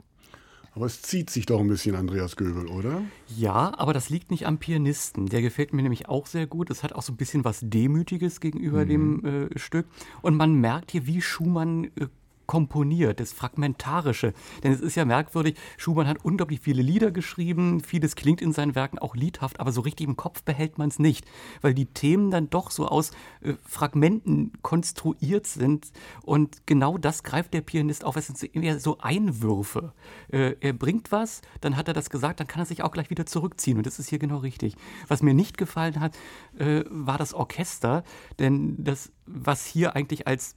Aber 0.77 0.85
es 0.85 1.01
zieht 1.01 1.31
sich 1.31 1.47
doch 1.47 1.59
ein 1.59 1.67
bisschen, 1.67 1.95
Andreas 1.95 2.35
Göbel, 2.35 2.67
oder? 2.67 3.01
Ja, 3.35 3.73
aber 3.79 3.93
das 3.93 4.11
liegt 4.11 4.29
nicht 4.29 4.45
am 4.45 4.59
Pianisten. 4.59 5.25
Der 5.25 5.41
gefällt 5.41 5.73
mir 5.73 5.81
nämlich 5.81 6.07
auch 6.07 6.27
sehr 6.27 6.45
gut. 6.45 6.69
Es 6.69 6.83
hat 6.83 6.93
auch 6.93 7.01
so 7.01 7.13
ein 7.13 7.17
bisschen 7.17 7.43
was 7.43 7.61
Demütiges 7.63 8.39
gegenüber 8.41 8.85
mhm. 8.85 8.89
dem 8.89 9.25
äh, 9.25 9.57
Stück. 9.57 9.87
Und 10.21 10.37
man 10.37 10.53
merkt 10.53 10.91
hier, 10.91 11.07
wie 11.07 11.19
Schumann 11.19 11.85
äh, 11.95 12.05
komponiert, 12.47 13.19
das 13.19 13.33
Fragmentarische. 13.33 14.33
Denn 14.63 14.71
es 14.71 14.79
ist 14.79 14.95
ja 14.95 15.05
merkwürdig, 15.05 15.57
Schumann 15.77 16.07
hat 16.07 16.23
unglaublich 16.23 16.61
viele 16.61 16.81
Lieder 16.81 17.11
geschrieben, 17.11 17.81
vieles 17.81 18.15
klingt 18.15 18.41
in 18.41 18.53
seinen 18.53 18.73
Werken 18.73 18.97
auch 18.97 19.15
liedhaft, 19.15 19.59
aber 19.59 19.71
so 19.71 19.81
richtig 19.81 20.07
im 20.07 20.17
Kopf 20.17 20.43
behält 20.43 20.77
man 20.77 20.89
es 20.89 20.97
nicht, 20.97 21.25
weil 21.61 21.73
die 21.73 21.85
Themen 21.85 22.31
dann 22.31 22.49
doch 22.49 22.71
so 22.71 22.87
aus 22.87 23.11
äh, 23.41 23.53
Fragmenten 23.65 24.53
konstruiert 24.61 25.45
sind. 25.45 25.91
Und 26.23 26.65
genau 26.65 26.97
das 26.97 27.23
greift 27.23 27.53
der 27.53 27.61
Pianist 27.61 28.03
auf. 28.03 28.15
Es 28.15 28.27
sind 28.27 28.55
eher 28.55 28.79
so 28.79 28.97
Einwürfe. 28.99 29.93
Äh, 30.31 30.55
er 30.61 30.73
bringt 30.73 31.11
was, 31.11 31.41
dann 31.61 31.75
hat 31.75 31.87
er 31.87 31.93
das 31.93 32.09
gesagt, 32.09 32.39
dann 32.39 32.47
kann 32.47 32.61
er 32.61 32.65
sich 32.65 32.81
auch 32.81 32.91
gleich 32.91 33.09
wieder 33.09 33.25
zurückziehen. 33.25 33.77
Und 33.77 33.85
das 33.85 33.99
ist 33.99 34.09
hier 34.09 34.19
genau 34.19 34.37
richtig. 34.37 34.75
Was 35.07 35.21
mir 35.21 35.33
nicht 35.33 35.57
gefallen 35.57 35.99
hat, 35.99 36.17
äh, 36.57 36.83
war 36.89 37.17
das 37.17 37.33
Orchester, 37.33 38.03
denn 38.39 38.75
das, 38.83 39.11
was 39.25 39.65
hier 39.65 39.95
eigentlich 39.95 40.27
als 40.27 40.55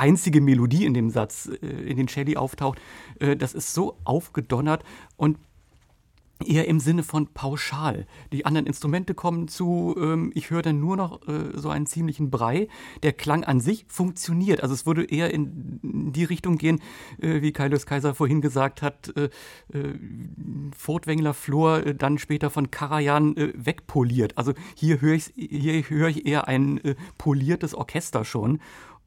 einzige 0.00 0.40
Melodie 0.40 0.84
in 0.84 0.94
dem 0.94 1.10
Satz, 1.10 1.48
äh, 1.62 1.66
in 1.66 1.96
den 1.96 2.08
Shelley 2.08 2.36
auftaucht, 2.36 2.80
äh, 3.20 3.36
das 3.36 3.54
ist 3.54 3.74
so 3.74 3.96
aufgedonnert 4.04 4.82
und 5.16 5.36
eher 6.44 6.66
im 6.68 6.80
Sinne 6.80 7.02
von 7.02 7.28
pauschal. 7.28 8.06
Die 8.32 8.46
anderen 8.46 8.66
Instrumente 8.66 9.14
kommen 9.14 9.48
zu, 9.48 9.94
ähm, 9.98 10.32
ich 10.34 10.50
höre 10.50 10.62
dann 10.62 10.80
nur 10.80 10.96
noch 10.96 11.26
äh, 11.28 11.50
so 11.54 11.68
einen 11.68 11.86
ziemlichen 11.86 12.30
Brei. 12.30 12.68
Der 13.02 13.12
Klang 13.12 13.44
an 13.44 13.60
sich 13.60 13.84
funktioniert. 13.88 14.62
Also 14.62 14.74
es 14.74 14.86
würde 14.86 15.04
eher 15.04 15.32
in 15.32 15.80
die 15.82 16.24
Richtung 16.24 16.56
gehen, 16.56 16.80
äh, 17.20 17.42
wie 17.42 17.52
Kaius 17.52 17.86
Kaiser 17.86 18.14
vorhin 18.14 18.40
gesagt 18.40 18.82
hat, 18.82 19.12
äh, 19.16 19.24
äh 19.76 19.94
Furtwängler 20.76 21.34
Flor 21.34 21.86
äh, 21.86 21.94
dann 21.94 22.18
später 22.18 22.50
von 22.50 22.70
Karajan 22.70 23.34
wegpoliert. 23.54 24.38
Also 24.38 24.54
hier 24.74 25.00
höre 25.00 25.14
ich, 25.14 25.32
hier 25.36 25.82
höre 25.88 26.08
ich 26.08 26.26
eher 26.26 26.48
ein 26.48 26.80
poliertes 27.18 27.74
Orchester 27.74 28.24
schon. 28.24 28.60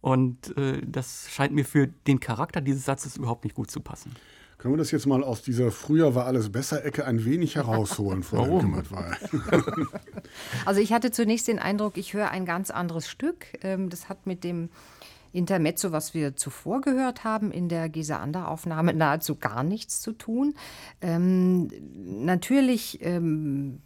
Und 0.03 0.57
äh, 0.57 0.81
das 0.85 1.27
scheint 1.29 1.53
mir 1.53 1.63
für 1.63 1.87
den 1.87 2.19
Charakter 2.19 2.59
dieses 2.59 2.83
Satzes 2.83 3.15
überhaupt 3.15 3.45
nicht 3.45 3.55
gut 3.55 3.71
zu 3.71 3.79
passen. 3.79 4.11
Können 4.57 4.73
wir 4.73 4.77
das 4.77 4.91
jetzt 4.91 5.07
mal 5.07 5.23
aus 5.23 5.41
dieser 5.41 5.71
früher 5.71 6.13
war 6.13 6.25
alles 6.25 6.51
besser 6.51 6.83
Ecke 6.83 7.05
ein 7.05 7.23
wenig 7.23 7.55
herausholen, 7.55 8.21
Frau 8.23 8.39
Warum? 8.39 8.83
Also 10.65 10.81
ich 10.81 10.91
hatte 10.91 11.11
zunächst 11.11 11.47
den 11.47 11.57
Eindruck, 11.57 11.97
ich 11.97 12.13
höre 12.13 12.31
ein 12.31 12.45
ganz 12.45 12.69
anderes 12.69 13.07
Stück. 13.07 13.45
Ähm, 13.61 13.89
das 13.89 14.09
hat 14.09 14.27
mit 14.27 14.43
dem 14.43 14.67
Intermezzo, 15.31 15.93
was 15.93 16.13
wir 16.13 16.35
zuvor 16.35 16.81
gehört 16.81 17.23
haben, 17.23 17.53
in 17.53 17.69
der 17.69 17.87
Gesa-Ander-Aufnahme 17.87 18.93
nahezu 18.93 19.37
gar 19.37 19.63
nichts 19.63 20.01
zu 20.01 20.11
tun. 20.11 20.53
Ähm, 20.99 21.69
natürlich 22.25 22.99
ähm, 23.01 23.79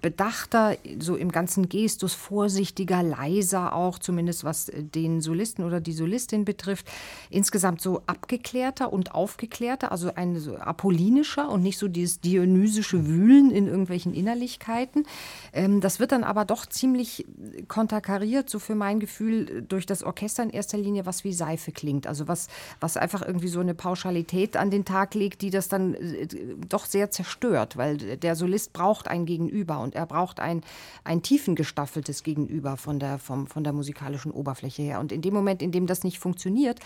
bedachter, 0.00 0.76
so 0.98 1.16
im 1.16 1.30
ganzen 1.30 1.68
Gestus, 1.68 2.14
vorsichtiger, 2.14 3.02
leiser 3.02 3.74
auch, 3.74 3.98
zumindest 3.98 4.42
was 4.42 4.70
den 4.74 5.20
Solisten 5.20 5.64
oder 5.64 5.80
die 5.80 5.92
Solistin 5.92 6.44
betrifft. 6.44 6.86
Insgesamt 7.28 7.82
so 7.82 8.02
abgeklärter 8.06 8.92
und 8.92 9.14
aufgeklärter, 9.14 9.92
also 9.92 10.14
ein 10.14 10.38
so 10.38 10.56
apollinischer 10.56 11.50
und 11.50 11.62
nicht 11.62 11.78
so 11.78 11.88
dieses 11.88 12.20
dionysische 12.20 13.06
Wühlen 13.06 13.50
in 13.50 13.66
irgendwelchen 13.66 14.14
Innerlichkeiten. 14.14 15.06
Ähm, 15.52 15.80
das 15.80 16.00
wird 16.00 16.12
dann 16.12 16.24
aber 16.24 16.44
doch 16.44 16.64
ziemlich 16.64 17.26
konterkariert, 17.68 18.48
so 18.48 18.58
für 18.58 18.74
mein 18.74 18.98
Gefühl, 18.98 19.62
durch 19.68 19.84
das 19.84 20.02
Orchester 20.02 20.42
in 20.42 20.50
erster 20.50 20.78
Linie, 20.78 21.04
was 21.04 21.24
wie 21.24 21.34
Seife 21.34 21.70
klingt. 21.70 22.06
Also 22.06 22.28
was, 22.28 22.48
was 22.80 22.96
einfach 22.96 23.20
irgendwie 23.26 23.48
so 23.48 23.60
eine 23.60 23.74
Pauschalität 23.74 24.56
an 24.56 24.70
den 24.70 24.86
Tag 24.86 25.14
legt, 25.14 25.42
die 25.42 25.50
das 25.50 25.68
dann 25.68 25.94
äh, 25.94 26.26
doch 26.66 26.86
sehr 26.86 27.10
zerstört, 27.10 27.76
weil 27.76 27.98
der 27.98 28.36
Solist 28.36 28.72
braucht 28.72 29.06
ein 29.06 29.26
Gegenüber 29.26 29.49
Gegenüber 29.50 29.80
und 29.80 29.94
er 29.94 30.06
braucht 30.06 30.40
ein, 30.40 30.62
ein 31.04 31.22
tiefengestaffeltes 31.22 32.22
Gegenüber 32.22 32.76
von 32.76 32.98
der, 32.98 33.18
vom, 33.18 33.46
von 33.46 33.64
der 33.64 33.72
musikalischen 33.72 34.32
Oberfläche 34.32 34.82
her. 34.82 35.00
Und 35.00 35.12
in 35.12 35.22
dem 35.22 35.34
Moment, 35.34 35.62
in 35.62 35.72
dem 35.72 35.86
das 35.86 36.04
nicht 36.04 36.18
funktioniert, 36.18 36.80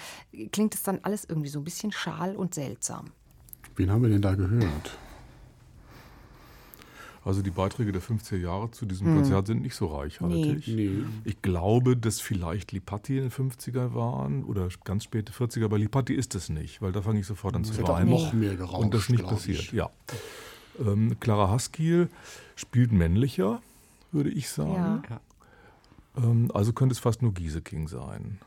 klingt 0.52 0.74
es 0.74 0.82
dann 0.82 1.00
alles 1.02 1.24
irgendwie 1.24 1.48
so 1.48 1.60
ein 1.60 1.64
bisschen 1.64 1.92
schal 1.92 2.36
und 2.36 2.54
seltsam. 2.54 3.06
Wen 3.76 3.90
haben 3.90 4.02
wir 4.02 4.10
denn 4.10 4.22
da 4.22 4.34
gehört? 4.34 4.98
Also 7.24 7.40
die 7.40 7.50
Beiträge 7.50 7.90
der 7.90 8.02
50er 8.02 8.36
Jahre 8.36 8.70
zu 8.70 8.84
diesem 8.84 9.06
hm. 9.06 9.16
Konzert 9.16 9.46
sind 9.46 9.62
nicht 9.62 9.74
so 9.74 9.86
reichhaltig. 9.86 10.68
Nee. 10.68 10.74
Nee. 10.74 11.04
Ich 11.24 11.40
glaube, 11.40 11.96
dass 11.96 12.20
vielleicht 12.20 12.72
Lipatti 12.72 13.16
in 13.16 13.30
den 13.30 13.30
50er 13.30 13.94
waren 13.94 14.44
oder 14.44 14.68
ganz 14.84 15.04
späte 15.04 15.32
40er, 15.32 15.64
aber 15.64 15.78
Lipatti 15.78 16.12
ist 16.14 16.34
es 16.34 16.50
nicht, 16.50 16.82
weil 16.82 16.92
da 16.92 17.00
fange 17.00 17.20
ich 17.20 17.26
sofort 17.26 17.56
an 17.56 17.64
zu 17.64 17.76
weinen. 17.88 18.10
noch 18.10 18.34
mehr 18.34 18.56
gerauscht, 18.56 18.84
Und 18.84 18.92
das 18.92 19.08
nicht 19.08 19.24
passiert, 19.24 19.60
ich. 19.60 19.72
ja. 19.72 19.90
Ähm, 20.80 21.16
Clara 21.20 21.50
Haskell 21.50 22.08
spielt 22.56 22.92
männlicher, 22.92 23.60
würde 24.12 24.30
ich 24.30 24.48
sagen. 24.48 25.02
Ja. 25.08 25.20
Ähm, 26.16 26.50
also 26.54 26.72
könnte 26.72 26.92
es 26.92 26.98
fast 26.98 27.22
nur 27.22 27.32
Gieseking 27.32 27.88
sein. 27.88 28.38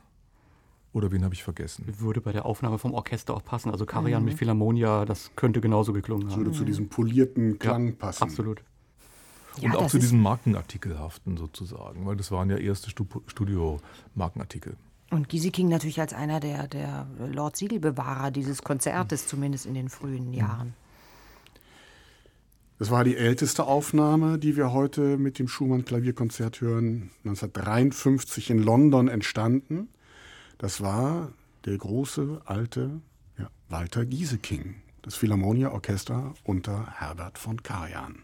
Oder 0.94 1.12
wen 1.12 1.24
habe 1.24 1.34
ich 1.34 1.44
vergessen? 1.44 1.86
Würde 2.00 2.22
bei 2.22 2.32
der 2.32 2.46
Aufnahme 2.46 2.80
vom 2.80 2.94
Orchester 2.94 3.36
auch 3.36 3.44
passen. 3.44 3.72
Also 3.72 3.86
Karian 3.86 4.24
mhm. 4.24 4.30
mit 4.30 4.38
Philharmonia, 4.38 5.06
das 5.06 5.32
könnte 5.36 5.62
genauso 5.62 5.94
geklungen 5.94 6.32
haben. 6.32 6.38
Würde 6.38 6.52
zu 6.52 6.66
diesem 6.66 6.90
polierten 6.90 7.60
Klang 7.60 7.90
ja, 7.90 7.94
passen. 7.94 8.24
Absolut. 8.24 8.64
Und 9.62 9.74
ja, 9.74 9.76
auch 9.76 9.88
zu 9.88 9.98
diesen 9.98 10.22
Markenartikelhaften 10.22 11.38
sozusagen, 11.38 12.06
weil 12.06 12.16
das 12.16 12.32
waren 12.32 12.50
ja 12.50 12.58
erste 12.58 12.90
Studio-Markenartikel. 12.90 14.76
Und 15.10 15.30
Gieseking 15.30 15.68
natürlich 15.68 16.00
als 16.00 16.14
einer 16.14 16.40
der, 16.40 16.68
der 16.68 17.08
Lord 17.32 17.58
Siegelbewahrer 17.58 18.30
dieses 18.30 18.62
Konzertes, 18.62 19.26
mhm. 19.26 19.30
zumindest 19.30 19.66
in 19.66 19.74
den 19.74 19.90
frühen 19.90 20.34
Jahren. 20.34 20.74
Das 22.80 22.92
war 22.92 23.04
die 23.04 23.18
älteste 23.18 23.64
Aufnahme, 23.64 24.38
die 24.38 24.56
wir 24.56 24.72
heute 24.72 25.18
mit 25.18 25.40
dem 25.40 25.48
Schumann 25.48 25.84
Klavierkonzert 25.84 26.62
hören, 26.62 27.10
1953 27.26 28.52
in 28.52 28.60
London 28.60 29.08
entstanden. 29.08 29.90
Das 30.60 30.82
war 30.82 31.32
der 31.66 31.76
große 31.76 32.42
alte 32.46 33.02
ja, 33.40 33.50
Walter 33.68 34.06
Gieseking, 34.06 34.76
das 35.02 35.16
Philharmonia 35.16 35.72
Orchester 35.72 36.36
unter 36.44 36.88
Herbert 37.00 37.40
von 37.40 37.64
Karajan. 37.64 38.20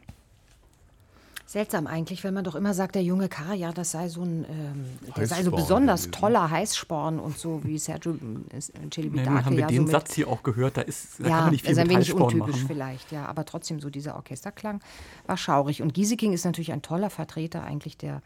Seltsam 1.54 1.86
eigentlich, 1.86 2.24
wenn 2.24 2.34
man 2.34 2.44
doch 2.44 2.56
immer 2.56 2.74
sagt, 2.74 2.96
der 2.96 3.04
junge 3.04 3.30
Karajan, 3.30 3.76
das 3.76 3.92
sei 3.92 4.10
so 4.10 4.24
ein, 4.24 4.44
ähm, 4.50 4.86
der 5.16 5.28
sei 5.28 5.44
so 5.44 5.52
besonders 5.52 6.10
toller 6.10 6.50
Heißsporn 6.50 7.20
und 7.20 7.38
so 7.38 7.64
wie 7.64 7.78
Sergio 7.78 8.14
äh, 8.50 8.90
Celibidache. 8.92 9.36
Ja, 9.36 9.46
haben 9.46 9.56
wir 9.56 9.62
ja, 9.62 9.68
den 9.68 9.86
so 9.86 9.92
Satz 9.92 10.16
hier 10.16 10.30
auch 10.30 10.42
gehört, 10.42 10.78
da 10.78 10.82
ist, 10.82 11.20
da 11.20 11.26
ja, 11.26 11.30
kann 11.30 11.44
man 11.44 11.52
nicht 11.52 11.62
viel 11.62 11.74
ist 11.74 11.78
ein 11.78 11.90
wenig 11.90 12.12
untypisch 12.12 12.56
machen. 12.56 12.66
vielleicht, 12.66 13.12
ja, 13.12 13.28
aber 13.28 13.46
trotzdem 13.46 13.80
so 13.80 13.92
dieser 13.92 14.16
Orchesterklang 14.16 14.80
war 15.28 15.38
schaurig. 15.38 15.84
Und 15.84 15.94
Gieseking 15.94 16.34
ist 16.34 16.44
natürlich 16.44 16.72
ein 16.72 16.82
toller 16.82 17.12
Vertreter 17.12 17.64
eigentlich 17.64 17.98
der 17.98 18.24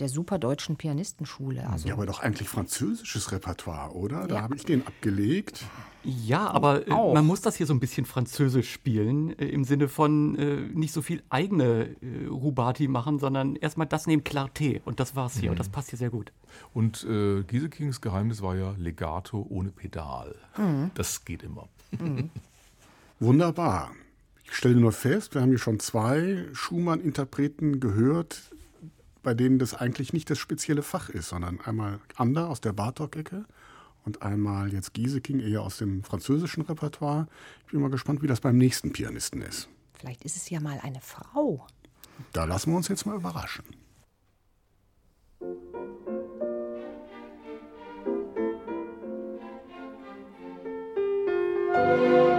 der 0.00 0.08
superdeutschen 0.08 0.76
Pianistenschule. 0.76 1.68
Also 1.68 1.88
ja, 1.88 1.94
aber 1.94 2.06
doch 2.06 2.20
eigentlich 2.20 2.48
französisches 2.48 3.32
Repertoire, 3.32 3.94
oder? 3.94 4.26
Da 4.26 4.36
ja. 4.36 4.42
habe 4.42 4.56
ich 4.56 4.64
den 4.64 4.86
abgelegt. 4.86 5.64
Ja, 6.02 6.48
aber 6.48 6.86
äh, 6.88 6.90
man 6.90 7.26
muss 7.26 7.42
das 7.42 7.56
hier 7.56 7.66
so 7.66 7.74
ein 7.74 7.80
bisschen 7.80 8.06
französisch 8.06 8.72
spielen, 8.72 9.38
äh, 9.38 9.46
im 9.46 9.64
Sinne 9.64 9.88
von 9.88 10.36
äh, 10.36 10.56
nicht 10.72 10.92
so 10.92 11.02
viel 11.02 11.22
eigene 11.28 11.94
äh, 12.00 12.26
Rubati 12.28 12.88
machen, 12.88 13.18
sondern 13.18 13.56
erstmal 13.56 13.86
das 13.86 14.06
nehmen 14.06 14.24
Clarté 14.24 14.80
und 14.84 14.98
das 14.98 15.14
war's 15.14 15.34
hier 15.34 15.50
mhm. 15.50 15.50
und 15.50 15.60
das 15.60 15.68
passt 15.68 15.90
hier 15.90 15.98
sehr 15.98 16.10
gut. 16.10 16.32
Und 16.72 17.04
äh, 17.04 17.42
Giesekings 17.42 18.00
Geheimnis 18.00 18.40
war 18.40 18.56
ja 18.56 18.74
Legato 18.78 19.46
ohne 19.50 19.70
Pedal. 19.70 20.34
Mhm. 20.56 20.90
Das 20.94 21.24
geht 21.24 21.42
immer. 21.42 21.68
Mhm. 21.98 22.30
Wunderbar. 23.20 23.90
Ich 24.44 24.56
stelle 24.56 24.74
nur 24.76 24.92
fest, 24.92 25.34
wir 25.34 25.42
haben 25.42 25.50
hier 25.50 25.58
schon 25.58 25.78
zwei 25.78 26.46
Schumann-Interpreten 26.52 27.78
gehört, 27.78 28.49
bei 29.22 29.34
denen 29.34 29.58
das 29.58 29.74
eigentlich 29.74 30.12
nicht 30.12 30.30
das 30.30 30.38
spezielle 30.38 30.82
Fach 30.82 31.08
ist, 31.08 31.28
sondern 31.28 31.60
einmal 31.60 32.00
Ander 32.16 32.48
aus 32.48 32.60
der 32.60 32.72
Bartok-Ecke 32.72 33.44
und 34.04 34.22
einmal 34.22 34.72
jetzt 34.72 34.94
Gieseking 34.94 35.40
eher 35.40 35.62
aus 35.62 35.78
dem 35.78 36.02
französischen 36.02 36.62
Repertoire. 36.62 37.26
Ich 37.66 37.72
bin 37.72 37.80
mal 37.80 37.90
gespannt, 37.90 38.22
wie 38.22 38.26
das 38.26 38.40
beim 38.40 38.56
nächsten 38.56 38.92
Pianisten 38.92 39.42
ist. 39.42 39.68
Vielleicht 39.94 40.24
ist 40.24 40.36
es 40.36 40.48
ja 40.48 40.60
mal 40.60 40.80
eine 40.82 41.00
Frau. 41.00 41.66
Da 42.32 42.44
lassen 42.44 42.70
wir 42.70 42.76
uns 42.76 42.88
jetzt 42.88 43.06
mal 43.06 43.16
überraschen. 43.16 43.64
Der 51.82 52.29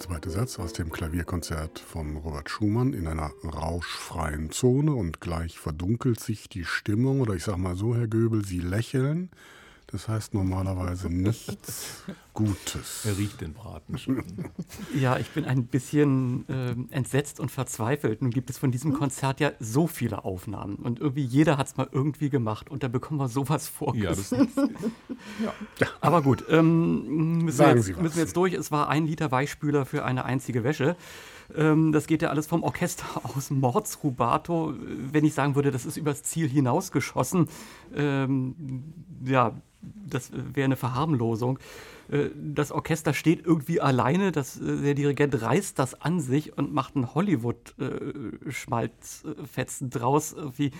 zweite 0.00 0.30
Satz 0.30 0.58
aus 0.58 0.72
dem 0.72 0.90
Klavierkonzert 0.90 1.78
von 1.78 2.16
Robert 2.16 2.48
Schumann 2.48 2.94
in 2.94 3.06
einer 3.06 3.32
rauschfreien 3.44 4.50
Zone 4.50 4.94
und 4.94 5.20
gleich 5.20 5.58
verdunkelt 5.58 6.20
sich 6.20 6.48
die 6.48 6.64
Stimmung 6.64 7.20
oder 7.20 7.34
ich 7.34 7.44
sag 7.44 7.58
mal 7.58 7.76
so, 7.76 7.94
Herr 7.94 8.08
Göbel, 8.08 8.42
Sie 8.42 8.60
lächeln. 8.60 9.28
Das 9.88 10.08
heißt 10.08 10.34
normalerweise 10.34 11.10
nichts 11.10 12.04
Gutes. 12.32 13.04
Er 13.04 13.18
riecht 13.18 13.40
den 13.40 13.52
Braten 13.52 13.98
schon. 13.98 14.24
Ja, 14.98 15.18
ich 15.18 15.28
bin 15.30 15.44
ein 15.44 15.66
bisschen 15.66 16.48
äh, 16.48 16.74
entsetzt 16.94 17.40
und 17.40 17.50
verzweifelt. 17.50 18.22
Nun 18.22 18.30
gibt 18.30 18.48
es 18.48 18.56
von 18.56 18.70
diesem 18.70 18.94
Konzert 18.94 19.40
ja 19.40 19.52
so 19.60 19.86
viele 19.86 20.24
Aufnahmen 20.24 20.76
und 20.76 21.00
irgendwie 21.00 21.24
jeder 21.24 21.58
hat 21.58 21.66
es 21.66 21.76
mal 21.76 21.88
irgendwie 21.92 22.30
gemacht 22.30 22.70
und 22.70 22.82
da 22.82 22.88
bekommen 22.88 23.20
wir 23.20 23.28
sowas 23.28 23.68
vor. 23.68 23.94
Ja, 23.94 24.10
das 24.10 24.34
ja. 25.42 25.86
Aber 26.00 26.22
gut, 26.22 26.44
ähm, 26.48 27.44
müssen, 27.44 27.58
wir 27.58 27.74
jetzt, 27.74 28.00
müssen 28.00 28.16
wir 28.16 28.22
jetzt 28.22 28.36
durch. 28.36 28.52
Es 28.54 28.70
war 28.70 28.88
ein 28.88 29.06
Liter 29.06 29.30
Weichspüler 29.30 29.86
für 29.86 30.04
eine 30.04 30.24
einzige 30.24 30.64
Wäsche. 30.64 30.96
Ähm, 31.56 31.92
das 31.92 32.06
geht 32.06 32.22
ja 32.22 32.30
alles 32.30 32.46
vom 32.46 32.62
Orchester 32.62 33.04
aus 33.22 33.50
Mordsrubato. 33.50 34.74
Wenn 35.12 35.24
ich 35.24 35.34
sagen 35.34 35.54
würde, 35.54 35.70
das 35.70 35.86
ist 35.86 35.96
übers 35.96 36.22
Ziel 36.22 36.48
hinausgeschossen, 36.48 37.48
ähm, 37.94 38.54
ja, 39.24 39.52
das 39.82 40.30
wäre 40.32 40.66
eine 40.66 40.76
Verharmlosung. 40.76 41.58
Äh, 42.10 42.30
das 42.34 42.72
Orchester 42.72 43.14
steht 43.14 43.44
irgendwie 43.44 43.80
alleine, 43.80 44.32
das, 44.32 44.60
äh, 44.60 44.82
der 44.82 44.94
Dirigent 44.94 45.40
reißt 45.40 45.78
das 45.78 46.00
an 46.00 46.18
sich 46.20 46.58
und 46.58 46.74
macht 46.74 46.96
einen 46.96 47.14
Hollywood-Schmalzfetzen 47.14 49.86
äh, 49.86 49.90
draus. 49.90 50.34
Wie 50.56 50.72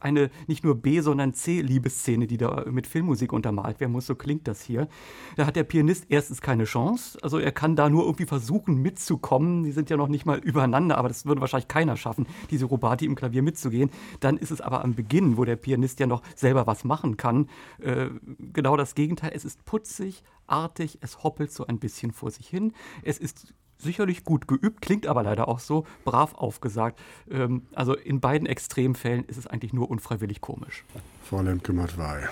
eine 0.00 0.30
nicht 0.46 0.64
nur 0.64 0.76
B, 0.76 1.00
sondern 1.00 1.34
C-Liebesszene, 1.34 2.26
die 2.26 2.36
da 2.36 2.64
mit 2.70 2.86
Filmmusik 2.86 3.32
untermalt 3.32 3.80
werden 3.80 3.92
muss. 3.92 4.06
So 4.06 4.14
klingt 4.14 4.46
das 4.48 4.62
hier. 4.62 4.88
Da 5.36 5.46
hat 5.46 5.56
der 5.56 5.64
Pianist 5.64 6.06
erstens 6.08 6.40
keine 6.40 6.64
Chance. 6.64 7.18
Also 7.22 7.38
er 7.38 7.52
kann 7.52 7.76
da 7.76 7.88
nur 7.88 8.04
irgendwie 8.04 8.26
versuchen 8.26 8.82
mitzukommen. 8.82 9.64
Die 9.64 9.72
sind 9.72 9.90
ja 9.90 9.96
noch 9.96 10.08
nicht 10.08 10.26
mal 10.26 10.38
übereinander, 10.38 10.98
aber 10.98 11.08
das 11.08 11.26
würde 11.26 11.40
wahrscheinlich 11.40 11.68
keiner 11.68 11.96
schaffen, 11.96 12.26
diese 12.50 12.66
Robati 12.66 13.06
im 13.06 13.14
Klavier 13.14 13.42
mitzugehen. 13.42 13.90
Dann 14.20 14.36
ist 14.36 14.50
es 14.50 14.60
aber 14.60 14.84
am 14.84 14.94
Beginn, 14.94 15.36
wo 15.36 15.44
der 15.44 15.56
Pianist 15.56 16.00
ja 16.00 16.06
noch 16.06 16.22
selber 16.34 16.66
was 16.66 16.84
machen 16.84 17.16
kann, 17.16 17.48
äh, 17.80 18.08
genau 18.52 18.76
das 18.76 18.94
Gegenteil. 18.94 19.32
Es 19.34 19.44
ist 19.44 19.64
putzig, 19.64 20.22
artig, 20.46 20.98
es 21.00 21.22
hoppelt 21.22 21.52
so 21.52 21.66
ein 21.66 21.78
bisschen 21.78 22.12
vor 22.12 22.30
sich 22.30 22.48
hin. 22.48 22.72
Es 23.02 23.18
ist 23.18 23.54
sicherlich 23.78 24.24
gut 24.24 24.48
geübt, 24.48 24.80
klingt 24.80 25.06
aber 25.06 25.22
leider 25.22 25.48
auch 25.48 25.60
so, 25.60 25.86
brav 26.04 26.34
aufgesagt. 26.34 26.98
Ähm, 27.30 27.66
also 27.74 27.94
in 27.94 28.20
beiden 28.20 28.46
Extremfällen 28.46 29.24
ist 29.24 29.36
es 29.36 29.46
eigentlich 29.46 29.72
nur 29.72 29.90
unfreiwillig 29.90 30.40
komisch. 30.40 30.84
Frau 31.22 31.40
Lemke-Matwei. 31.42 32.28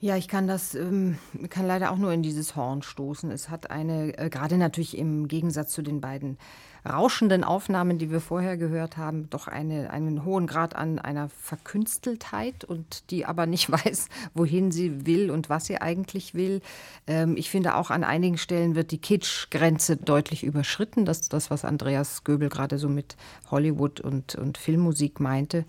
Ja, 0.00 0.16
ich 0.16 0.28
kann 0.28 0.46
das, 0.46 0.74
ähm, 0.74 1.18
kann 1.48 1.66
leider 1.66 1.90
auch 1.90 1.96
nur 1.96 2.12
in 2.12 2.22
dieses 2.22 2.54
Horn 2.54 2.82
stoßen. 2.82 3.30
Es 3.30 3.48
hat 3.48 3.70
eine, 3.70 4.16
äh, 4.18 4.28
gerade 4.28 4.58
natürlich 4.58 4.96
im 4.96 5.26
Gegensatz 5.26 5.72
zu 5.72 5.82
den 5.82 6.00
beiden 6.00 6.38
rauschenden 6.90 7.44
Aufnahmen, 7.44 7.98
die 7.98 8.10
wir 8.10 8.20
vorher 8.20 8.56
gehört 8.56 8.96
haben, 8.96 9.28
doch 9.30 9.48
eine, 9.48 9.90
einen 9.90 10.24
hohen 10.24 10.46
Grad 10.46 10.74
an 10.76 10.98
einer 10.98 11.28
Verkünsteltheit 11.28 12.64
und 12.64 13.10
die 13.10 13.26
aber 13.26 13.46
nicht 13.46 13.70
weiß, 13.70 14.08
wohin 14.34 14.70
sie 14.70 15.06
will 15.06 15.30
und 15.30 15.48
was 15.48 15.66
sie 15.66 15.80
eigentlich 15.80 16.34
will. 16.34 16.60
Ähm, 17.06 17.36
ich 17.36 17.50
finde 17.50 17.74
auch 17.76 17.90
an 17.90 18.04
einigen 18.04 18.38
Stellen 18.38 18.74
wird 18.74 18.90
die 18.90 19.00
Kitsch-Grenze 19.00 19.96
deutlich 19.96 20.44
überschritten. 20.44 21.04
Das 21.04 21.20
ist 21.20 21.32
das, 21.32 21.50
was 21.50 21.64
Andreas 21.64 22.24
Göbel 22.24 22.48
gerade 22.48 22.78
so 22.78 22.88
mit 22.88 23.16
Hollywood 23.50 24.00
und, 24.00 24.34
und 24.34 24.58
Filmmusik 24.58 25.20
meinte. 25.20 25.64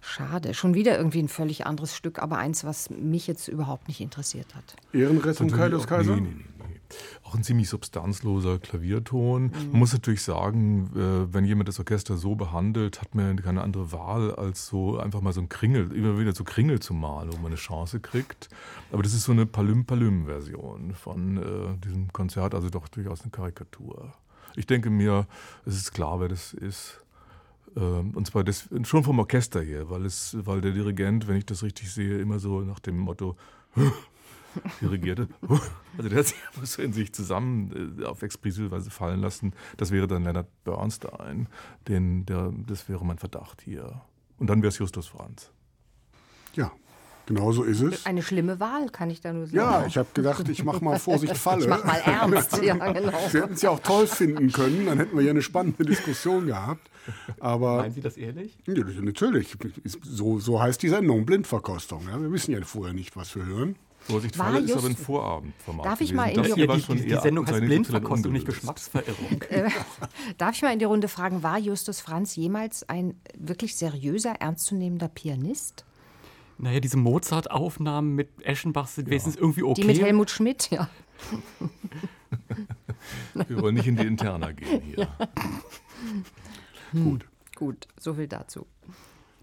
Schade. 0.00 0.54
Schon 0.54 0.74
wieder 0.74 0.96
irgendwie 0.96 1.22
ein 1.22 1.28
völlig 1.28 1.66
anderes 1.66 1.94
Stück, 1.94 2.22
aber 2.22 2.38
eins, 2.38 2.64
was 2.64 2.88
mich 2.88 3.26
jetzt 3.26 3.48
überhaupt 3.48 3.88
nicht 3.88 4.00
interessiert 4.00 4.54
hat. 4.54 4.76
Ehrenrettung 4.92 5.50
Kaius 5.50 5.86
Kaiser? 5.86 6.16
Nee, 6.16 6.20
nee, 6.20 6.44
nee 6.57 6.57
auch 7.22 7.34
ein 7.34 7.42
ziemlich 7.42 7.68
substanzloser 7.68 8.58
Klavierton. 8.58 9.52
Man 9.70 9.78
muss 9.78 9.92
natürlich 9.92 10.22
sagen, 10.22 10.90
äh, 10.94 11.32
wenn 11.32 11.44
jemand 11.44 11.68
das 11.68 11.78
Orchester 11.78 12.16
so 12.16 12.34
behandelt, 12.34 13.00
hat 13.00 13.14
man 13.14 13.40
keine 13.42 13.62
andere 13.62 13.92
Wahl, 13.92 14.34
als 14.34 14.66
so 14.66 14.98
einfach 14.98 15.20
mal 15.20 15.32
so 15.32 15.40
ein 15.40 15.48
Kringel, 15.48 15.92
immer 15.92 16.18
wieder 16.18 16.32
so 16.32 16.44
Kringel 16.44 16.80
zu 16.80 16.94
malen, 16.94 17.32
wo 17.32 17.36
man 17.36 17.46
eine 17.46 17.56
Chance 17.56 18.00
kriegt. 18.00 18.48
Aber 18.92 19.02
das 19.02 19.14
ist 19.14 19.24
so 19.24 19.32
eine 19.32 19.46
Palüm-Palüm-Version 19.46 20.94
von 20.94 21.36
äh, 21.36 21.86
diesem 21.86 22.12
Konzert, 22.12 22.54
also 22.54 22.70
doch 22.70 22.88
durchaus 22.88 23.22
eine 23.22 23.30
Karikatur. 23.30 24.12
Ich 24.56 24.66
denke 24.66 24.90
mir, 24.90 25.26
es 25.66 25.76
ist 25.76 25.92
klar, 25.92 26.20
wer 26.20 26.28
das 26.28 26.52
ist. 26.54 27.00
Ähm, 27.76 28.12
und 28.14 28.26
zwar 28.26 28.44
das, 28.44 28.68
schon 28.84 29.04
vom 29.04 29.18
Orchester 29.18 29.60
her, 29.60 29.90
weil, 29.90 30.04
es, 30.04 30.36
weil 30.40 30.60
der 30.60 30.72
Dirigent, 30.72 31.28
wenn 31.28 31.36
ich 31.36 31.46
das 31.46 31.62
richtig 31.62 31.92
sehe, 31.92 32.18
immer 32.18 32.38
so 32.38 32.60
nach 32.60 32.80
dem 32.80 32.98
Motto 32.98 33.36
dirigierte. 34.80 35.28
Also 35.96 36.10
der 36.10 36.20
hat 36.20 36.26
sich 36.26 36.36
so 36.62 36.80
in 36.80 36.92
sich 36.92 37.12
zusammen 37.12 37.98
äh, 38.00 38.04
auf 38.04 38.22
expressive 38.22 38.70
Weise 38.70 38.88
fallen 38.88 39.20
lassen. 39.20 39.52
Das 39.78 39.90
wäre 39.90 40.06
dann 40.06 40.22
Leonard 40.22 40.46
Bernstein. 40.62 41.48
Den, 41.88 42.24
der, 42.24 42.52
das 42.68 42.88
wäre 42.88 43.04
mein 43.04 43.18
Verdacht 43.18 43.62
hier. 43.62 44.00
Und 44.38 44.46
dann 44.46 44.62
wäre 44.62 44.68
es 44.68 44.78
Justus 44.78 45.08
Franz. 45.08 45.50
Ja, 46.54 46.70
Genau 47.28 47.52
so 47.52 47.62
ist 47.62 47.82
es. 47.82 48.06
Eine 48.06 48.22
schlimme 48.22 48.58
Wahl, 48.58 48.88
kann 48.88 49.10
ich 49.10 49.20
da 49.20 49.34
nur 49.34 49.44
sagen. 49.44 49.56
Ja, 49.58 49.84
ich 49.86 49.98
habe 49.98 50.08
gedacht, 50.14 50.48
ich 50.48 50.64
mache 50.64 50.82
mal 50.82 50.98
Vorsicht 50.98 51.36
Falle. 51.36 51.60
Ich 51.60 51.68
mache 51.68 51.86
mal 51.86 51.98
ernst. 51.98 52.62
ja, 52.62 52.74
genau. 52.92 53.12
Sie 53.30 53.42
hätten 53.42 53.52
es 53.52 53.60
ja 53.60 53.68
auch 53.68 53.80
toll 53.80 54.06
finden 54.06 54.50
können, 54.50 54.86
dann 54.86 54.96
hätten 54.96 55.14
wir 55.14 55.22
ja 55.22 55.32
eine 55.32 55.42
spannende 55.42 55.84
Diskussion 55.84 56.46
gehabt. 56.46 56.90
Aber, 57.38 57.78
Meinen 57.78 57.92
Sie 57.92 58.00
das 58.00 58.16
ehrlich? 58.16 58.56
Ja, 58.66 58.82
natürlich. 59.02 59.58
So, 59.84 60.38
so 60.38 60.62
heißt 60.62 60.82
die 60.82 60.88
Sendung, 60.88 61.26
Blindverkostung. 61.26 62.08
Ja, 62.08 62.18
wir 62.18 62.32
wissen 62.32 62.52
ja 62.52 62.62
vorher 62.62 62.94
nicht, 62.94 63.14
was 63.14 63.36
wir 63.36 63.44
hören. 63.44 63.76
Vorsicht, 64.08 64.36
Falle 64.36 64.60
ist 64.60 64.76
aber 64.76 64.86
ein 64.86 64.96
Vorabendformat. 64.96 65.86
Darf 65.86 66.00
ich 66.00 66.14
mal 66.14 66.26
in 66.30 66.42
die, 66.42 66.64
Runde 66.64 66.82
die, 66.88 66.94
die, 66.94 67.08
die 67.08 67.20
Sendung 67.20 67.46
heißt 67.46 67.60
Blindverkostung, 67.60 68.32
nicht 68.32 68.46
Geschmacksverirrung. 68.46 69.42
Äh, 69.50 69.70
darf 70.36 70.54
ich 70.54 70.62
mal 70.62 70.72
in 70.72 70.78
die 70.78 70.84
Runde 70.84 71.08
fragen, 71.08 71.42
war 71.42 71.58
Justus 71.58 72.00
Franz 72.00 72.36
jemals 72.36 72.88
ein 72.88 73.20
wirklich 73.36 73.76
seriöser, 73.76 74.34
ernstzunehmender 74.40 75.08
Pianist? 75.08 75.84
Naja, 76.58 76.80
diese 76.80 76.96
Mozart-Aufnahmen 76.96 78.14
mit 78.14 78.28
Eschenbach 78.42 78.88
sind 78.88 79.06
ja. 79.06 79.10
wenigstens 79.12 79.36
irgendwie 79.36 79.62
okay. 79.62 79.80
Die 79.82 79.86
mit 79.86 80.00
Helmut 80.00 80.30
Schmidt, 80.30 80.70
ja. 80.70 80.88
Wir 83.48 83.62
wollen 83.62 83.74
nicht 83.74 83.86
in 83.86 83.96
die 83.96 84.06
Interna 84.06 84.52
gehen 84.52 84.82
hier. 84.82 84.98
Ja. 84.98 85.28
Gut. 86.92 87.26
Gut, 87.54 87.88
so 87.98 88.14
viel 88.14 88.28
dazu. 88.28 88.66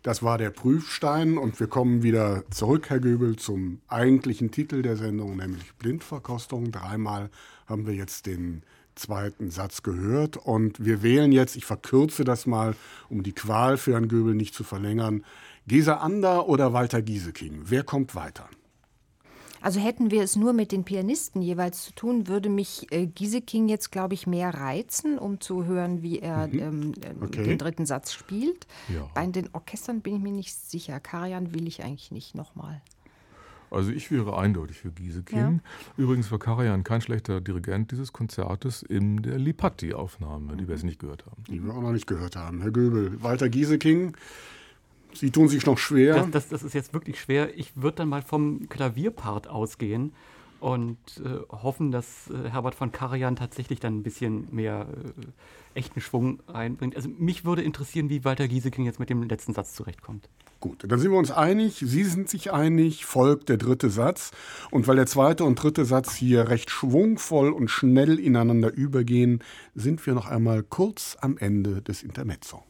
Das 0.06 0.22
war 0.22 0.38
der 0.38 0.52
Prüfstein 0.52 1.36
und 1.36 1.60
wir 1.60 1.66
kommen 1.66 2.04
wieder 2.04 2.44
zurück, 2.52 2.92
Herr 2.92 3.00
Göbel, 3.00 3.38
zum 3.38 3.82
eigentlichen 3.88 4.52
Titel 4.52 4.84
der 4.84 4.98
Sendung, 4.98 5.38
nämlich 5.38 5.74
Blindverkostung. 5.80 6.72
Dreimal 6.72 7.32
haben 7.66 7.88
wir 7.88 7.96
jetzt 7.96 8.28
den 8.28 8.62
zweiten 8.94 9.50
Satz 9.50 9.82
gehört 9.82 10.38
und 10.38 10.86
wir 10.86 11.02
wählen 11.02 11.32
jetzt, 11.32 11.56
ich 11.56 11.66
verkürze 11.66 12.24
das 12.24 12.46
mal, 12.46 12.76
um 13.10 13.24
die 13.24 13.32
Qual 13.32 13.78
für 13.78 13.94
Herrn 13.94 14.08
Göbel 14.08 14.36
nicht 14.36 14.54
zu 14.54 14.64
verlängern, 14.64 15.26
Gesa 15.66 15.96
Ander 15.96 16.48
oder 16.48 16.72
Walter 16.72 17.02
Gieseking. 17.02 17.62
Wer 17.64 17.82
kommt 17.82 18.14
weiter? 18.14 18.48
Also 19.66 19.80
hätten 19.80 20.12
wir 20.12 20.22
es 20.22 20.36
nur 20.36 20.54
mit 20.54 20.72
den 20.72 20.84
Pianisten 20.84 21.42
jeweils 21.42 21.82
zu 21.82 21.92
tun, 21.96 22.28
würde 22.28 22.50
mich 22.50 22.86
äh, 22.92 23.08
Gieseking 23.08 23.68
jetzt, 23.68 23.92
glaube 23.92 24.14
ich, 24.14 24.28
mehr 24.28 24.54
reizen, 24.54 25.18
um 25.18 25.42
zu 25.42 25.66
hören, 25.66 26.04
wie 26.04 26.20
er 26.20 26.46
mhm. 26.46 26.60
ähm, 26.60 26.94
äh, 27.02 27.24
okay. 27.26 27.44
den 27.46 27.58
dritten 27.58 27.88
Satz 27.88 28.14
spielt. 28.14 28.68
Ja. 28.94 29.10
Bei 29.16 29.26
den 29.26 29.50
Orchestern 29.54 30.02
bin 30.02 30.18
ich 30.18 30.22
mir 30.22 30.34
nicht 30.34 30.54
sicher. 30.54 31.00
Karian 31.00 31.56
will 31.56 31.68
ich 31.68 31.84
eigentlich 31.84 32.12
nicht 32.12 32.36
nochmal. 32.36 32.80
Also 33.72 33.90
ich 33.90 34.12
wäre 34.12 34.38
eindeutig 34.38 34.78
für 34.78 34.92
Gieseking. 34.92 35.40
Ja. 35.40 35.60
Übrigens 35.98 36.30
war 36.32 36.38
Karajan 36.38 36.84
kein 36.84 37.02
schlechter 37.02 37.42
Dirigent 37.42 37.90
dieses 37.90 38.14
Konzertes 38.14 38.84
in 38.84 39.24
der 39.24 39.40
Lipatti-Aufnahme, 39.40 40.58
die 40.58 40.68
wir 40.68 40.76
jetzt 40.76 40.84
nicht 40.84 41.00
gehört 41.00 41.26
haben. 41.26 41.44
Die 41.48 41.64
wir 41.64 41.74
auch 41.74 41.82
noch 41.82 41.92
nicht 41.92 42.06
gehört 42.06 42.36
haben. 42.36 42.62
Herr 42.62 42.70
Göbel, 42.70 43.24
Walter 43.24 43.50
Gieseking, 43.50 44.16
Sie 45.16 45.32
tun 45.32 45.48
sich 45.48 45.66
noch 45.66 45.78
schwer. 45.78 46.16
Das, 46.16 46.32
das, 46.32 46.50
das 46.50 46.64
ist 46.64 46.74
jetzt 46.74 46.94
wirklich 46.94 47.20
schwer. 47.20 47.58
Ich 47.58 47.76
würde 47.76 47.98
dann 47.98 48.10
mal 48.10 48.22
vom 48.22 48.68
Klavierpart 48.70 49.48
ausgehen 49.48 50.14
und 50.60 50.98
äh, 51.24 51.40
hoffen, 51.52 51.92
dass 51.92 52.30
äh, 52.30 52.50
Herbert 52.50 52.76
von 52.76 52.92
Karajan 52.92 53.36
tatsächlich 53.36 53.80
dann 53.80 53.98
ein 54.00 54.04
bisschen 54.04 54.48
mehr 54.52 54.88
äh, 54.90 55.80
echten 55.80 56.02
Schwung 56.02 56.40
reinbringt. 56.48 56.96
Also 56.96 57.10
mich 57.10 57.46
würde 57.46 57.62
interessieren, 57.62 58.10
wie 58.10 58.24
Walter 58.24 58.48
Gieseking 58.48 58.86
jetzt 58.86 59.00
mit 59.00 59.10
dem 59.10 59.24
letzten 59.24 59.54
Satz 59.54 59.74
zurechtkommt. 59.74 60.30
Gut, 60.62 60.84
dann 60.88 61.00
sind 61.00 61.12
wir 61.12 61.20
uns 61.20 61.32
einig, 61.32 61.84
Sie 61.86 62.04
sind 62.04 62.30
sich 62.30 62.52
einig, 62.52 63.06
folgt 63.06 63.50
der 63.50 63.58
dritte 63.58 63.90
Satz. 63.90 64.32
Und 64.72 64.88
weil 64.88 64.96
der 64.96 65.06
zweite 65.06 65.44
und 65.44 65.62
dritte 65.62 65.86
Satz 65.86 66.16
hier 66.16 66.50
recht 66.50 66.72
schwungvoll 66.72 67.52
und 67.52 67.70
schnell 67.70 68.20
ineinander 68.20 68.74
übergehen, 68.74 69.44
sind 69.76 70.04
wir 70.08 70.14
noch 70.14 70.28
einmal 70.28 70.64
kurz 70.64 71.18
am 71.20 71.38
Ende 71.38 71.82
des 71.82 72.02
Intermezzo. 72.02 72.64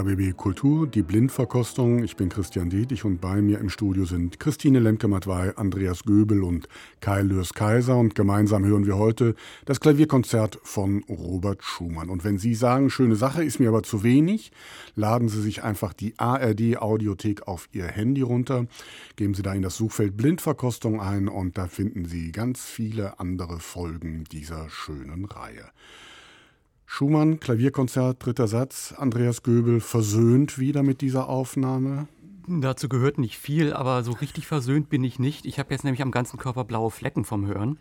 RBB 0.00 0.34
Kultur, 0.34 0.86
die 0.86 1.02
Blindverkostung. 1.02 2.02
Ich 2.02 2.16
bin 2.16 2.30
Christian 2.30 2.70
Dietrich 2.70 3.04
und 3.04 3.20
bei 3.20 3.42
mir 3.42 3.58
im 3.58 3.68
Studio 3.68 4.06
sind 4.06 4.40
Christine 4.40 4.78
Lemke-Matwei, 4.78 5.54
Andreas 5.58 6.04
Göbel 6.04 6.42
und 6.42 6.68
Kai 7.00 7.20
Lürs 7.20 7.52
Kaiser. 7.52 7.98
Und 7.98 8.14
gemeinsam 8.14 8.64
hören 8.64 8.86
wir 8.86 8.96
heute 8.96 9.34
das 9.66 9.78
Klavierkonzert 9.78 10.58
von 10.62 11.04
Robert 11.06 11.62
Schumann. 11.62 12.08
Und 12.08 12.24
wenn 12.24 12.38
Sie 12.38 12.54
sagen, 12.54 12.88
schöne 12.88 13.14
Sache 13.14 13.44
ist 13.44 13.60
mir 13.60 13.68
aber 13.68 13.82
zu 13.82 14.02
wenig, 14.02 14.52
laden 14.94 15.28
Sie 15.28 15.42
sich 15.42 15.64
einfach 15.64 15.92
die 15.92 16.18
ARD 16.18 16.78
Audiothek 16.78 17.46
auf 17.46 17.68
Ihr 17.72 17.84
Handy 17.84 18.22
runter, 18.22 18.68
geben 19.16 19.34
Sie 19.34 19.42
da 19.42 19.52
in 19.52 19.60
das 19.60 19.76
Suchfeld 19.76 20.16
Blindverkostung 20.16 20.98
ein 20.98 21.28
und 21.28 21.58
da 21.58 21.66
finden 21.66 22.06
Sie 22.06 22.32
ganz 22.32 22.64
viele 22.64 23.20
andere 23.20 23.60
Folgen 23.60 24.24
dieser 24.24 24.70
schönen 24.70 25.26
Reihe. 25.26 25.66
Schumann, 26.92 27.38
Klavierkonzert, 27.38 28.26
dritter 28.26 28.48
Satz. 28.48 28.92
Andreas 28.96 29.44
Göbel 29.44 29.78
versöhnt 29.80 30.58
wieder 30.58 30.82
mit 30.82 31.02
dieser 31.02 31.28
Aufnahme. 31.28 32.08
Dazu 32.48 32.88
gehört 32.88 33.16
nicht 33.16 33.38
viel, 33.38 33.72
aber 33.72 34.02
so 34.02 34.10
richtig 34.10 34.48
versöhnt 34.48 34.90
bin 34.90 35.04
ich 35.04 35.20
nicht. 35.20 35.46
Ich 35.46 35.60
habe 35.60 35.72
jetzt 35.72 35.84
nämlich 35.84 36.02
am 36.02 36.10
ganzen 36.10 36.36
Körper 36.36 36.64
blaue 36.64 36.90
Flecken 36.90 37.24
vom 37.24 37.46
Hören. 37.46 37.78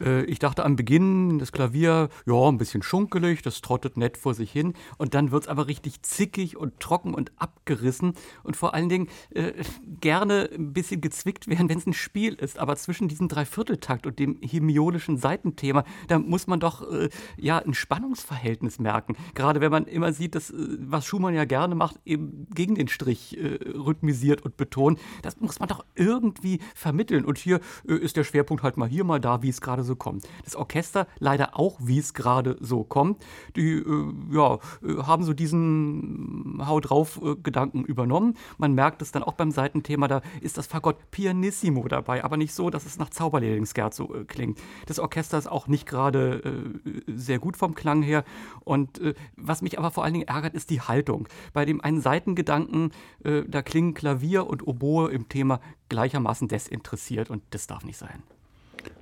Äh, 0.00 0.24
ich 0.24 0.38
dachte 0.38 0.64
am 0.64 0.76
Beginn, 0.76 1.38
das 1.38 1.52
Klavier, 1.52 2.08
ja, 2.26 2.48
ein 2.48 2.58
bisschen 2.58 2.82
schunkelig, 2.82 3.42
das 3.42 3.60
trottet 3.60 3.96
nett 3.96 4.16
vor 4.16 4.34
sich 4.34 4.50
hin. 4.52 4.74
Und 4.96 5.14
dann 5.14 5.30
wird 5.30 5.44
es 5.44 5.48
aber 5.48 5.66
richtig 5.66 6.02
zickig 6.02 6.56
und 6.56 6.80
trocken 6.80 7.14
und 7.14 7.32
abgerissen. 7.36 8.14
Und 8.42 8.56
vor 8.56 8.74
allen 8.74 8.88
Dingen 8.88 9.08
äh, 9.30 9.52
gerne 10.00 10.50
ein 10.52 10.72
bisschen 10.72 11.00
gezwickt 11.00 11.48
werden, 11.48 11.68
wenn 11.68 11.78
es 11.78 11.86
ein 11.86 11.92
Spiel 11.92 12.34
ist. 12.34 12.58
Aber 12.58 12.76
zwischen 12.76 13.08
diesem 13.08 13.28
Dreivierteltakt 13.28 14.06
und 14.06 14.18
dem 14.18 14.38
hemiolischen 14.40 15.16
Seitenthema, 15.16 15.84
da 16.08 16.18
muss 16.18 16.46
man 16.46 16.60
doch 16.60 16.90
äh, 16.90 17.08
ja 17.36 17.58
ein 17.58 17.74
Spannungsverhältnis 17.74 18.78
merken. 18.78 19.16
Gerade 19.34 19.60
wenn 19.60 19.70
man 19.70 19.86
immer 19.86 20.12
sieht, 20.12 20.34
dass, 20.34 20.50
äh, 20.50 20.54
was 20.80 21.06
Schumann 21.06 21.34
ja 21.34 21.44
gerne 21.44 21.74
macht, 21.74 22.00
eben 22.04 22.46
gegen 22.54 22.74
den 22.74 22.88
Strich 22.88 23.38
äh, 23.38 23.58
rhythmisiert 23.74 24.42
und 24.42 24.56
betont. 24.56 24.98
Das 25.22 25.40
muss 25.40 25.60
man 25.60 25.68
doch 25.68 25.84
irgendwie 25.94 26.60
vermitteln. 26.74 27.24
Und 27.24 27.38
hier 27.38 27.60
ist 27.84 28.16
der 28.16 28.24
Schwerpunkt 28.24 28.62
halt 28.62 28.76
mal 28.76 28.88
hier, 28.88 29.04
mal 29.04 29.20
da, 29.20 29.42
wie 29.42 29.48
es 29.48 29.60
gerade 29.60 29.82
so 29.82 29.87
so 29.88 29.96
kommt. 29.96 30.28
Das 30.44 30.54
Orchester 30.54 31.08
leider 31.18 31.58
auch, 31.58 31.78
wie 31.82 31.98
es 31.98 32.14
gerade 32.14 32.56
so 32.60 32.84
kommt. 32.84 33.24
Die 33.56 33.72
äh, 33.72 34.12
ja, 34.30 34.54
äh, 34.82 35.02
haben 35.02 35.24
so 35.24 35.32
diesen 35.32 36.62
Hau 36.64 36.78
drauf 36.78 37.20
äh, 37.22 37.34
Gedanken 37.42 37.84
übernommen. 37.84 38.34
Man 38.58 38.74
merkt 38.74 39.02
es 39.02 39.10
dann 39.10 39.24
auch 39.24 39.32
beim 39.32 39.50
Seitenthema, 39.50 40.06
da 40.06 40.22
ist 40.40 40.58
das 40.58 40.66
Fagott 40.66 41.10
pianissimo 41.10 41.88
dabei, 41.88 42.22
aber 42.22 42.36
nicht 42.36 42.54
so, 42.54 42.70
dass 42.70 42.86
es 42.86 42.98
nach 42.98 43.10
Zauberlehrlingskerzo 43.10 44.14
äh, 44.14 44.24
klingt. 44.24 44.60
Das 44.86 45.00
Orchester 45.00 45.38
ist 45.38 45.50
auch 45.50 45.66
nicht 45.66 45.86
gerade 45.86 46.78
sehr 47.06 47.38
gut 47.38 47.56
vom 47.56 47.74
Klang 47.74 48.02
her. 48.02 48.24
Und 48.64 49.00
was 49.36 49.62
mich 49.62 49.78
aber 49.78 49.90
vor 49.90 50.04
allen 50.04 50.12
Dingen 50.14 50.28
ärgert, 50.28 50.54
ist 50.54 50.70
die 50.70 50.80
Haltung. 50.80 51.26
Bei 51.52 51.64
dem 51.64 51.80
einen 51.80 52.00
Seitengedanken, 52.00 52.92
da 53.22 53.62
klingen 53.62 53.94
Klavier 53.94 54.46
und 54.46 54.66
Oboe 54.66 55.10
im 55.10 55.28
Thema 55.28 55.60
gleichermaßen 55.88 56.48
desinteressiert 56.48 57.30
und 57.30 57.42
das 57.50 57.66
darf 57.66 57.84
nicht 57.84 57.98
sein. 57.98 58.22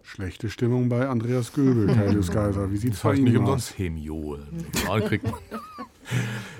Schlechte 0.03 0.51
Stimmung 0.51 0.89
bei 0.89 1.09
Andreas 1.09 1.53
Göbel, 1.53 1.89
Teilius 1.89 2.31
Kaiser. 2.31 2.71
Wie 2.71 2.77
sieht 2.77 2.95
es 2.95 3.01
bei 3.01 3.15
Ihnen 3.15 3.25
nicht 3.25 3.37
umsonst 3.37 3.79
Hemiol. 3.79 4.47
Mal 4.87 5.03
kriegt 5.03 5.25
man. 5.25 5.35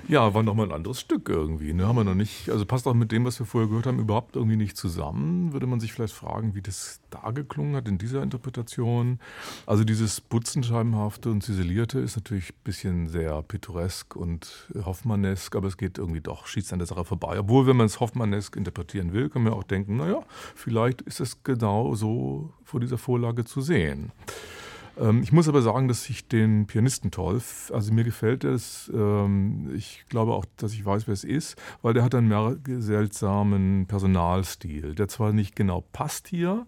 Ja, 0.07 0.33
war 0.33 0.43
nochmal 0.43 0.67
ein 0.67 0.71
anderes 0.71 1.01
Stück 1.01 1.27
irgendwie. 1.27 1.73
Ne? 1.73 1.85
Haben 1.85 1.97
wir 1.97 2.03
noch 2.03 2.15
nicht, 2.15 2.49
also 2.49 2.65
passt 2.65 2.87
auch 2.87 2.93
mit 2.93 3.11
dem, 3.11 3.25
was 3.25 3.39
wir 3.39 3.45
vorher 3.45 3.67
gehört 3.67 3.85
haben, 3.85 3.99
überhaupt 3.99 4.35
irgendwie 4.35 4.55
nicht 4.55 4.77
zusammen. 4.77 5.51
Würde 5.51 5.67
man 5.67 5.79
sich 5.79 5.91
vielleicht 5.91 6.13
fragen, 6.13 6.55
wie 6.55 6.61
das 6.61 7.01
da 7.09 7.31
geklungen 7.31 7.75
hat 7.75 7.87
in 7.87 7.97
dieser 7.97 8.23
Interpretation. 8.23 9.19
Also 9.65 9.83
dieses 9.83 10.21
Butzenscheibenhafte 10.21 11.29
und 11.29 11.43
Ziselierte 11.43 11.99
ist 11.99 12.15
natürlich 12.15 12.51
ein 12.51 12.63
bisschen 12.63 13.09
sehr 13.09 13.41
pittoresk 13.41 14.15
und 14.15 14.69
Hoffmannesk, 14.85 15.55
aber 15.55 15.67
es 15.67 15.77
geht 15.77 15.97
irgendwie 15.97 16.21
doch, 16.21 16.47
schießt 16.47 16.71
an 16.73 16.79
der 16.79 16.87
Sache 16.87 17.03
vorbei. 17.03 17.39
Obwohl, 17.39 17.67
wenn 17.67 17.77
man 17.77 17.87
es 17.87 17.99
Hoffmannesk 17.99 18.55
interpretieren 18.55 19.11
will, 19.11 19.29
kann 19.29 19.43
man 19.43 19.53
auch 19.53 19.63
denken, 19.63 19.97
naja, 19.97 20.21
vielleicht 20.55 21.01
ist 21.01 21.19
es 21.19 21.43
genau 21.43 21.95
so 21.95 22.53
vor 22.63 22.79
dieser 22.79 22.97
Vorlage 22.97 23.43
zu 23.43 23.61
sehen. 23.61 24.11
Ähm, 24.99 25.21
ich 25.23 25.31
muss 25.31 25.47
aber 25.47 25.61
sagen, 25.61 25.87
dass 25.87 26.09
ich 26.09 26.27
den 26.27 26.67
Pianisten 26.67 27.11
toll, 27.11 27.41
also 27.71 27.93
mir 27.93 28.03
gefällt 28.03 28.43
es. 28.43 28.91
Ähm, 28.93 29.71
ich 29.75 30.05
glaube 30.09 30.33
auch, 30.33 30.45
dass 30.57 30.73
ich 30.73 30.85
weiß, 30.85 31.07
wer 31.07 31.13
es 31.13 31.23
ist, 31.23 31.55
weil 31.81 31.93
der 31.93 32.03
hat 32.03 32.15
einen 32.15 32.27
mehr 32.27 32.57
seltsamen 32.65 33.85
Personalstil, 33.87 34.95
der 34.95 35.07
zwar 35.07 35.33
nicht 35.33 35.55
genau 35.55 35.81
passt 35.93 36.27
hier, 36.27 36.65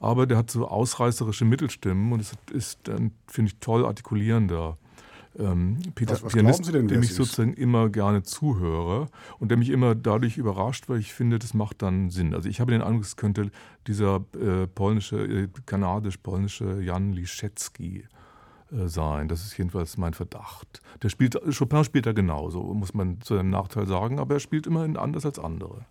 aber 0.00 0.26
der 0.26 0.38
hat 0.38 0.50
so 0.50 0.68
ausreißerische 0.68 1.44
Mittelstimmen 1.44 2.12
und 2.12 2.20
es 2.20 2.34
ist, 2.52 2.90
finde 3.26 3.50
ich, 3.50 3.58
toll 3.58 3.84
artikulierender 3.86 4.76
ähm, 5.38 5.78
Peter 5.94 6.12
was, 6.12 6.24
was 6.24 6.32
Pianist, 6.32 6.64
Sie 6.64 6.72
denn, 6.72 6.88
dem 6.88 7.02
ich 7.02 7.14
sozusagen 7.14 7.52
ist? 7.52 7.58
immer 7.60 7.88
gerne 7.88 8.22
zuhöre 8.22 9.08
und 9.38 9.50
der 9.50 9.58
mich 9.58 9.70
immer 9.70 9.94
dadurch 9.94 10.38
überrascht, 10.38 10.88
weil 10.88 10.98
ich 10.98 11.12
finde, 11.12 11.38
das 11.38 11.54
macht 11.54 11.82
dann 11.82 12.10
Sinn. 12.10 12.34
Also 12.34 12.48
ich 12.48 12.60
habe 12.60 12.72
den 12.72 12.82
Eindruck, 12.82 13.04
es 13.04 13.16
könnte 13.16 13.50
dieser 13.86 14.24
äh, 14.34 14.66
polnische, 14.66 15.16
äh, 15.16 15.48
kanadisch-polnische 15.66 16.80
Jan 16.82 17.12
Liszewski 17.12 18.04
äh, 18.70 18.88
sein. 18.88 19.28
Das 19.28 19.44
ist 19.44 19.56
jedenfalls 19.58 19.96
mein 19.96 20.14
Verdacht. 20.14 20.80
Der 21.02 21.08
spielt, 21.08 21.38
Chopin 21.56 21.84
spielt 21.84 22.06
da 22.06 22.12
genauso, 22.12 22.62
muss 22.74 22.94
man 22.94 23.20
zu 23.20 23.36
seinem 23.36 23.50
Nachteil 23.50 23.86
sagen, 23.86 24.18
aber 24.18 24.34
er 24.34 24.40
spielt 24.40 24.66
immerhin 24.66 24.96
anders 24.96 25.26
als 25.26 25.38
andere. 25.38 25.86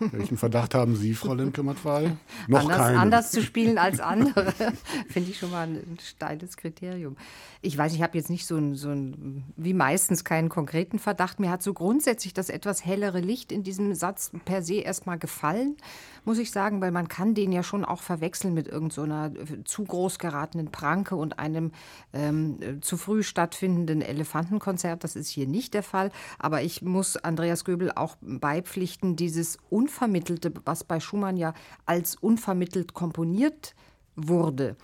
Welchen 0.00 0.36
Verdacht 0.36 0.74
haben 0.74 0.96
Sie, 0.96 1.14
Frau 1.14 1.34
Lemke-Matwei? 1.34 2.16
Noch 2.48 2.60
anders, 2.60 2.76
keinen. 2.78 2.98
anders 2.98 3.30
zu 3.30 3.42
spielen 3.42 3.78
als 3.78 4.00
andere, 4.00 4.52
finde 5.08 5.30
ich 5.30 5.38
schon 5.38 5.50
mal 5.50 5.68
ein 5.68 5.98
steiles 6.02 6.56
Kriterium. 6.56 7.16
Ich 7.60 7.76
weiß, 7.76 7.94
ich 7.94 8.02
habe 8.02 8.16
jetzt 8.16 8.30
nicht 8.30 8.46
so 8.46 8.56
ein, 8.56 8.74
so 8.74 8.88
ein, 8.90 9.44
wie 9.56 9.74
meistens 9.74 10.24
keinen 10.24 10.48
konkreten 10.48 10.98
Verdacht. 10.98 11.40
Mir 11.40 11.50
hat 11.50 11.62
so 11.62 11.74
grundsätzlich 11.74 12.32
das 12.32 12.48
etwas 12.48 12.84
hellere 12.84 13.20
Licht 13.20 13.52
in 13.52 13.62
diesem 13.62 13.94
Satz 13.94 14.30
per 14.44 14.62
se 14.62 14.76
erstmal 14.76 15.18
gefallen 15.18 15.76
muss 16.24 16.38
ich 16.38 16.50
sagen, 16.50 16.80
weil 16.80 16.90
man 16.90 17.08
kann 17.08 17.34
den 17.34 17.52
ja 17.52 17.62
schon 17.62 17.84
auch 17.84 18.00
verwechseln 18.00 18.54
mit 18.54 18.68
irgendeiner 18.68 19.32
so 19.36 19.56
zu 19.64 19.84
groß 19.84 20.18
geratenen 20.18 20.70
Pranke 20.70 21.16
und 21.16 21.38
einem 21.38 21.72
ähm, 22.12 22.80
zu 22.82 22.96
früh 22.96 23.22
stattfindenden 23.22 24.02
Elefantenkonzert. 24.02 25.04
Das 25.04 25.16
ist 25.16 25.28
hier 25.28 25.46
nicht 25.46 25.74
der 25.74 25.82
Fall. 25.82 26.10
Aber 26.38 26.62
ich 26.62 26.82
muss 26.82 27.16
Andreas 27.16 27.64
Göbel 27.64 27.92
auch 27.92 28.16
beipflichten, 28.20 29.16
dieses 29.16 29.58
Unvermittelte, 29.68 30.52
was 30.64 30.84
bei 30.84 31.00
Schumann 31.00 31.36
ja 31.36 31.54
als 31.86 32.16
unvermittelt 32.16 32.94
komponiert 32.94 33.74
wurde 34.16 34.76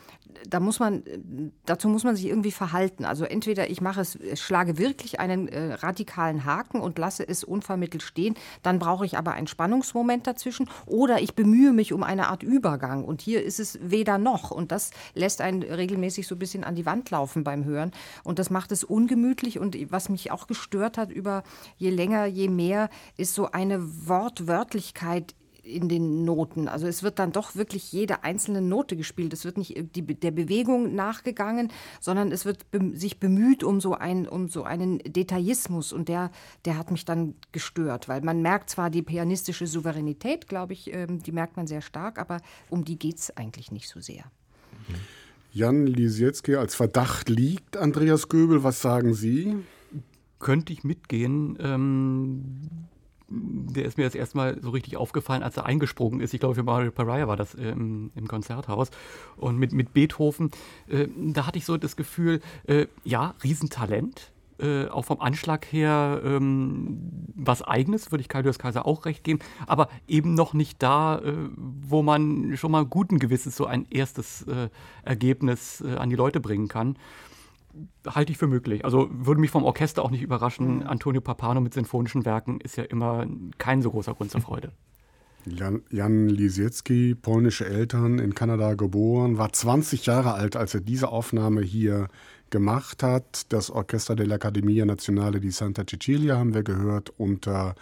da 0.49 0.61
muss 0.61 0.81
man, 0.81 1.03
dazu 1.65 1.89
muss 1.89 2.05
man 2.05 2.17
sich 2.17 2.27
irgendwie 2.27 2.53
verhalten. 2.53 3.05
Also 3.05 3.25
entweder 3.25 3.71
ich 3.71 3.81
mache 3.81 4.01
es, 4.01 4.19
schlage 4.35 4.79
wirklich 4.79 5.21
einen 5.21 5.49
äh, 5.49 5.75
radikalen 5.75 6.45
Haken 6.45 6.81
und 6.81 6.99
lasse 6.99 7.27
es 7.27 7.45
unvermittelt 7.45 8.03
stehen, 8.03 8.35
dann 8.63 8.79
brauche 8.79 9.05
ich 9.05 9.19
aber 9.19 9.33
einen 9.33 9.47
Spannungsmoment 9.47 10.27
dazwischen, 10.27 10.69
oder 10.87 11.21
ich 11.21 11.35
bemühe 11.35 11.73
mich 11.73 11.93
um 11.93 12.03
eine 12.03 12.29
Art 12.29 12.43
Übergang. 12.43 13.05
Und 13.05 13.21
hier 13.21 13.43
ist 13.43 13.61
es 13.61 13.79
weder 13.83 14.19
noch. 14.19 14.51
Und 14.51 14.73
das 14.73 14.91
lässt 15.15 15.41
einen 15.41 15.63
regelmäßig 15.63 16.27
so 16.27 16.35
ein 16.35 16.39
bisschen 16.39 16.65
an 16.65 16.75
die 16.75 16.87
Wand 16.87 17.11
laufen 17.11 17.45
beim 17.45 17.65
Hören. 17.65 17.93
Und 18.25 18.39
das 18.39 18.51
macht 18.51 18.73
es 18.73 18.85
ungemütlich. 18.85 19.59
Und 19.59 19.77
was 19.91 20.09
mich 20.09 20.31
auch 20.31 20.47
gestört 20.47 20.99
hat 20.99 21.11
über 21.11 21.43
je 21.77 21.91
länger, 21.91 22.27
je 22.27 22.49
mehr, 22.49 22.89
ist 23.17 23.35
so 23.35 23.51
eine 23.51 24.09
Wortwörtlichkeit 24.09 25.35
in 25.67 25.89
den 25.89 26.25
Noten. 26.25 26.69
Also 26.69 26.87
es 26.87 27.03
wird 27.03 27.19
dann 27.19 27.33
doch 27.33 27.57
wirklich 27.57 27.93
jede 27.93 28.23
einzelne 28.25 28.61
Note 28.61 28.97
gespielt. 28.97 29.33
Es 29.33 29.45
wird 29.45 29.59
nicht 29.59 29.75
die, 29.97 30.03
der 30.03 30.31
Bewegung 30.31 30.95
nachgegangen, 30.95 31.73
sondern 32.01 32.31
es 32.33 32.45
wird 32.45 32.71
be 32.71 32.93
sich 32.95 33.19
bemüht 33.19 33.65
um 33.65 33.81
so, 33.81 33.95
ein, 33.95 34.29
um 34.29 34.49
so 34.49 34.63
einen 34.63 34.99
Detailismus. 34.99 35.93
Und 35.93 36.09
der, 36.09 36.31
der 36.65 36.79
hat 36.79 36.91
mich 36.91 37.05
dann 37.05 37.35
gestört, 37.53 38.09
weil 38.09 38.21
man 38.21 38.43
merkt 38.43 38.71
zwar 38.71 38.91
die 38.91 39.03
pianistische 39.03 39.67
Souveränität, 39.67 40.47
glaube 40.47 40.73
ich, 40.73 40.93
ähm, 40.93 41.23
die 41.23 41.33
merkt 41.33 41.57
man 41.57 41.67
sehr 41.67 41.81
stark, 41.81 42.19
aber 42.19 42.41
um 42.71 42.85
die 42.85 42.99
geht 42.99 43.19
es 43.19 43.37
eigentlich 43.37 43.73
nicht 43.73 43.89
so 43.89 44.01
sehr. 44.01 44.25
Jan 45.53 45.87
Lisietzky 45.87 46.57
als 46.57 46.75
Verdacht 46.75 47.29
liegt, 47.29 47.77
Andreas 47.77 48.29
Göbel, 48.29 48.63
was 48.63 48.81
sagen 48.81 49.15
Sie? 49.15 49.57
Könnte 50.39 50.73
ich 50.73 50.85
mitgehen. 50.85 51.59
Ähm 51.61 52.89
der 53.29 53.85
ist 53.85 53.99
mir 53.99 54.05
das 54.05 54.15
erste 54.15 54.37
Mal 54.37 54.59
so 54.63 54.71
richtig 54.71 54.97
aufgefallen, 54.97 55.43
als 55.43 55.57
er 55.57 55.67
eingesprungen 55.67 56.21
ist. 56.21 56.33
Ich 56.33 56.41
glaube, 56.41 56.55
für 56.55 56.63
Mario 56.63 56.93
Pariah 56.93 57.27
war 57.27 57.37
das 57.37 57.55
äh, 57.55 57.71
im, 57.71 58.11
Konzerthaus. 58.29 58.91
Und 59.37 59.59
mit, 59.59 59.73
mit 59.73 59.93
Beethoven, 59.93 60.51
äh, 60.89 61.09
da 61.17 61.47
hatte 61.47 61.59
ich 61.59 61.65
so 61.65 61.77
das 61.77 61.97
Gefühl, 61.97 62.41
äh, 62.67 62.87
ja, 63.05 63.35
Riesentalent. 63.43 64.33
Äh, 64.59 64.87
auch 64.87 65.05
vom 65.05 65.21
Anschlag 65.21 65.71
her 65.71 66.23
ähm, 66.25 66.99
was 67.35 67.61
Eigenes, 67.61 68.11
würde 68.11 68.23
ich 68.23 68.29
Kaius 68.31 68.59
Kaiser 68.59 68.87
auch 68.87 69.05
recht 69.05 69.23
geben, 69.23 69.41
aber 69.67 69.91
eben 70.09 70.33
noch 70.33 70.55
nicht 70.55 70.83
da, 70.83 71.19
äh, 71.19 71.35
wo 71.57 72.03
man 72.03 72.57
schon 72.57 72.71
mal 72.71 72.87
guten 72.87 73.19
Gewissens 73.19 73.55
so 73.55 73.67
ein 73.67 73.85
erstes 73.91 74.45
äh, 74.45 74.71
Ergebnis 75.03 75.83
an 75.83 76.09
die 76.09 76.17
Leute 76.17 76.41
bringen 76.41 76.69
kann 76.69 76.97
halte 78.07 78.33
ich 78.33 78.39
für 78.39 78.47
möglich. 78.47 78.85
Also 78.85 79.09
würde 79.13 79.41
mich 79.41 79.51
vom 79.51 79.65
Orchester 79.65 80.05
auch 80.05 80.11
nicht 80.11 80.23
überraschen. 80.23 80.79
Mhm. 80.79 80.87
Antonio 80.87 81.21
Papano 81.21 81.61
mit 81.61 81.75
sinfonischen 81.75 82.25
Werken 82.25 82.61
ist 82.61 82.77
ja 82.77 82.85
immer 82.85 83.27
kein 83.59 83.83
so 83.83 83.91
großer 83.91 84.15
Grund 84.15 84.31
zur 84.31 84.41
Freude. 84.41 84.73
Jan, 85.47 85.83
Jan 85.91 86.29
Lisiecki, 86.29 87.15
polnische 87.15 87.67
Eltern, 87.67 88.19
in 88.19 88.35
Kanada 88.35 88.75
geboren, 88.75 89.39
war 89.39 89.53
20 89.53 90.05
Jahre 90.07 90.35
alt, 90.35 90.57
als 90.57 90.75
er 90.75 90.81
diese 90.81 91.09
Aufnahme 91.11 91.63
hier 91.63 92.09
gemacht 92.51 93.05
hat. 93.05 93.53
Das 93.53 93.71
Orchester 93.71 94.15
dell'Accademia 94.15 94.85
Nazionale 94.85 95.41
di 95.41 95.51
Santa 95.51 95.85
Cecilia 95.87 96.37
haben 96.37 96.55
wir 96.55 96.65
gehört 96.65 97.11
unter 97.17 97.77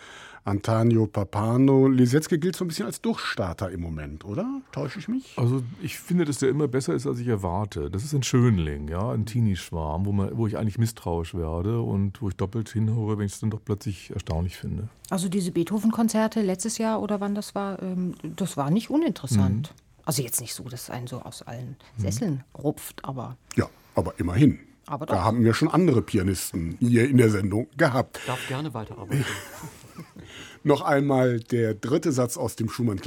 Antonio 0.45 1.07
Papano. 1.07 1.89
Lisetsky 1.89 2.39
gilt 2.39 2.55
so 2.55 2.65
ein 2.65 2.69
bisschen 2.69 2.87
als 2.87 3.01
Durchstarter 3.01 3.71
im 3.71 3.81
Moment, 3.81 4.25
oder? 4.25 4.61
Täusche 4.73 4.99
ich 4.99 5.09
mich? 5.09 5.35
Also 5.37 5.63
ich 5.83 5.99
finde, 5.99 6.25
dass 6.27 6.39
der 6.39 6.51
immer 6.51 6.69
besser 6.69 6.95
ist, 6.95 7.07
als 7.07 7.19
ich 7.19 7.29
erwarte. 7.29 7.91
Das 7.91 8.05
ist 8.05 8.13
ein 8.13 8.23
Schönling, 8.23 8.89
ja, 8.89 9.11
ein 9.11 9.25
Teenie-Schwarm, 9.25 10.05
wo, 10.05 10.37
wo 10.37 10.47
ich 10.47 10.59
eigentlich 10.59 10.79
misstrauisch 10.79 11.35
werde 11.35 11.81
und 11.81 12.21
wo 12.21 12.29
ich 12.29 12.37
doppelt 12.37 12.69
hinhöre, 12.69 13.19
wenn 13.19 13.27
ich 13.27 13.33
es 13.33 13.41
dann 13.41 13.51
doch 13.51 13.61
plötzlich 13.65 14.11
erstaunlich 14.11 14.57
finde. 14.57 14.89
Also 15.09 15.29
diese 15.29 15.51
Beethoven-Konzerte 15.51 16.43
letztes 16.43 16.79
Jahr 16.79 17.01
oder 17.01 17.21
wann 17.21 17.35
das 17.35 17.55
war, 17.55 17.83
ähm, 17.83 18.15
das 18.37 18.57
war 18.57 18.71
nicht 18.71 18.91
uninteressant. 18.91 19.71
Mhm. 19.71 19.83
Also 20.05 20.23
jetzt 20.23 20.41
nicht 20.43 20.55
so, 20.55 20.65
dass 20.65 20.83
es 20.83 20.91
einen 20.91 21.07
so 21.07 21.23
aus 21.23 21.43
allen. 21.43 21.77
Sesseln 21.97 22.45
mhm. 22.55 22.61
rupft, 22.61 23.03
aber... 23.05 23.39
Ja, 23.57 23.69
aber 23.95 24.19
immerhin. 24.19 24.59
Aber 24.87 25.07
da 25.07 25.25
haben 25.25 25.43
wir 25.45 25.55
schon 25.55 25.69
andere 25.69 26.03
Pianisten 26.03 26.77
hier 26.79 27.09
in 27.09 27.17
der 27.17 27.31
Sendung 27.31 27.69
gehabt. 27.79 28.21
Darf 28.27 28.47
gerne 28.49 28.75
weiterarbeiten. 28.75 29.25
Noch 30.67 30.81
einmal 30.81 31.41
der 31.41 31.75
dritte 31.75 32.11
Satz 32.11 32.39
aus 32.39 32.57
dem 32.57 32.71
Schumann 32.71 32.99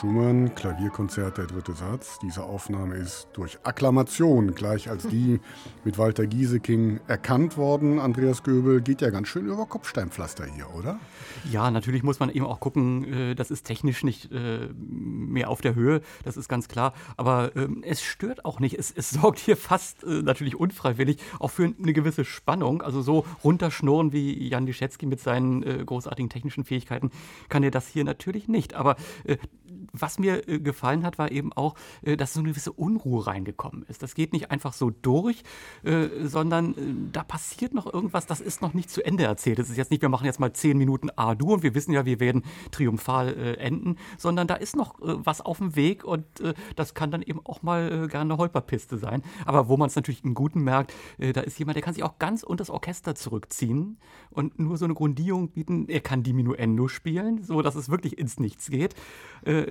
Schumann, 0.00 0.54
Klavierkonzert 0.54 1.36
der 1.36 1.44
dritte 1.46 1.74
Satz. 1.74 2.18
Diese 2.22 2.42
Aufnahme 2.42 2.94
ist 2.94 3.28
durch 3.34 3.58
Akklamation 3.64 4.54
gleich 4.54 4.88
als 4.88 5.06
die 5.06 5.40
mit 5.84 5.98
Walter 5.98 6.26
Gieseking 6.26 6.99
erkannt 7.10 7.56
worden. 7.56 7.98
Andreas 7.98 8.44
Göbel 8.44 8.80
geht 8.80 9.00
ja 9.00 9.10
ganz 9.10 9.26
schön 9.26 9.46
über 9.46 9.66
Kopfsteinpflaster 9.66 10.46
hier, 10.46 10.72
oder? 10.72 11.00
Ja, 11.50 11.70
natürlich 11.72 12.04
muss 12.04 12.20
man 12.20 12.30
eben 12.30 12.46
auch 12.46 12.60
gucken, 12.60 13.04
äh, 13.12 13.34
das 13.34 13.50
ist 13.50 13.64
technisch 13.64 14.04
nicht 14.04 14.30
äh, 14.30 14.68
mehr 14.78 15.50
auf 15.50 15.60
der 15.60 15.74
Höhe, 15.74 16.02
das 16.22 16.36
ist 16.36 16.48
ganz 16.48 16.68
klar. 16.68 16.94
Aber 17.16 17.54
ähm, 17.56 17.82
es 17.84 18.00
stört 18.00 18.44
auch 18.44 18.60
nicht. 18.60 18.78
Es, 18.78 18.92
es 18.92 19.10
sorgt 19.10 19.40
hier 19.40 19.56
fast 19.56 20.04
äh, 20.04 20.22
natürlich 20.22 20.54
unfreiwillig 20.54 21.18
auch 21.40 21.50
für 21.50 21.64
eine 21.64 21.92
gewisse 21.92 22.24
Spannung. 22.24 22.80
Also 22.80 23.02
so 23.02 23.26
runterschnurren 23.42 24.12
wie 24.12 24.48
Jan 24.48 24.66
Liszewski 24.66 25.06
mit 25.06 25.20
seinen 25.20 25.84
großartigen 25.84 26.30
technischen 26.30 26.64
Fähigkeiten 26.64 27.10
kann 27.48 27.64
er 27.64 27.72
das 27.72 27.88
hier 27.88 28.04
natürlich 28.04 28.46
nicht. 28.46 28.74
Aber 28.74 28.96
was 29.92 30.18
mir 30.18 30.42
gefallen 30.42 31.04
hat, 31.04 31.18
war 31.18 31.32
eben 31.32 31.52
auch, 31.52 31.74
dass 32.02 32.34
so 32.34 32.40
eine 32.40 32.50
gewisse 32.50 32.72
Unruhe 32.72 33.26
reingekommen 33.26 33.84
ist. 33.88 34.02
Das 34.02 34.14
geht 34.14 34.32
nicht 34.32 34.50
einfach 34.50 34.72
so 34.72 34.90
durch, 34.90 35.42
sondern 36.22 36.74
da 37.12 37.22
passiert 37.22 37.74
noch 37.74 37.92
irgendwas, 37.92 38.26
das 38.26 38.40
ist 38.40 38.62
noch 38.62 38.74
nicht 38.74 38.90
zu 38.90 39.04
Ende 39.04 39.24
erzählt. 39.24 39.58
Es 39.58 39.70
ist 39.70 39.76
jetzt 39.76 39.90
nicht, 39.90 40.02
wir 40.02 40.08
machen 40.08 40.24
jetzt 40.24 40.40
mal 40.40 40.52
zehn 40.52 40.78
Minuten 40.78 41.10
A-Dur 41.16 41.54
und 41.54 41.62
wir 41.62 41.74
wissen 41.74 41.92
ja, 41.92 42.04
wir 42.04 42.20
werden 42.20 42.44
triumphal 42.70 43.28
äh, 43.28 43.54
enden, 43.54 43.96
sondern 44.18 44.46
da 44.46 44.54
ist 44.54 44.76
noch 44.76 45.00
äh, 45.00 45.14
was 45.24 45.40
auf 45.40 45.58
dem 45.58 45.76
Weg 45.76 46.04
und 46.04 46.24
das 46.76 46.94
kann 46.94 47.10
dann 47.10 47.22
eben 47.22 47.40
auch 47.44 47.62
mal 47.62 48.08
gerne 48.08 48.32
eine 48.32 48.36
Holperpiste 48.38 48.98
sein. 48.98 49.22
Aber 49.44 49.68
wo 49.68 49.76
man 49.76 49.88
es 49.88 49.96
natürlich 49.96 50.24
im 50.24 50.34
Guten 50.34 50.62
merkt, 50.62 50.92
da 51.18 51.40
ist 51.40 51.58
jemand, 51.58 51.76
der 51.76 51.82
kann 51.82 51.94
sich 51.94 52.02
auch 52.02 52.18
ganz 52.18 52.42
unter 52.42 52.62
das 52.62 52.70
Orchester 52.70 53.14
zurückziehen 53.14 53.98
und 54.30 54.58
nur 54.58 54.76
so 54.76 54.84
eine 54.84 54.94
Grundierung 54.94 55.48
bieten. 55.48 55.88
Er 55.88 56.00
kann 56.00 56.22
Diminuendo 56.22 56.88
spielen, 56.88 57.42
so 57.42 57.62
dass 57.62 57.74
es 57.74 57.88
wirklich 57.88 58.18
ins 58.18 58.38
Nichts 58.38 58.70
geht 58.70 58.94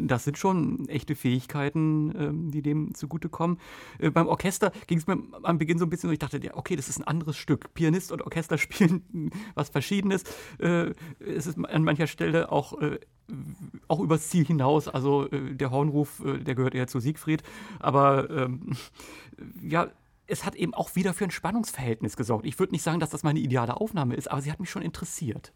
das 0.01 0.23
sind 0.23 0.37
schon 0.37 0.87
echte 0.87 1.15
Fähigkeiten, 1.15 2.13
ähm, 2.17 2.51
die 2.51 2.61
dem 2.61 2.93
zugutekommen. 2.93 3.57
Äh, 3.99 4.09
beim 4.11 4.27
Orchester 4.27 4.71
ging 4.87 4.97
es 4.97 5.07
mir 5.07 5.17
am 5.43 5.57
Beginn 5.57 5.77
so 5.77 5.85
ein 5.85 5.89
bisschen 5.89 6.09
so, 6.09 6.13
ich 6.13 6.19
dachte, 6.19 6.39
okay, 6.53 6.75
das 6.75 6.89
ist 6.89 6.97
ein 6.97 7.03
anderes 7.19 7.37
Stück. 7.37 7.73
Pianist 7.73 8.11
und 8.11 8.21
Orchester 8.21 8.57
spielen 8.57 9.31
was 9.55 9.69
Verschiedenes. 9.69 10.23
Äh, 10.59 10.93
es 11.19 11.47
ist 11.47 11.63
an 11.63 11.83
mancher 11.83 12.07
Stelle 12.07 12.51
auch 12.51 12.79
äh, 12.81 12.99
auch 13.87 13.99
übers 13.99 14.29
Ziel 14.29 14.45
hinaus. 14.45 14.87
Also 14.87 15.29
äh, 15.29 15.53
der 15.55 15.71
Hornruf, 15.71 16.23
äh, 16.25 16.39
der 16.39 16.55
gehört 16.55 16.75
eher 16.75 16.87
zu 16.87 16.99
Siegfried. 16.99 17.43
Aber 17.79 18.29
ähm, 18.29 18.75
ja, 19.61 19.89
es 20.27 20.45
hat 20.45 20.55
eben 20.55 20.73
auch 20.73 20.95
wieder 20.95 21.13
für 21.13 21.25
ein 21.25 21.31
Spannungsverhältnis 21.31 22.15
gesorgt. 22.15 22.45
Ich 22.45 22.57
würde 22.59 22.73
nicht 22.73 22.83
sagen, 22.83 22.99
dass 22.99 23.09
das 23.09 23.23
meine 23.23 23.39
ideale 23.39 23.77
Aufnahme 23.77 24.15
ist, 24.15 24.29
aber 24.29 24.41
sie 24.41 24.51
hat 24.51 24.59
mich 24.59 24.69
schon 24.69 24.81
interessiert. 24.81 25.51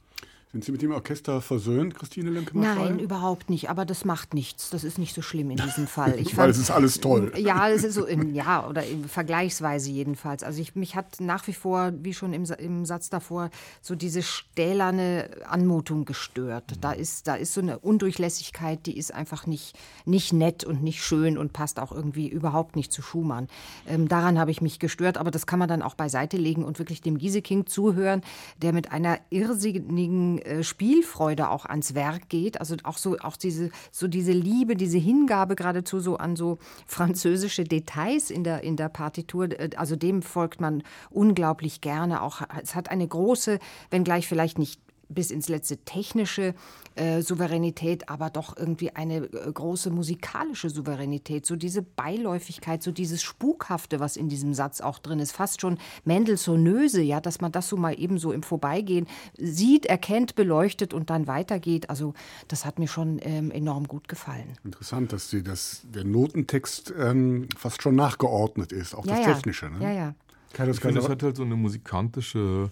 Sind 0.53 0.63
Sie 0.63 0.71
mit 0.71 0.84
dem 0.84 0.91
Orchester 0.91 1.41
versöhnt, 1.41 1.95
Christine 1.95 2.30
Lünkemann? 2.30 2.77
Nein, 2.77 2.99
überhaupt 2.99 3.49
nicht. 3.49 3.71
Aber 3.71 3.85
das 3.85 4.05
macht 4.05 4.35
nichts. 4.35 4.69
Das 4.69 4.84
ist 4.84 4.99
nicht 4.99 5.15
so 5.15 5.23
schlimm 5.23 5.49
in 5.49 5.57
diesem 5.57 5.88
Fall. 5.88 6.19
Ich 6.19 6.38
Weil 6.38 6.51
es 6.51 6.59
ist 6.59 6.69
alles 6.69 7.01
toll. 7.01 7.31
Ja, 7.38 7.69
es 7.69 7.84
ist 7.84 7.95
so, 7.95 8.05
in, 8.05 8.35
ja, 8.35 8.67
oder 8.69 8.84
vergleichsweise 9.07 9.89
jedenfalls. 9.89 10.43
Also 10.43 10.61
ich, 10.61 10.75
mich 10.75 10.95
hat 10.95 11.19
nach 11.19 11.47
wie 11.47 11.53
vor, 11.53 11.91
wie 12.03 12.13
schon 12.13 12.34
im, 12.34 12.45
im 12.59 12.85
Satz 12.85 13.09
davor, 13.09 13.49
so 13.81 13.95
diese 13.95 14.21
stählerne 14.21 15.27
Anmutung 15.47 16.05
gestört. 16.05 16.73
Da 16.81 16.91
ist, 16.91 17.27
da 17.27 17.34
ist 17.34 17.55
so 17.55 17.61
eine 17.61 17.80
Undurchlässigkeit, 17.80 18.85
die 18.85 18.95
ist 18.95 19.11
einfach 19.11 19.47
nicht, 19.47 19.75
nicht 20.05 20.34
nett 20.34 20.63
und 20.63 20.84
nicht 20.84 21.03
schön 21.03 21.35
und 21.35 21.53
passt 21.53 21.80
auch 21.80 21.91
irgendwie 21.91 22.27
überhaupt 22.27 22.75
nicht 22.75 22.91
zu 22.91 23.01
Schumann. 23.01 23.47
Ähm, 23.88 24.07
daran 24.07 24.38
habe 24.38 24.51
ich 24.51 24.61
mich 24.61 24.77
gestört, 24.77 25.17
aber 25.17 25.31
das 25.31 25.47
kann 25.47 25.57
man 25.57 25.67
dann 25.67 25.81
auch 25.81 25.95
beiseite 25.95 26.38
legen 26.38 26.63
und 26.63 26.77
wirklich 26.77 27.01
dem 27.01 27.17
Gieseking 27.17 27.65
zuhören, 27.65 28.21
der 28.61 28.71
mit 28.71 28.91
einer 28.91 29.17
irrsinnigen 29.31 30.42
äh, 30.45 30.63
Spielfreude 30.63 31.49
auch 31.49 31.65
ans 31.65 31.95
Werk 31.95 32.29
geht. 32.29 32.59
Also 32.59 32.75
auch 32.83 32.97
so, 32.97 33.17
auch 33.19 33.37
diese, 33.37 33.69
so 33.91 34.07
diese 34.07 34.31
Liebe, 34.31 34.75
diese 34.75 34.97
Hingabe 34.97 35.55
geradezu 35.55 35.99
so 35.99 36.17
an 36.17 36.35
so 36.35 36.57
französische 36.85 37.63
Details 37.63 38.29
in 38.29 38.43
der, 38.43 38.63
in 38.63 38.75
der 38.75 38.89
Partitur. 38.89 39.51
Äh, 39.51 39.71
also 39.75 39.95
dem 39.95 40.21
folgt 40.21 40.61
man 40.61 40.83
unglaublich 41.09 41.81
gerne. 41.81 42.21
Auch, 42.21 42.41
es 42.61 42.75
hat 42.75 42.89
eine 42.89 43.07
große, 43.07 43.59
wenngleich 43.89 44.27
vielleicht 44.27 44.59
nicht 44.59 44.79
bis 45.09 45.31
ins 45.31 45.49
letzte 45.49 45.77
technische 45.77 46.53
äh, 46.95 47.21
Souveränität, 47.21 48.09
aber 48.09 48.30
doch 48.30 48.55
irgendwie 48.55 48.91
eine 48.91 49.25
äh, 49.25 49.51
große 49.51 49.89
musikalische 49.89 50.69
Souveränität. 50.69 51.45
So 51.45 51.55
diese 51.55 51.81
Beiläufigkeit, 51.81 52.84
so 52.84 52.91
dieses 52.91 53.23
Spukhafte, 53.23 53.99
was 53.99 54.15
in 54.15 54.30
diesem 54.30 54.53
Satz 54.53 54.81
auch 54.81 54.99
drin 54.99 55.19
ist, 55.19 55.31
fast 55.31 55.61
schon 55.61 55.80
Mendelssohnöse, 56.05 57.01
ja, 57.01 57.19
dass 57.19 57.41
man 57.41 57.51
das 57.51 57.67
so 57.67 57.77
mal 57.77 57.99
eben 57.99 58.19
so 58.19 58.31
im 58.31 58.43
Vorbeigehen 58.43 59.07
sieht, 59.38 59.88
erkennt, 59.88 60.35
beleuchtet 60.35 60.93
und 60.93 61.09
dann 61.09 61.25
weitergeht. 61.25 61.89
Also 61.89 62.13
das 62.47 62.65
hat 62.65 62.77
mir 62.77 62.88
schon 62.88 63.19
ähm, 63.23 63.49
enorm 63.49 63.88
gut 63.88 64.07
gefallen. 64.07 64.53
Interessant, 64.63 65.13
dass 65.13 65.30
sie 65.30 65.41
das, 65.41 65.81
der 65.84 66.03
Notentext 66.03 66.93
ähm, 66.97 67.47
fast 67.57 67.81
schon 67.81 67.95
nachgeordnet 67.95 68.71
ist, 68.71 68.93
auch 68.93 69.05
ja, 69.05 69.15
das 69.17 69.25
Technische. 69.25 69.69
Ne? 69.69 69.84
Ja, 69.84 69.91
ja. 69.91 70.15
Ich 70.51 70.80
finde, 70.80 70.99
das 70.99 71.09
hat 71.09 71.23
halt 71.23 71.35
so 71.35 71.43
eine 71.43 71.55
musikantische 71.55 72.69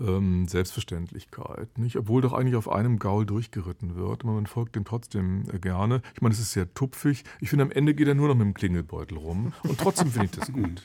ähm, 0.00 0.46
Selbstverständlichkeit. 0.48 1.78
Nicht? 1.78 1.96
Obwohl 1.96 2.22
doch 2.22 2.32
eigentlich 2.32 2.56
auf 2.56 2.70
einem 2.70 2.98
Gaul 2.98 3.26
durchgeritten 3.26 3.96
wird. 3.96 4.24
Man 4.24 4.46
folgt 4.46 4.76
dem 4.76 4.84
trotzdem 4.84 5.44
äh, 5.52 5.58
gerne. 5.58 6.02
Ich 6.14 6.22
meine, 6.22 6.34
es 6.34 6.40
ist 6.40 6.52
sehr 6.52 6.72
tupfig. 6.74 7.24
Ich 7.40 7.50
finde, 7.50 7.64
am 7.64 7.70
Ende 7.70 7.94
geht 7.94 8.08
er 8.08 8.14
nur 8.14 8.28
noch 8.28 8.34
mit 8.34 8.46
dem 8.46 8.54
Klingelbeutel 8.54 9.18
rum. 9.18 9.52
Und 9.62 9.78
trotzdem 9.78 10.10
finde 10.10 10.26
ich 10.26 10.32
das 10.32 10.52
gut. 10.52 10.82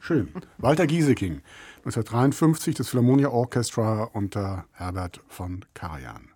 Schön. 0.00 0.28
Walter 0.58 0.86
Gieseking, 0.86 1.40
1953, 1.78 2.74
das 2.74 2.90
Philharmonia 2.90 3.28
Orchestra 3.28 4.04
unter 4.04 4.66
Herbert 4.72 5.20
von 5.28 5.64
Karajan. 5.72 6.28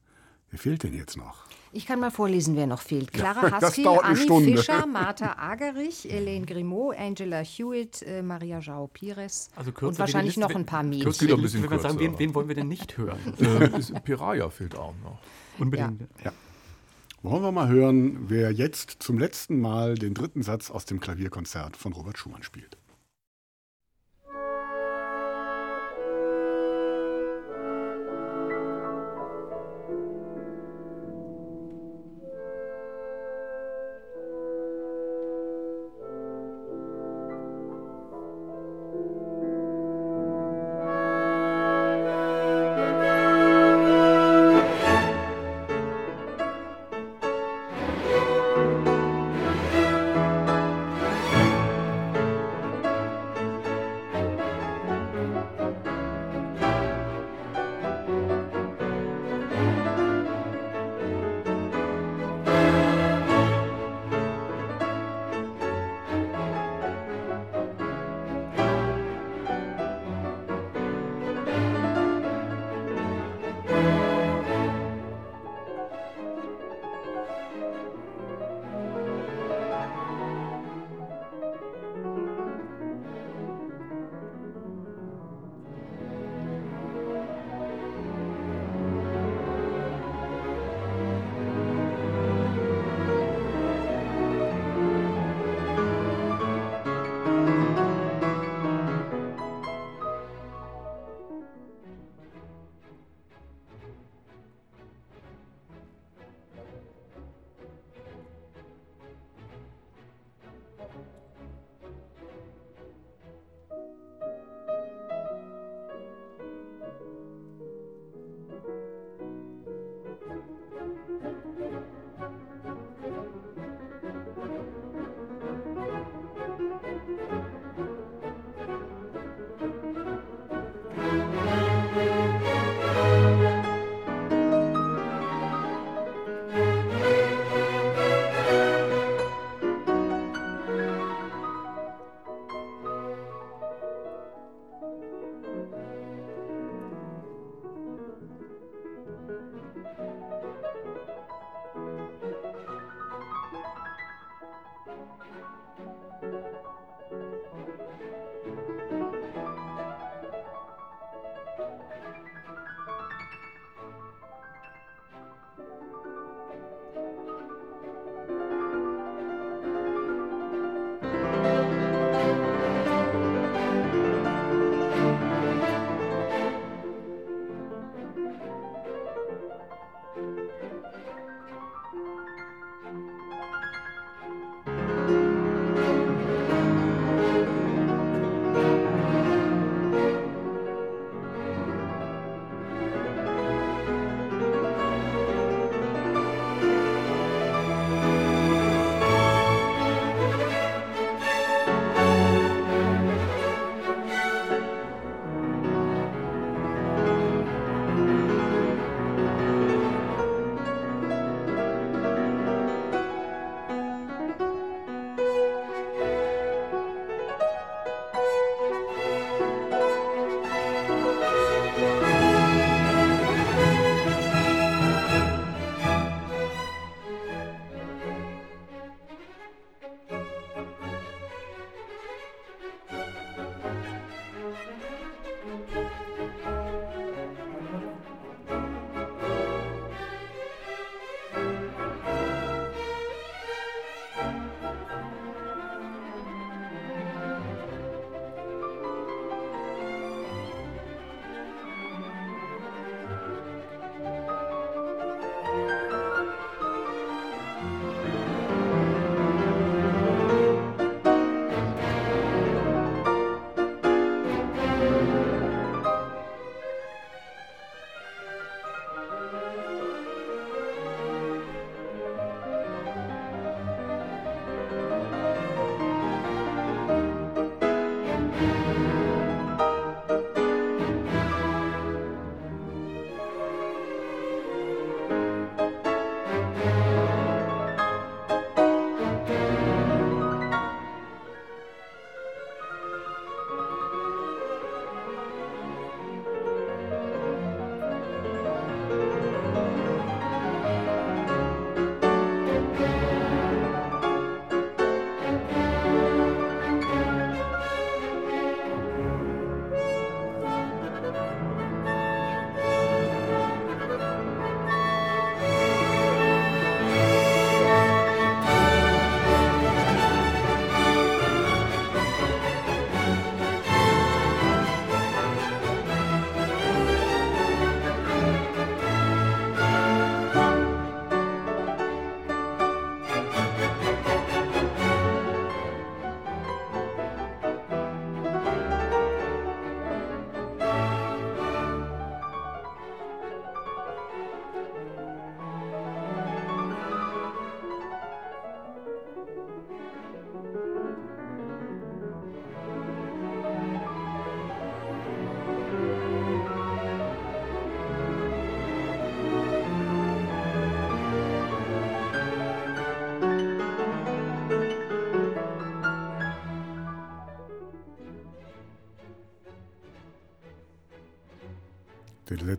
Wer 0.51 0.59
fehlt 0.59 0.85
denn 0.85 0.95
jetzt 0.95 1.17
noch? 1.17 1.45
Ich 1.73 1.87
kann 1.87 2.01
mal 2.01 2.11
vorlesen, 2.11 2.57
wer 2.57 2.67
noch 2.67 2.81
fehlt. 2.81 3.13
Clara 3.13 3.51
Haskell, 3.61 3.87
Annie 3.87 4.17
Stunde. 4.17 4.57
Fischer, 4.57 4.87
Martha 4.87 5.37
Agerich, 5.39 6.11
Elaine 6.11 6.47
Grimaud, 6.47 6.97
Angela 6.97 7.41
Hewitt, 7.41 8.03
äh, 8.03 8.23
Maria 8.23 8.59
Jao 8.61 8.87
Pires 8.87 9.51
also 9.55 9.73
und 9.81 9.99
wahrscheinlich 9.99 10.37
noch 10.37 10.55
ein 10.55 10.65
paar 10.65 10.83
Mädchen. 10.83 11.05
Kürzer, 11.05 11.35
ein 11.35 11.43
bisschen 11.43 11.67
kürzer. 11.67 11.91
Sagen, 11.91 11.99
wen, 11.99 12.19
wen, 12.19 12.35
wollen 12.35 12.49
wir 12.49 12.55
denn 12.55 12.69
nicht 12.69 12.97
hören? 12.97 13.19
äh, 13.39 14.01
Piraya 14.01 14.49
fehlt 14.51 14.77
auch 14.77 14.95
noch. 15.03 15.19
Unbedingt. 15.59 16.01
Ja. 16.01 16.27
ja. 16.27 16.33
Wollen 17.23 17.43
wir 17.43 17.53
mal 17.53 17.69
hören, 17.69 18.29
wer 18.29 18.53
jetzt 18.53 19.03
zum 19.03 19.19
letzten 19.19 19.61
Mal 19.61 19.97
den 19.97 20.15
dritten 20.15 20.43
Satz 20.43 20.71
aus 20.71 20.85
dem 20.85 21.01
Klavierkonzert 21.01 21.77
von 21.77 21.93
Robert 21.93 22.17
Schumann 22.17 22.45
spielt. 22.45 22.79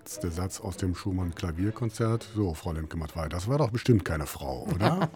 Letzte 0.09 0.31
Satz 0.31 0.59
aus 0.59 0.75
dem 0.75 0.95
Schumann-Klavierkonzert. 0.95 2.29
So, 2.33 2.55
Frau 2.55 2.71
Lemke-Matwei, 2.71 3.29
das 3.29 3.47
war 3.47 3.59
doch 3.59 3.69
bestimmt 3.69 4.03
keine 4.05 4.25
Frau, 4.25 4.67
oder? 4.73 5.07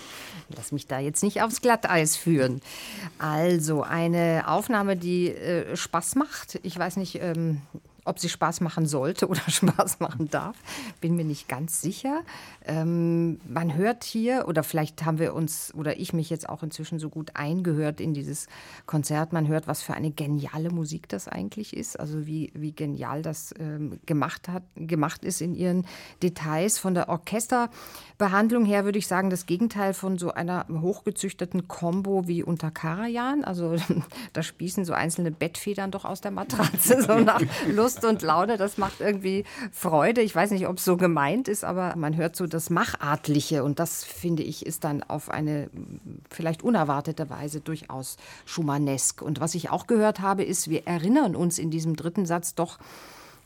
Lass 0.56 0.72
mich 0.72 0.86
da 0.86 0.98
jetzt 0.98 1.22
nicht 1.22 1.42
aufs 1.42 1.60
Glatteis 1.60 2.16
führen. 2.16 2.62
Also, 3.18 3.82
eine 3.82 4.44
Aufnahme, 4.46 4.96
die 4.96 5.28
äh, 5.28 5.76
Spaß 5.76 6.14
macht. 6.14 6.60
Ich 6.62 6.78
weiß 6.78 6.96
nicht, 6.96 7.20
ähm, 7.20 7.60
ob 8.08 8.18
sie 8.18 8.28
Spaß 8.28 8.60
machen 8.60 8.86
sollte 8.86 9.28
oder 9.28 9.40
Spaß 9.48 10.00
machen 10.00 10.30
darf, 10.30 10.56
bin 11.00 11.16
mir 11.16 11.24
nicht 11.24 11.48
ganz 11.48 11.80
sicher. 11.80 12.22
Ähm, 12.64 13.40
man 13.48 13.74
hört 13.74 14.04
hier, 14.04 14.46
oder 14.48 14.62
vielleicht 14.62 15.04
haben 15.04 15.18
wir 15.18 15.34
uns 15.34 15.72
oder 15.74 15.98
ich 15.98 16.12
mich 16.12 16.30
jetzt 16.30 16.48
auch 16.48 16.62
inzwischen 16.62 16.98
so 16.98 17.08
gut 17.08 17.32
eingehört 17.34 18.00
in 18.00 18.14
dieses 18.14 18.46
Konzert, 18.86 19.32
man 19.32 19.48
hört, 19.48 19.66
was 19.66 19.82
für 19.82 19.94
eine 19.94 20.10
geniale 20.10 20.70
Musik 20.70 21.08
das 21.08 21.28
eigentlich 21.28 21.76
ist, 21.76 21.98
also 21.98 22.26
wie, 22.26 22.52
wie 22.54 22.72
genial 22.72 23.22
das 23.22 23.54
ähm, 23.58 24.00
gemacht, 24.06 24.48
hat, 24.48 24.62
gemacht 24.74 25.24
ist 25.24 25.40
in 25.40 25.54
ihren 25.54 25.86
Details. 26.22 26.78
Von 26.78 26.94
der 26.94 27.08
Orchesterbehandlung 27.08 28.64
her 28.64 28.84
würde 28.84 28.98
ich 28.98 29.06
sagen, 29.06 29.30
das 29.30 29.46
Gegenteil 29.46 29.94
von 29.94 30.18
so 30.18 30.32
einer 30.32 30.66
hochgezüchteten 30.68 31.68
Combo 31.68 32.26
wie 32.26 32.42
unter 32.42 32.70
Karajan. 32.70 33.44
Also 33.44 33.76
da 34.32 34.42
spießen 34.42 34.84
so 34.84 34.92
einzelne 34.92 35.30
Bettfedern 35.30 35.90
doch 35.90 36.04
aus 36.04 36.20
der 36.20 36.30
Matratze, 36.30 37.02
so 37.02 37.14
nach 37.18 37.42
Lust 37.68 37.97
Lust 38.02 38.04
und 38.04 38.22
Laune. 38.22 38.56
Das 38.56 38.78
macht 38.78 39.00
irgendwie 39.00 39.44
Freude. 39.72 40.20
Ich 40.20 40.34
weiß 40.34 40.50
nicht, 40.50 40.66
ob 40.68 40.78
es 40.78 40.84
so 40.84 40.96
gemeint 40.96 41.48
ist, 41.48 41.64
aber 41.64 41.94
man 41.96 42.16
hört 42.16 42.36
so 42.36 42.46
das 42.46 42.70
Machartliche. 42.70 43.64
Und 43.64 43.78
das, 43.78 44.04
finde 44.04 44.42
ich, 44.42 44.66
ist 44.66 44.84
dann 44.84 45.02
auf 45.02 45.30
eine 45.30 45.70
vielleicht 46.30 46.62
unerwartete 46.62 47.30
Weise 47.30 47.60
durchaus 47.60 48.16
Schumannesk. 48.44 49.22
Und 49.22 49.40
was 49.40 49.54
ich 49.54 49.70
auch 49.70 49.86
gehört 49.86 50.20
habe, 50.20 50.44
ist, 50.44 50.68
wir 50.68 50.86
erinnern 50.86 51.36
uns 51.36 51.58
in 51.58 51.70
diesem 51.70 51.96
dritten 51.96 52.26
Satz 52.26 52.54
doch 52.54 52.78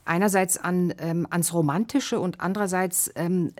einerseits 0.05 0.57
an, 0.57 0.93
ähm, 0.99 1.27
ans 1.29 1.53
Romantische 1.53 2.19
und 2.19 2.41
andererseits 2.41 3.11
ähm, 3.15 3.53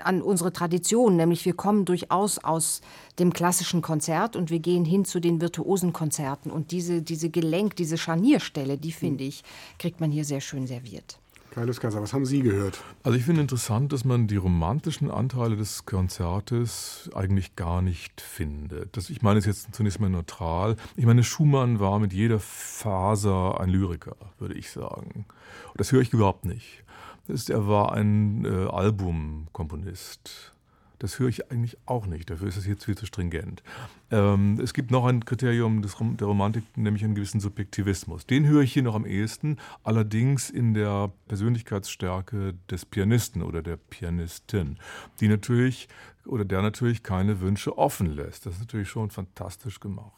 an 0.00 0.22
unsere 0.22 0.52
Tradition, 0.52 1.16
nämlich 1.16 1.44
wir 1.44 1.54
kommen 1.54 1.84
durchaus 1.84 2.38
aus 2.38 2.80
dem 3.18 3.32
klassischen 3.32 3.82
Konzert 3.82 4.36
und 4.36 4.50
wir 4.50 4.58
gehen 4.58 4.84
hin 4.84 5.04
zu 5.04 5.20
den 5.20 5.40
virtuosen 5.40 5.92
Konzerten. 5.92 6.50
Und 6.50 6.70
diese, 6.70 7.02
diese 7.02 7.30
Gelenk, 7.30 7.76
diese 7.76 7.98
Scharnierstelle, 7.98 8.78
die 8.78 8.92
finde 8.92 9.24
ich, 9.24 9.42
kriegt 9.78 10.00
man 10.00 10.10
hier 10.10 10.24
sehr 10.24 10.40
schön 10.40 10.66
serviert. 10.66 11.18
Kaius 11.50 11.80
Kaiser, 11.80 12.02
was 12.02 12.12
haben 12.12 12.26
Sie 12.26 12.42
gehört? 12.42 12.80
Also 13.02 13.16
ich 13.18 13.24
finde 13.24 13.40
interessant, 13.40 13.92
dass 13.92 14.04
man 14.04 14.26
die 14.26 14.36
romantischen 14.36 15.10
Anteile 15.10 15.56
des 15.56 15.86
Konzertes 15.86 17.10
eigentlich 17.14 17.56
gar 17.56 17.82
nicht 17.82 18.20
findet. 18.20 18.96
Das, 18.96 19.10
ich 19.10 19.22
meine 19.22 19.38
es 19.38 19.46
jetzt 19.46 19.74
zunächst 19.74 20.00
mal 20.00 20.10
neutral. 20.10 20.76
Ich 20.96 21.06
meine, 21.06 21.24
Schumann 21.24 21.80
war 21.80 21.98
mit 21.98 22.12
jeder 22.12 22.38
Faser 22.38 23.60
ein 23.60 23.70
Lyriker, 23.70 24.16
würde 24.38 24.54
ich 24.54 24.70
sagen. 24.70 25.24
Und 25.68 25.80
das 25.80 25.92
höre 25.92 26.02
ich 26.02 26.12
überhaupt 26.12 26.44
nicht. 26.44 26.84
Ist, 27.26 27.50
er 27.50 27.66
war 27.66 27.92
ein 27.92 28.44
äh, 28.44 28.68
Albumkomponist. 28.68 30.54
Das 30.98 31.18
höre 31.18 31.28
ich 31.28 31.50
eigentlich 31.50 31.76
auch 31.86 32.06
nicht. 32.06 32.30
Dafür 32.30 32.48
ist 32.48 32.56
es 32.56 32.66
jetzt 32.66 32.84
viel 32.84 32.96
zu 32.96 33.06
stringent. 33.06 33.62
Ähm, 34.10 34.58
es 34.62 34.74
gibt 34.74 34.90
noch 34.90 35.04
ein 35.06 35.24
Kriterium 35.24 35.82
des, 35.82 35.96
der 35.98 36.26
Romantik, 36.26 36.64
nämlich 36.76 37.04
einen 37.04 37.14
gewissen 37.14 37.40
Subjektivismus. 37.40 38.26
Den 38.26 38.46
höre 38.46 38.62
ich 38.62 38.72
hier 38.72 38.82
noch 38.82 38.94
am 38.94 39.06
ehesten, 39.06 39.58
allerdings 39.84 40.50
in 40.50 40.74
der 40.74 41.12
Persönlichkeitsstärke 41.28 42.54
des 42.70 42.84
Pianisten 42.84 43.42
oder 43.42 43.62
der 43.62 43.76
Pianistin, 43.76 44.78
die 45.20 45.28
natürlich 45.28 45.88
oder 46.26 46.44
der 46.44 46.62
natürlich 46.62 47.02
keine 47.02 47.40
Wünsche 47.40 47.78
offen 47.78 48.14
lässt. 48.14 48.46
Das 48.46 48.54
ist 48.54 48.60
natürlich 48.60 48.88
schon 48.88 49.10
fantastisch 49.10 49.80
gemacht. 49.80 50.12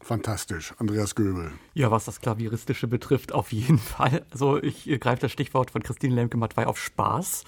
Fantastisch, 0.00 0.74
Andreas 0.78 1.14
Göbel. 1.14 1.52
Ja, 1.72 1.90
was 1.90 2.04
das 2.04 2.20
Klavieristische 2.20 2.86
betrifft, 2.86 3.32
auf 3.32 3.52
jeden 3.52 3.78
Fall. 3.78 4.24
Also 4.30 4.62
ich 4.62 4.84
greife 5.00 5.22
das 5.22 5.32
Stichwort 5.32 5.70
von 5.70 5.82
Christine 5.82 6.14
Lemke-Mattwey 6.14 6.66
auf 6.66 6.78
Spaß. 6.78 7.44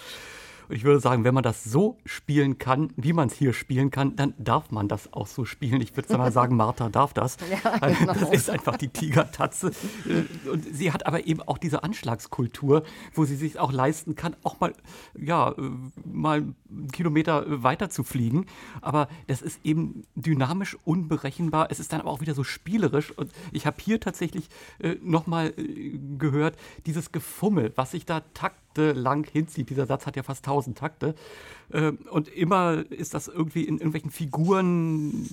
Und 0.69 0.77
ich 0.77 0.85
würde 0.85 1.01
sagen, 1.01 1.25
wenn 1.25 1.35
man 1.35 1.43
das 1.43 1.65
so 1.65 1.99
spielen 2.05 2.59
kann, 2.59 2.93
wie 2.97 3.13
man 3.13 3.29
es 3.29 3.35
hier 3.35 3.53
spielen 3.53 3.91
kann, 3.91 4.17
dann 4.17 4.35
darf 4.39 4.71
man 4.71 4.89
das 4.89 5.13
auch 5.13 5.27
so 5.27 5.45
spielen. 5.45 5.81
Ich 5.81 5.97
würde 5.97 6.17
mal 6.17 6.33
sagen, 6.33 6.57
Martha 6.57 6.89
darf 6.89 7.13
das. 7.13 7.37
Ja, 7.47 7.79
genau. 7.79 8.13
Das 8.13 8.31
ist 8.31 8.51
einfach 8.51 8.77
die 8.77 8.89
Tigertatze. 8.89 9.71
Äh, 10.07 10.49
und 10.49 10.65
sie 10.75 10.93
hat 10.93 11.07
aber 11.07 11.27
eben 11.27 11.43
auch 11.43 11.59
diese 11.59 11.85
Anschlagskultur, 11.85 12.83
wo 13.15 13.25
sie 13.25 13.37
sich 13.37 13.59
auch 13.59 13.73
leisten 13.73 14.15
kann, 14.15 14.37
auch 14.43 14.61
mal, 14.61 14.75
ja, 15.19 15.53
äh, 15.53 15.71
mal 16.05 16.43
einen 16.69 16.91
Kilometer 16.93 17.63
weiter 17.63 17.89
zu 17.89 18.05
fliegen. 18.05 18.47
Aber 18.81 19.09
das 19.27 19.43
ist 19.43 19.61
eben 19.65 20.03
dynamisch 20.15 20.77
unberechenbar. 20.85 21.69
Es 21.71 21.81
ist 21.81 21.93
dann 21.93 22.01
aber 22.01 22.11
auch 22.11 22.21
wieder 22.21 22.35
so 22.35 22.45
spielerisch. 22.45 23.17
Und 23.17 23.33
ich 23.53 23.67
habe 23.67 23.77
hier 23.81 24.01
tatsächlich 24.01 24.49
äh, 24.81 24.97
nochmal 25.03 25.55
äh, 25.57 25.99
gehört, 26.19 26.57
dieses 26.85 27.13
Gefummel, 27.13 27.73
was 27.77 27.93
sich 27.93 28.05
da 28.05 28.21
takt 28.35 28.66
Takte 28.77 28.93
lang 28.93 29.27
hinzieht. 29.27 29.71
Dieser 29.71 29.87
Satz 29.87 30.07
hat 30.07 30.17
ja 30.17 30.23
fast 30.23 30.47
1000 30.47 30.77
Takte. 30.77 31.15
Ähm, 31.73 31.99
und 32.11 32.29
immer 32.29 32.85
ist 32.91 33.15
das 33.15 33.29
irgendwie 33.29 33.65
in 33.65 33.77
irgendwelchen 33.79 34.11
Figuren, 34.11 35.27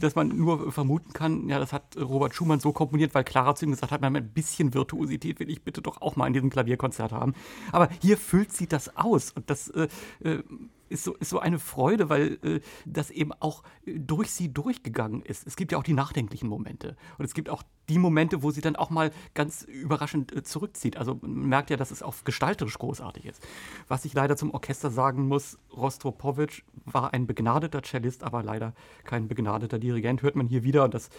dass 0.00 0.14
man 0.14 0.28
nur 0.28 0.70
vermuten 0.72 1.12
kann, 1.12 1.48
ja, 1.48 1.58
das 1.58 1.72
hat 1.72 1.96
Robert 1.96 2.34
Schumann 2.34 2.60
so 2.60 2.72
komponiert, 2.72 3.14
weil 3.14 3.24
Clara 3.24 3.54
zu 3.54 3.66
ihm 3.66 3.72
gesagt 3.72 3.92
hat, 3.92 4.00
man 4.00 4.16
ein 4.16 4.30
bisschen 4.30 4.74
Virtuosität 4.74 5.40
will 5.40 5.50
ich 5.50 5.62
bitte 5.62 5.82
doch 5.82 6.00
auch 6.00 6.16
mal 6.16 6.26
in 6.26 6.32
diesem 6.32 6.50
Klavierkonzert 6.50 7.12
haben. 7.12 7.34
Aber 7.72 7.88
hier 8.00 8.16
füllt 8.16 8.52
sie 8.52 8.68
das 8.68 8.96
aus. 8.96 9.32
Und 9.32 9.50
das 9.50 9.68
äh, 9.70 9.88
äh 10.20 10.42
ist 10.88 11.04
so, 11.04 11.14
ist 11.14 11.30
so 11.30 11.38
eine 11.38 11.58
Freude, 11.58 12.08
weil 12.08 12.38
äh, 12.42 12.60
das 12.84 13.10
eben 13.10 13.32
auch 13.32 13.62
durch 13.86 14.30
sie 14.30 14.52
durchgegangen 14.52 15.22
ist. 15.22 15.46
Es 15.46 15.56
gibt 15.56 15.72
ja 15.72 15.78
auch 15.78 15.82
die 15.82 15.92
nachdenklichen 15.92 16.48
Momente. 16.48 16.96
Und 17.18 17.24
es 17.24 17.34
gibt 17.34 17.48
auch 17.50 17.62
die 17.88 17.98
Momente, 17.98 18.42
wo 18.42 18.50
sie 18.50 18.60
dann 18.60 18.76
auch 18.76 18.90
mal 18.90 19.10
ganz 19.34 19.62
überraschend 19.62 20.34
äh, 20.34 20.42
zurückzieht. 20.42 20.96
Also 20.96 21.18
man 21.20 21.48
merkt 21.48 21.70
ja, 21.70 21.76
dass 21.76 21.90
es 21.90 22.02
auch 22.02 22.14
gestalterisch 22.24 22.78
großartig 22.78 23.26
ist. 23.26 23.46
Was 23.88 24.04
ich 24.04 24.14
leider 24.14 24.36
zum 24.36 24.50
Orchester 24.52 24.90
sagen 24.90 25.28
muss, 25.28 25.58
Rostropowitsch 25.74 26.62
war 26.84 27.12
ein 27.12 27.26
begnadeter 27.26 27.82
Cellist, 27.82 28.24
aber 28.24 28.42
leider 28.42 28.74
kein 29.04 29.28
begnadeter 29.28 29.78
Dirigent. 29.78 30.22
Hört 30.22 30.36
man 30.36 30.46
hier 30.46 30.64
wieder. 30.64 30.84
Und 30.84 30.94
das 30.94 31.10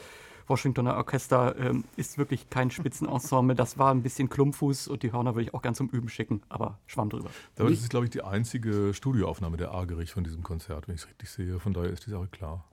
Washingtoner 0.50 0.96
Orchester 0.98 1.56
ähm, 1.60 1.84
ist 1.96 2.18
wirklich 2.18 2.50
kein 2.50 2.72
Spitzenensemble. 2.72 3.56
Das 3.56 3.78
war 3.78 3.94
ein 3.94 4.02
bisschen 4.02 4.30
Klumpfuß 4.30 4.88
und 4.88 5.04
die 5.04 5.12
Hörner 5.12 5.36
würde 5.36 5.44
ich 5.44 5.54
auch 5.54 5.62
ganz 5.62 5.78
zum 5.78 5.90
Üben 5.90 6.10
schicken, 6.10 6.42
aber 6.50 6.80
schwamm 6.88 7.10
drüber. 7.10 7.30
Aber 7.58 7.70
das 7.70 7.80
ist, 7.80 7.90
glaube 7.90 8.06
ich, 8.06 8.12
die 8.12 8.24
einzige 8.24 8.94
Studioaufnahme 8.94 9.58
der 9.58 9.72
Argerich 9.72 10.12
von 10.12 10.24
diesem 10.24 10.44
Konzert, 10.44 10.88
wenn 10.88 10.96
ich 10.96 11.02
es 11.02 11.08
richtig 11.08 11.30
sehe. 11.30 11.60
Von 11.60 11.74
daher 11.74 11.92
ist 11.92 12.06
die 12.06 12.10
Sache 12.10 12.28
klar. 12.28 12.66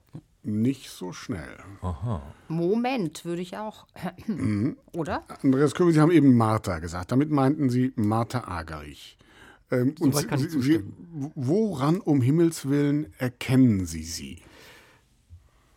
Nicht 0.43 0.89
so 0.89 1.11
schnell. 1.11 1.57
Aha. 1.81 2.21
Moment, 2.47 3.25
würde 3.25 3.41
ich 3.41 3.57
auch. 3.57 3.85
Oder? 4.93 5.23
Andreas 5.43 5.75
Köbel, 5.75 5.93
Sie 5.93 5.99
haben 5.99 6.11
eben 6.11 6.37
Martha 6.37 6.79
gesagt. 6.79 7.11
Damit 7.11 7.29
meinten 7.29 7.69
Sie 7.69 7.91
Martha 7.95 8.47
Agerich. 8.47 9.17
Ähm, 9.71 9.95
so 9.99 10.05
und 10.05 10.15
Sie, 10.15 10.61
Sie, 10.61 10.83
woran 11.35 11.99
um 11.99 12.21
Himmels 12.21 12.69
Willen 12.69 13.13
erkennen 13.17 13.85
Sie 13.85 14.03
sie? 14.03 14.41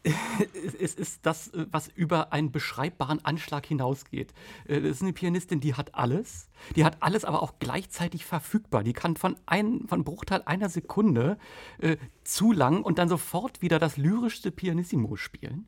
es 0.80 0.94
ist 0.94 1.20
das, 1.26 1.50
was 1.70 1.88
über 1.88 2.32
einen 2.32 2.52
beschreibbaren 2.52 3.24
Anschlag 3.24 3.66
hinausgeht. 3.66 4.32
Äh, 4.66 4.80
das 4.80 4.92
ist 4.92 5.02
eine 5.02 5.12
Pianistin, 5.12 5.60
die 5.60 5.74
hat 5.74 5.94
alles. 5.94 6.48
Die 6.76 6.84
hat 6.84 6.98
alles 7.00 7.24
aber 7.24 7.42
auch 7.42 7.54
gleichzeitig 7.58 8.24
verfügbar. 8.24 8.82
Die 8.82 8.92
kann 8.92 9.16
von 9.16 9.36
einem 9.46 9.86
von 9.88 10.04
Bruchteil 10.04 10.42
einer 10.46 10.68
Sekunde 10.68 11.38
äh, 11.78 11.96
zu 12.24 12.52
lang 12.52 12.82
und 12.82 12.98
dann 12.98 13.08
sofort 13.08 13.62
wieder 13.62 13.78
das 13.78 13.96
lyrischste 13.96 14.50
Pianissimo 14.50 15.16
spielen. 15.16 15.66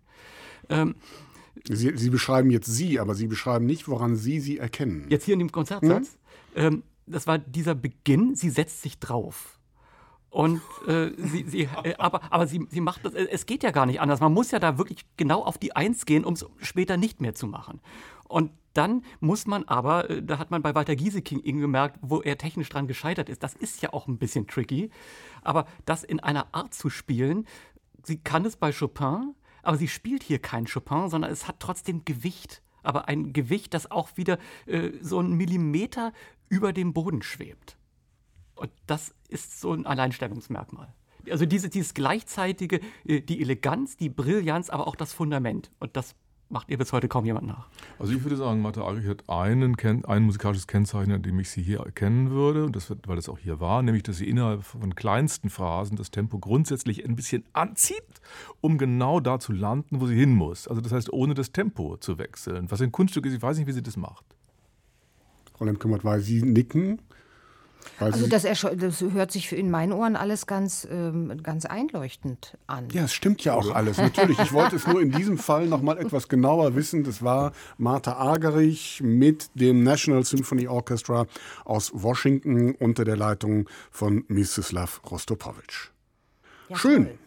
Ähm, 0.69 0.95
Sie, 1.69 1.97
Sie, 1.97 2.09
beschreiben 2.09 2.51
jetzt 2.51 2.67
Sie, 2.67 2.99
aber 2.99 3.15
Sie 3.15 3.27
beschreiben 3.27 3.67
nicht, 3.67 3.87
woran 3.87 4.17
Sie 4.17 4.41
sie 4.41 4.57
erkennen. 4.57 5.07
Jetzt 5.11 5.27
hier 5.27 5.35
in 5.35 5.41
dem 5.41 5.53
Konzertsatz. 5.53 6.17
Hm? 6.55 6.65
Ähm, 6.65 6.83
das 7.07 7.27
war 7.27 7.39
dieser 7.39 7.75
Beginn, 7.75 8.35
sie 8.35 8.51
setzt 8.51 8.83
sich 8.83 8.99
drauf. 8.99 9.59
Und 10.33 10.63
äh, 10.89 11.11
sie, 11.19 11.45
sie, 11.47 11.69
äh, 11.85 11.95
aber, 11.99 12.23
aber 12.33 12.47
sie, 12.47 12.67
sie 12.71 12.81
macht 12.81 13.05
das, 13.05 13.13
äh, 13.13 13.29
es 13.31 13.45
geht 13.45 13.63
ja 13.63 13.71
gar 13.71 13.85
nicht 13.85 14.01
anders. 14.01 14.21
Man 14.21 14.33
muss 14.33 14.51
ja 14.51 14.59
da 14.59 14.79
wirklich 14.79 15.05
genau 15.19 15.45
auf 15.45 15.59
die 15.59 15.77
Eins 15.77 16.07
gehen, 16.07 16.25
um 16.25 16.33
es 16.33 16.47
später 16.63 16.97
nicht 16.97 17.21
mehr 17.21 17.35
zu 17.35 17.47
machen. 17.47 17.83
Und 18.29 18.51
dann 18.73 19.05
muss 19.21 19.47
man 19.47 19.65
aber, 19.65 20.09
äh, 20.09 20.23
da 20.23 20.39
hat 20.39 20.51
man 20.51 20.63
bei 20.63 20.75
Walter 20.75 20.97
Gieseking 20.97 21.43
gemerkt, 21.43 21.99
wo 22.01 22.23
er 22.23 22.39
technisch 22.39 22.71
dran 22.71 22.87
gescheitert 22.87 23.29
ist, 23.29 23.43
das 23.43 23.55
ist 23.55 23.83
ja 23.83 23.93
auch 23.93 24.07
ein 24.07 24.17
bisschen 24.17 24.47
tricky. 24.47 24.89
Aber 25.43 25.67
das 25.85 26.03
in 26.03 26.19
einer 26.19 26.47
Art 26.55 26.73
zu 26.73 26.89
spielen, 26.89 27.47
sie 28.03 28.17
kann 28.17 28.47
es 28.47 28.57
bei 28.57 28.73
Chopin, 28.73 29.35
aber 29.63 29.77
sie 29.77 29.89
spielt 29.89 30.23
hier 30.23 30.39
kein 30.39 30.65
Chopin, 30.65 31.11
sondern 31.11 31.31
es 31.31 31.47
hat 31.47 31.57
trotzdem 31.59 32.07
Gewicht. 32.07 32.63
Aber 32.83 33.07
ein 33.07 33.35
Gewicht, 33.35 33.75
das 33.75 33.91
auch 33.91 34.17
wieder 34.17 34.39
äh, 34.65 34.93
so 35.03 35.19
einen 35.19 35.35
Millimeter 35.35 36.15
über 36.49 36.73
dem 36.73 36.95
Boden 36.95 37.21
schwebt. 37.21 37.77
Und 38.55 38.71
das 38.87 39.15
ist 39.29 39.61
so 39.61 39.73
ein 39.73 39.87
Alleinstellungsmerkmal. 39.87 40.93
Also 41.31 41.47
diese, 41.47 41.69
dieses 41.69 41.95
gleichzeitige, 41.95 42.81
äh, 43.05 43.21
die 43.21 43.41
Eleganz, 43.41 43.97
die 43.97 44.09
Brillanz, 44.09 44.71
aber 44.71 44.87
auch 44.87 44.97
das 44.97 45.13
Fundament. 45.13 45.71
Und 45.79 45.97
das 45.97 46.15
macht 46.53 46.71
ihr 46.71 46.77
bis 46.77 46.93
heute 46.93 47.09
kaum 47.09 47.25
jemand 47.25 47.47
nach. 47.47 47.69
Also 47.99 48.13
ich 48.13 48.23
würde 48.23 48.37
sagen, 48.37 48.61
Martha 48.61 48.83
Argerich 48.83 49.09
hat 49.09 49.29
einen, 49.29 49.77
ein 50.05 50.23
musikalisches 50.23 50.67
Kennzeichen, 50.67 51.13
an 51.13 51.23
dem 51.23 51.39
ich 51.41 51.51
sie 51.51 51.63
hier 51.63 51.81
erkennen 51.81 52.31
würde, 52.31 52.65
und 52.67 52.77
das 52.77 52.91
wird, 52.91 53.09
weil 53.09 53.17
das 53.17 53.29
auch 53.29 53.39
hier 53.39 53.59
war, 53.59 53.83
nämlich, 53.83 54.03
dass 54.03 54.19
sie 54.19 54.29
innerhalb 54.29 54.63
von 54.63 54.95
kleinsten 54.95 55.49
Phrasen 55.49 55.97
das 55.97 56.11
Tempo 56.11 56.39
grundsätzlich 56.39 57.05
ein 57.05 57.17
bisschen 57.17 57.45
anzieht, 57.55 58.05
um 58.61 58.77
genau 58.77 59.19
da 59.19 59.41
zu 59.41 59.53
landen, 59.53 60.01
wo 60.01 60.07
sie 60.07 60.15
hin 60.15 60.35
muss. 60.35 60.69
Also 60.69 60.83
das 60.83 60.93
heißt, 60.93 61.13
ohne 61.13 61.35
das 61.35 61.53
Tempo 61.53 61.97
zu 61.97 62.19
wechseln. 62.19 62.71
Was 62.71 62.83
ein 62.83 62.93
Kunststück 62.93 63.25
ist, 63.27 63.33
ich 63.33 63.43
weiß 63.43 63.57
nicht, 63.57 63.67
wie 63.67 63.73
sie 63.73 63.83
das 63.83 63.97
macht. 63.97 64.25
Fräulein 65.55 65.79
Kümmert, 65.79 66.05
weil 66.05 66.21
Sie 66.21 66.43
nicken. 66.43 67.01
Also 67.99 68.27
das, 68.27 68.43
das, 68.43 69.01
hört 69.01 69.31
sich 69.31 69.53
in 69.53 69.71
meinen 69.71 69.93
Ohren 69.93 70.17
alles 70.17 70.47
ganz, 70.47 70.87
ähm, 70.91 71.41
ganz 71.43 71.67
einleuchtend 71.67 72.57
an. 72.67 72.89
Ja, 72.93 73.05
es 73.05 73.13
stimmt 73.13 73.45
ja 73.45 73.55
auch 73.55 73.75
alles. 73.75 73.99
Natürlich, 73.99 74.39
ich 74.39 74.53
wollte 74.53 74.77
es 74.77 74.87
nur 74.87 75.01
in 75.01 75.13
diesem 75.13 75.39
Fall 75.39 75.67
noch 75.67 75.83
mal 75.83 75.99
etwas 75.99 76.29
genauer 76.29 76.75
wissen. 76.75 77.05
Das 77.05 77.23
war 77.23 77.53
Martha 77.79 78.19
Agerich 78.19 79.01
mit 79.03 79.51
dem 79.55 79.83
National 79.83 80.25
Symphony 80.25 80.69
Orchestra 80.69 81.27
aus 81.65 81.93
Washington 81.95 82.75
unter 82.75 83.05
der 83.05 83.17
Leitung 83.17 83.69
von 83.91 84.25
Mstislav 84.29 85.01
Rostopowitsch. 85.11 85.91
Ja, 86.69 86.77
Schön. 86.77 87.05
Toll. 87.07 87.19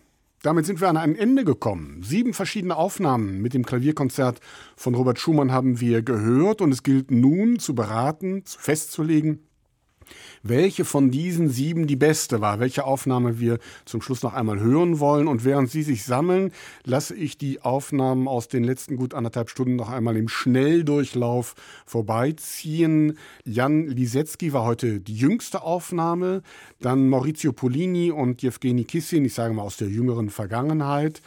Damit 0.45 0.67
sind 0.67 0.79
wir 0.79 0.89
an 0.89 0.97
ein 0.97 1.15
Ende 1.15 1.43
gekommen. 1.43 2.03
Sieben 2.03 2.35
verschiedene 2.35 2.75
Aufnahmen 2.75 3.41
mit 3.41 3.55
dem 3.55 3.65
Klavierkonzert 3.65 4.41
von 4.75 4.93
Robert 4.93 5.17
Schumann 5.17 5.51
haben 5.51 5.79
wir 5.79 6.03
gehört 6.03 6.61
und 6.61 6.71
es 6.71 6.83
gilt 6.83 7.09
nun 7.09 7.57
zu 7.57 7.73
beraten, 7.73 8.43
festzulegen, 8.45 9.44
welche 10.47 10.85
von 10.85 11.09
diesen 11.09 11.49
sieben 11.49 11.87
die 11.87 11.95
beste 11.95 12.39
war, 12.39 12.59
welche 12.59 12.85
Aufnahme 12.85 13.39
wir 13.39 13.57
zum 13.85 14.01
Schluss 14.01 14.21
noch 14.21 14.33
einmal 14.33 14.59
hören 14.59 14.99
wollen. 14.99 15.27
Und 15.27 15.43
während 15.43 15.71
Sie 15.71 15.81
sich 15.81 16.03
sammeln, 16.03 16.51
lasse 16.83 17.15
ich 17.15 17.37
die 17.37 17.61
Aufnahmen 17.63 18.27
aus 18.27 18.47
den 18.47 18.63
letzten 18.63 18.95
gut 18.95 19.15
anderthalb 19.15 19.49
Stunden 19.49 19.75
noch 19.75 19.89
einmal 19.89 20.15
im 20.15 20.27
Schnelldurchlauf 20.27 21.55
vorbeiziehen. 21.87 23.17
Jan 23.43 23.87
Lisetzky 23.87 24.53
war 24.53 24.63
heute 24.63 24.99
die 24.99 25.15
jüngste 25.15 25.63
Aufnahme, 25.63 26.43
dann 26.79 27.09
Maurizio 27.09 27.51
Polini 27.51 28.11
und 28.11 28.43
Jewgeni 28.43 28.83
Kissin, 28.83 29.25
ich 29.25 29.33
sage 29.33 29.53
mal 29.53 29.63
aus 29.63 29.77
der 29.77 29.89
jüngeren 29.89 30.29
Vergangenheit. 30.29 31.23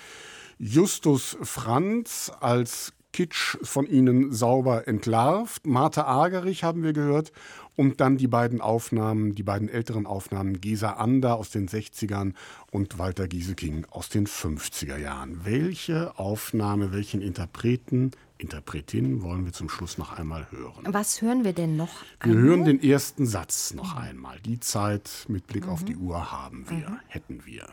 Justus 0.61 1.36
Franz 1.43 2.31
als 2.40 2.93
Kitsch 3.12 3.57
von 3.62 3.86
ihnen 3.86 4.32
sauber 4.32 4.86
entlarvt. 4.86 5.66
Martha 5.66 6.07
Agerich 6.07 6.62
haben 6.62 6.82
wir 6.82 6.93
gehört 6.93 7.32
und 7.79 8.01
dann 8.01 8.17
die 8.17 8.27
beiden 8.27 8.61
Aufnahmen, 8.61 9.37
die 9.37 9.45
beiden 9.45 9.69
älteren 9.69 10.05
Aufnahmen, 10.05 10.61
Gesa 10.61 10.95
Ander 10.95 11.37
aus 11.37 11.51
den 11.51 11.69
60ern 11.69 12.35
und 12.73 12.99
Walter 12.99 13.29
Gieseking 13.29 13.87
aus 13.91 14.09
den 14.09 14.27
50er 14.27 14.97
Jahren. 14.97 15.45
Welche 15.45 16.19
Aufnahme, 16.19 16.93
welchen 16.93 17.23
Interpreten, 17.23 18.11
Interpretin 18.37 19.23
wollen 19.23 19.45
wir 19.45 19.53
zum 19.53 19.69
Schluss 19.69 19.97
noch 19.97 20.19
einmal 20.19 20.51
hören? 20.51 20.93
Was 20.93 21.23
hören 21.23 21.45
wir 21.45 21.53
denn 21.53 21.77
noch? 21.77 22.03
Wir 22.21 22.33
einmal? 22.33 22.43
hören 22.43 22.65
den 22.65 22.83
ersten 22.83 23.27
Satz 23.27 23.73
noch 23.75 23.95
einmal. 23.95 24.41
Die 24.41 24.59
Zeit 24.59 25.27
mit 25.29 25.47
Blick 25.47 25.67
mhm. 25.67 25.71
auf 25.71 25.85
die 25.85 25.97
Uhr 25.97 26.33
haben 26.33 26.69
wir, 26.69 26.91
mhm. 26.91 26.99
hätten 27.07 27.47
wir. 27.47 27.69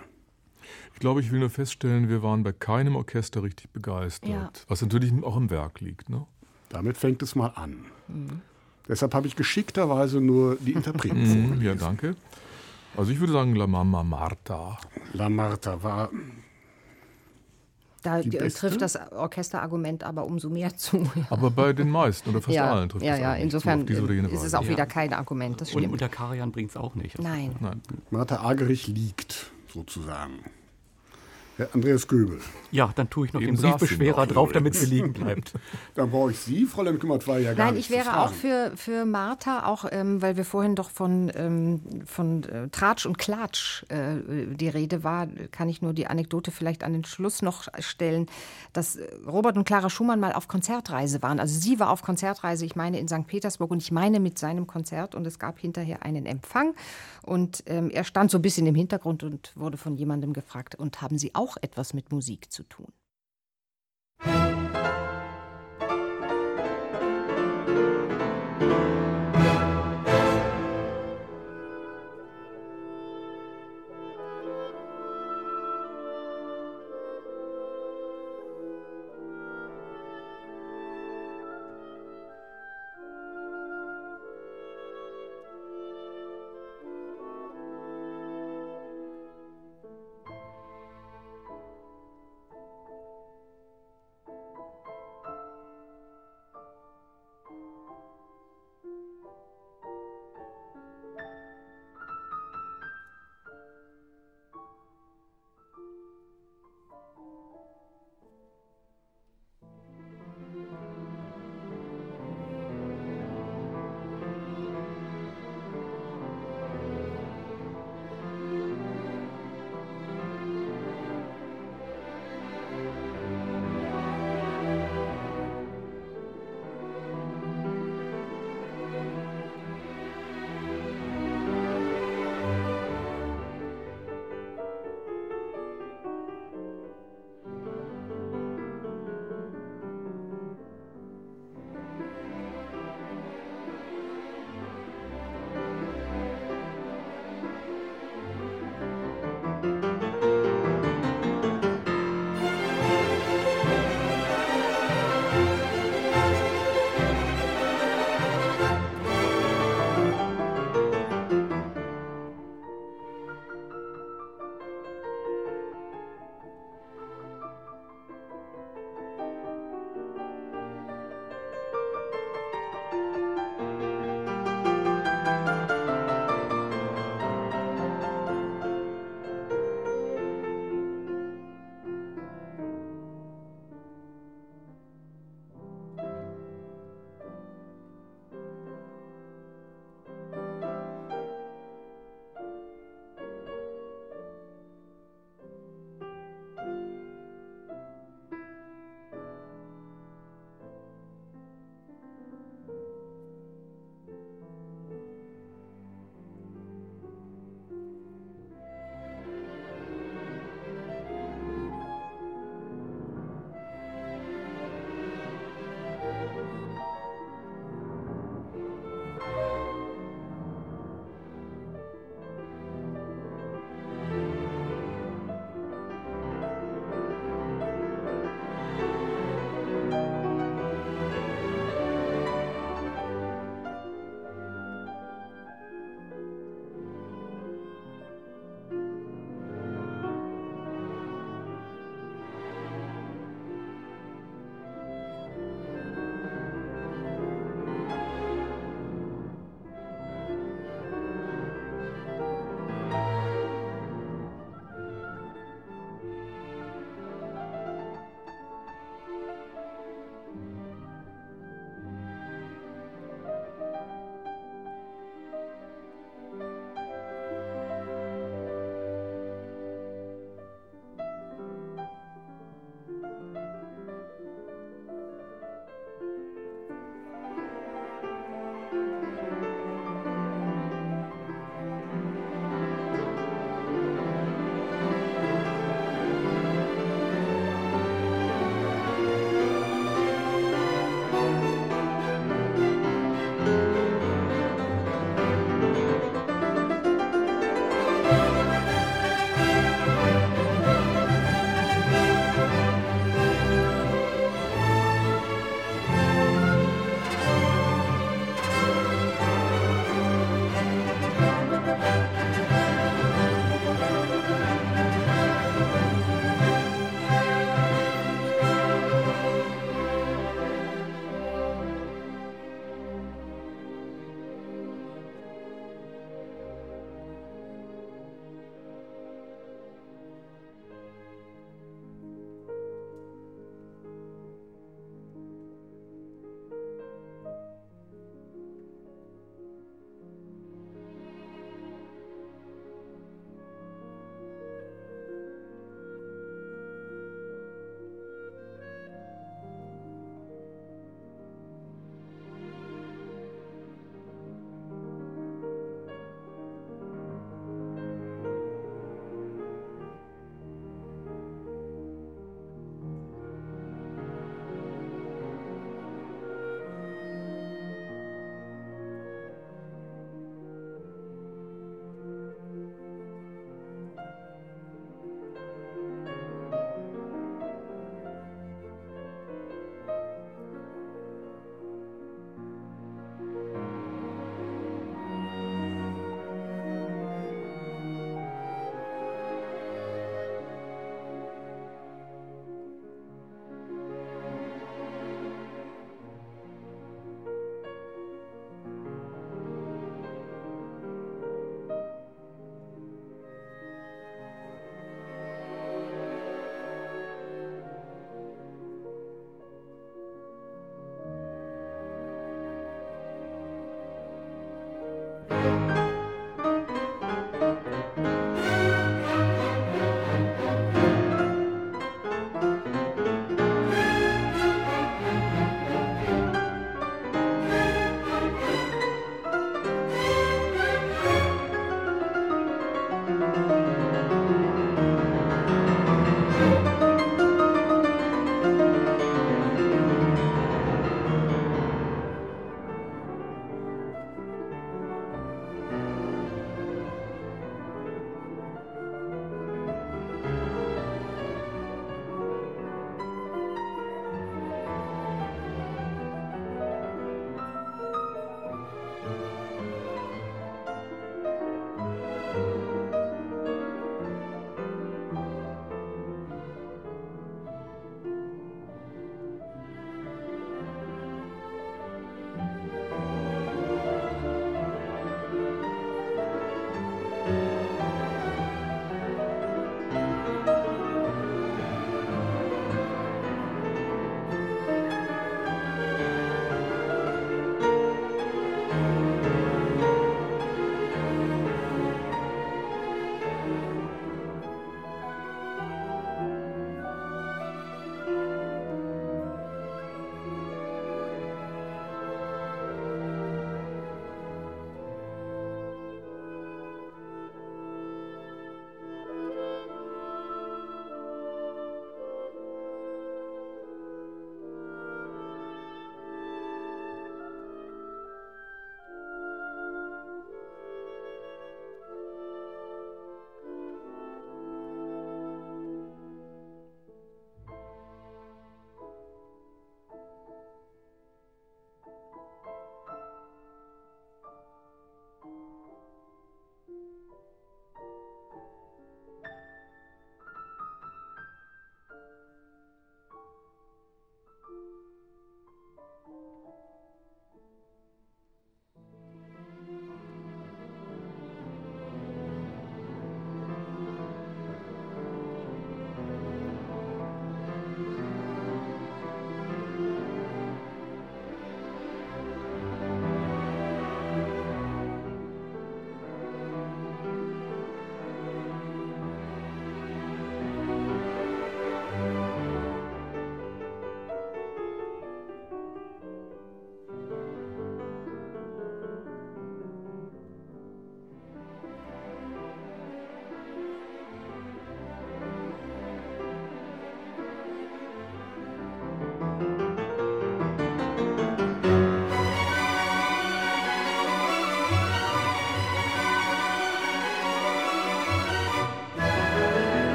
Ich 0.93 0.99
glaube, 0.99 1.21
ich 1.21 1.31
will 1.31 1.39
nur 1.39 1.49
feststellen, 1.49 2.09
wir 2.09 2.21
waren 2.21 2.43
bei 2.43 2.51
keinem 2.51 2.95
Orchester 2.95 3.41
richtig 3.41 3.71
begeistert, 3.71 4.29
ja. 4.29 4.51
was 4.67 4.83
natürlich 4.83 5.11
auch 5.23 5.35
im 5.35 5.49
Werk 5.49 5.81
liegt. 5.81 6.09
Ne? 6.09 6.27
Damit 6.69 6.95
fängt 6.95 7.23
es 7.23 7.33
mal 7.33 7.47
an. 7.55 7.85
Deshalb 8.87 9.13
habe 9.13 9.27
ich 9.27 9.35
geschickterweise 9.35 10.21
nur 10.21 10.57
die 10.57 10.73
Interpreten 10.73 11.21
mhm, 11.21 11.25
vorgelesen. 11.25 11.61
Ja, 11.61 11.75
danke. 11.75 12.15
Also 12.95 13.11
ich 13.11 13.19
würde 13.19 13.33
sagen 13.33 13.55
La 13.55 13.67
Mama 13.67 14.03
Marta. 14.03 14.77
La 15.13 15.29
Marta 15.29 15.81
war 15.83 16.09
da 18.05 18.21
trifft 18.21 18.81
das 18.81 18.95
Orchesterargument 19.11 20.03
aber 20.03 20.25
umso 20.25 20.49
mehr 20.49 20.77
zu. 20.77 21.09
Aber 21.31 21.49
bei 21.49 21.73
den 21.73 21.89
meisten 21.89 22.29
oder 22.29 22.39
fast 22.39 22.55
ja, 22.55 22.71
allen 22.71 22.87
trifft 22.87 23.03
ja, 23.03 23.17
ja, 23.17 23.33
insofern 23.33 23.87
zu, 23.87 23.93
ist 23.93 24.43
es 24.43 24.53
auch 24.53 24.67
wieder 24.67 24.85
kein 24.85 25.11
Argument. 25.11 25.59
Das 25.59 25.69
stimmt. 25.69 25.85
Und 25.87 25.93
unter 25.93 26.07
Karian 26.07 26.51
bringt 26.51 26.69
es 26.69 26.77
auch 26.77 26.93
nicht. 26.93 27.17
Nein. 27.17 27.55
Nein. 27.59 27.81
Martha 28.11 28.43
Agerich 28.43 28.87
liegt 28.87 29.51
sozusagen. 29.73 30.33
Herr 31.57 31.73
Andreas 31.73 32.07
Göbel. 32.07 32.39
Ja, 32.71 32.91
dann 32.95 33.09
tue 33.09 33.27
ich 33.27 33.33
noch 33.33 33.41
Eben 33.41 33.55
den 33.55 33.61
Briefbeschwerer 33.61 34.27
drauf, 34.27 34.51
damit 34.51 34.75
sie 34.75 34.87
liegen 34.87 35.13
bleibt. 35.13 35.53
dann 35.93 36.11
brauche 36.11 36.31
ich 36.31 36.39
Sie, 36.39 36.65
Fräulein 36.65 36.99
Kümmert, 36.99 37.25
war 37.27 37.39
ja 37.39 37.53
gar 37.53 37.67
Nein, 37.67 37.77
ich 37.77 37.89
wäre 37.89 38.19
auch 38.19 38.31
für, 38.31 38.73
für 38.75 39.05
Martha, 39.05 39.65
auch 39.65 39.85
ähm, 39.89 40.21
weil 40.21 40.35
wir 40.35 40.43
vorhin 40.43 40.75
doch 40.75 40.89
von, 40.89 41.31
ähm, 41.33 41.81
von 42.05 42.43
äh, 42.43 42.67
Tratsch 42.69 43.05
und 43.05 43.17
Klatsch 43.17 43.83
äh, 43.89 44.17
die 44.53 44.67
Rede 44.67 45.05
war, 45.05 45.27
kann 45.51 45.69
ich 45.69 45.81
nur 45.81 45.93
die 45.93 46.07
Anekdote 46.07 46.51
vielleicht 46.51 46.83
an 46.83 46.91
den 46.91 47.05
Schluss 47.05 47.41
noch 47.41 47.69
stellen, 47.79 48.27
dass 48.73 48.99
Robert 49.25 49.55
und 49.55 49.63
Clara 49.63 49.89
Schumann 49.89 50.19
mal 50.19 50.33
auf 50.33 50.49
Konzertreise 50.49 51.21
waren. 51.21 51.39
Also 51.39 51.57
sie 51.57 51.79
war 51.79 51.89
auf 51.89 52.01
Konzertreise, 52.01 52.65
ich 52.65 52.75
meine 52.75 52.99
in 52.99 53.07
St. 53.07 53.27
Petersburg 53.27 53.71
und 53.71 53.81
ich 53.81 53.93
meine 53.93 54.19
mit 54.19 54.37
seinem 54.37 54.67
Konzert 54.67 55.15
und 55.15 55.25
es 55.25 55.39
gab 55.39 55.59
hinterher 55.59 56.03
einen 56.03 56.25
Empfang 56.25 56.73
und 57.25 57.63
ähm, 57.65 57.89
er 57.89 58.03
stand 58.03 58.31
so 58.31 58.37
ein 58.37 58.41
bisschen 58.41 58.67
im 58.67 58.75
Hintergrund 58.75 59.23
und 59.23 59.51
wurde 59.55 59.77
von 59.77 59.95
jemandem 59.95 60.33
gefragt, 60.33 60.75
und 60.75 61.01
haben 61.01 61.17
Sie 61.17 61.33
auch 61.33 61.57
etwas 61.61 61.93
mit 61.93 62.11
Musik 62.11 62.51
zu 62.51 62.63
tun? 62.63 62.93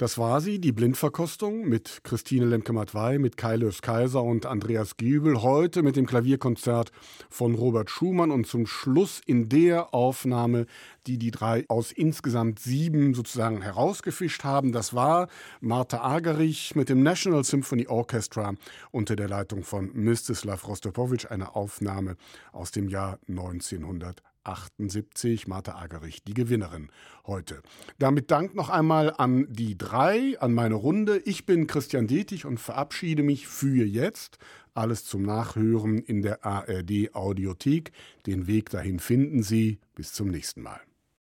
Das 0.00 0.16
war 0.16 0.40
sie, 0.40 0.58
die 0.58 0.72
Blindverkostung 0.72 1.68
mit 1.68 2.00
Christine 2.04 2.46
Lemke-Matwei, 2.46 3.18
mit 3.18 3.36
Kai 3.36 3.56
Lös 3.56 3.82
Kaiser 3.82 4.22
und 4.22 4.46
Andreas 4.46 4.96
Giebel. 4.96 5.42
Heute 5.42 5.82
mit 5.82 5.94
dem 5.96 6.06
Klavierkonzert 6.06 6.90
von 7.28 7.54
Robert 7.54 7.90
Schumann 7.90 8.30
und 8.30 8.46
zum 8.46 8.66
Schluss 8.66 9.20
in 9.26 9.50
der 9.50 9.92
Aufnahme, 9.92 10.64
die 11.06 11.18
die 11.18 11.30
drei 11.30 11.66
aus 11.68 11.92
insgesamt 11.92 12.60
sieben 12.60 13.12
sozusagen 13.12 13.60
herausgefischt 13.60 14.42
haben. 14.42 14.72
Das 14.72 14.94
war 14.94 15.28
Martha 15.60 16.02
Agerich 16.02 16.74
mit 16.74 16.88
dem 16.88 17.02
National 17.02 17.44
Symphony 17.44 17.86
Orchestra 17.86 18.54
unter 18.92 19.16
der 19.16 19.28
Leitung 19.28 19.64
von 19.64 19.90
Mstislav 19.92 20.66
Rostropowitsch, 20.66 21.26
eine 21.26 21.54
Aufnahme 21.54 22.16
aus 22.52 22.70
dem 22.70 22.88
Jahr 22.88 23.18
1900. 23.28 24.22
78, 24.44 25.46
Martha 25.46 25.76
Agerich, 25.76 26.22
die 26.24 26.34
Gewinnerin 26.34 26.90
heute. 27.26 27.62
Damit 27.98 28.30
Dank 28.30 28.54
noch 28.54 28.70
einmal 28.70 29.12
an 29.16 29.46
die 29.48 29.76
drei, 29.76 30.38
an 30.40 30.52
meine 30.52 30.74
Runde. 30.74 31.18
Ich 31.24 31.46
bin 31.46 31.66
Christian 31.66 32.06
Detig 32.06 32.46
und 32.46 32.58
verabschiede 32.58 33.22
mich 33.22 33.46
für 33.46 33.84
jetzt. 33.84 34.38
Alles 34.74 35.04
zum 35.04 35.22
Nachhören 35.22 35.98
in 35.98 36.22
der 36.22 36.44
ARD 36.44 37.14
Audiothek. 37.14 37.92
Den 38.26 38.46
Weg 38.46 38.70
dahin 38.70 38.98
finden 38.98 39.42
Sie. 39.42 39.78
Bis 39.94 40.12
zum 40.12 40.28
nächsten 40.28 40.62
Mal. 40.62 40.80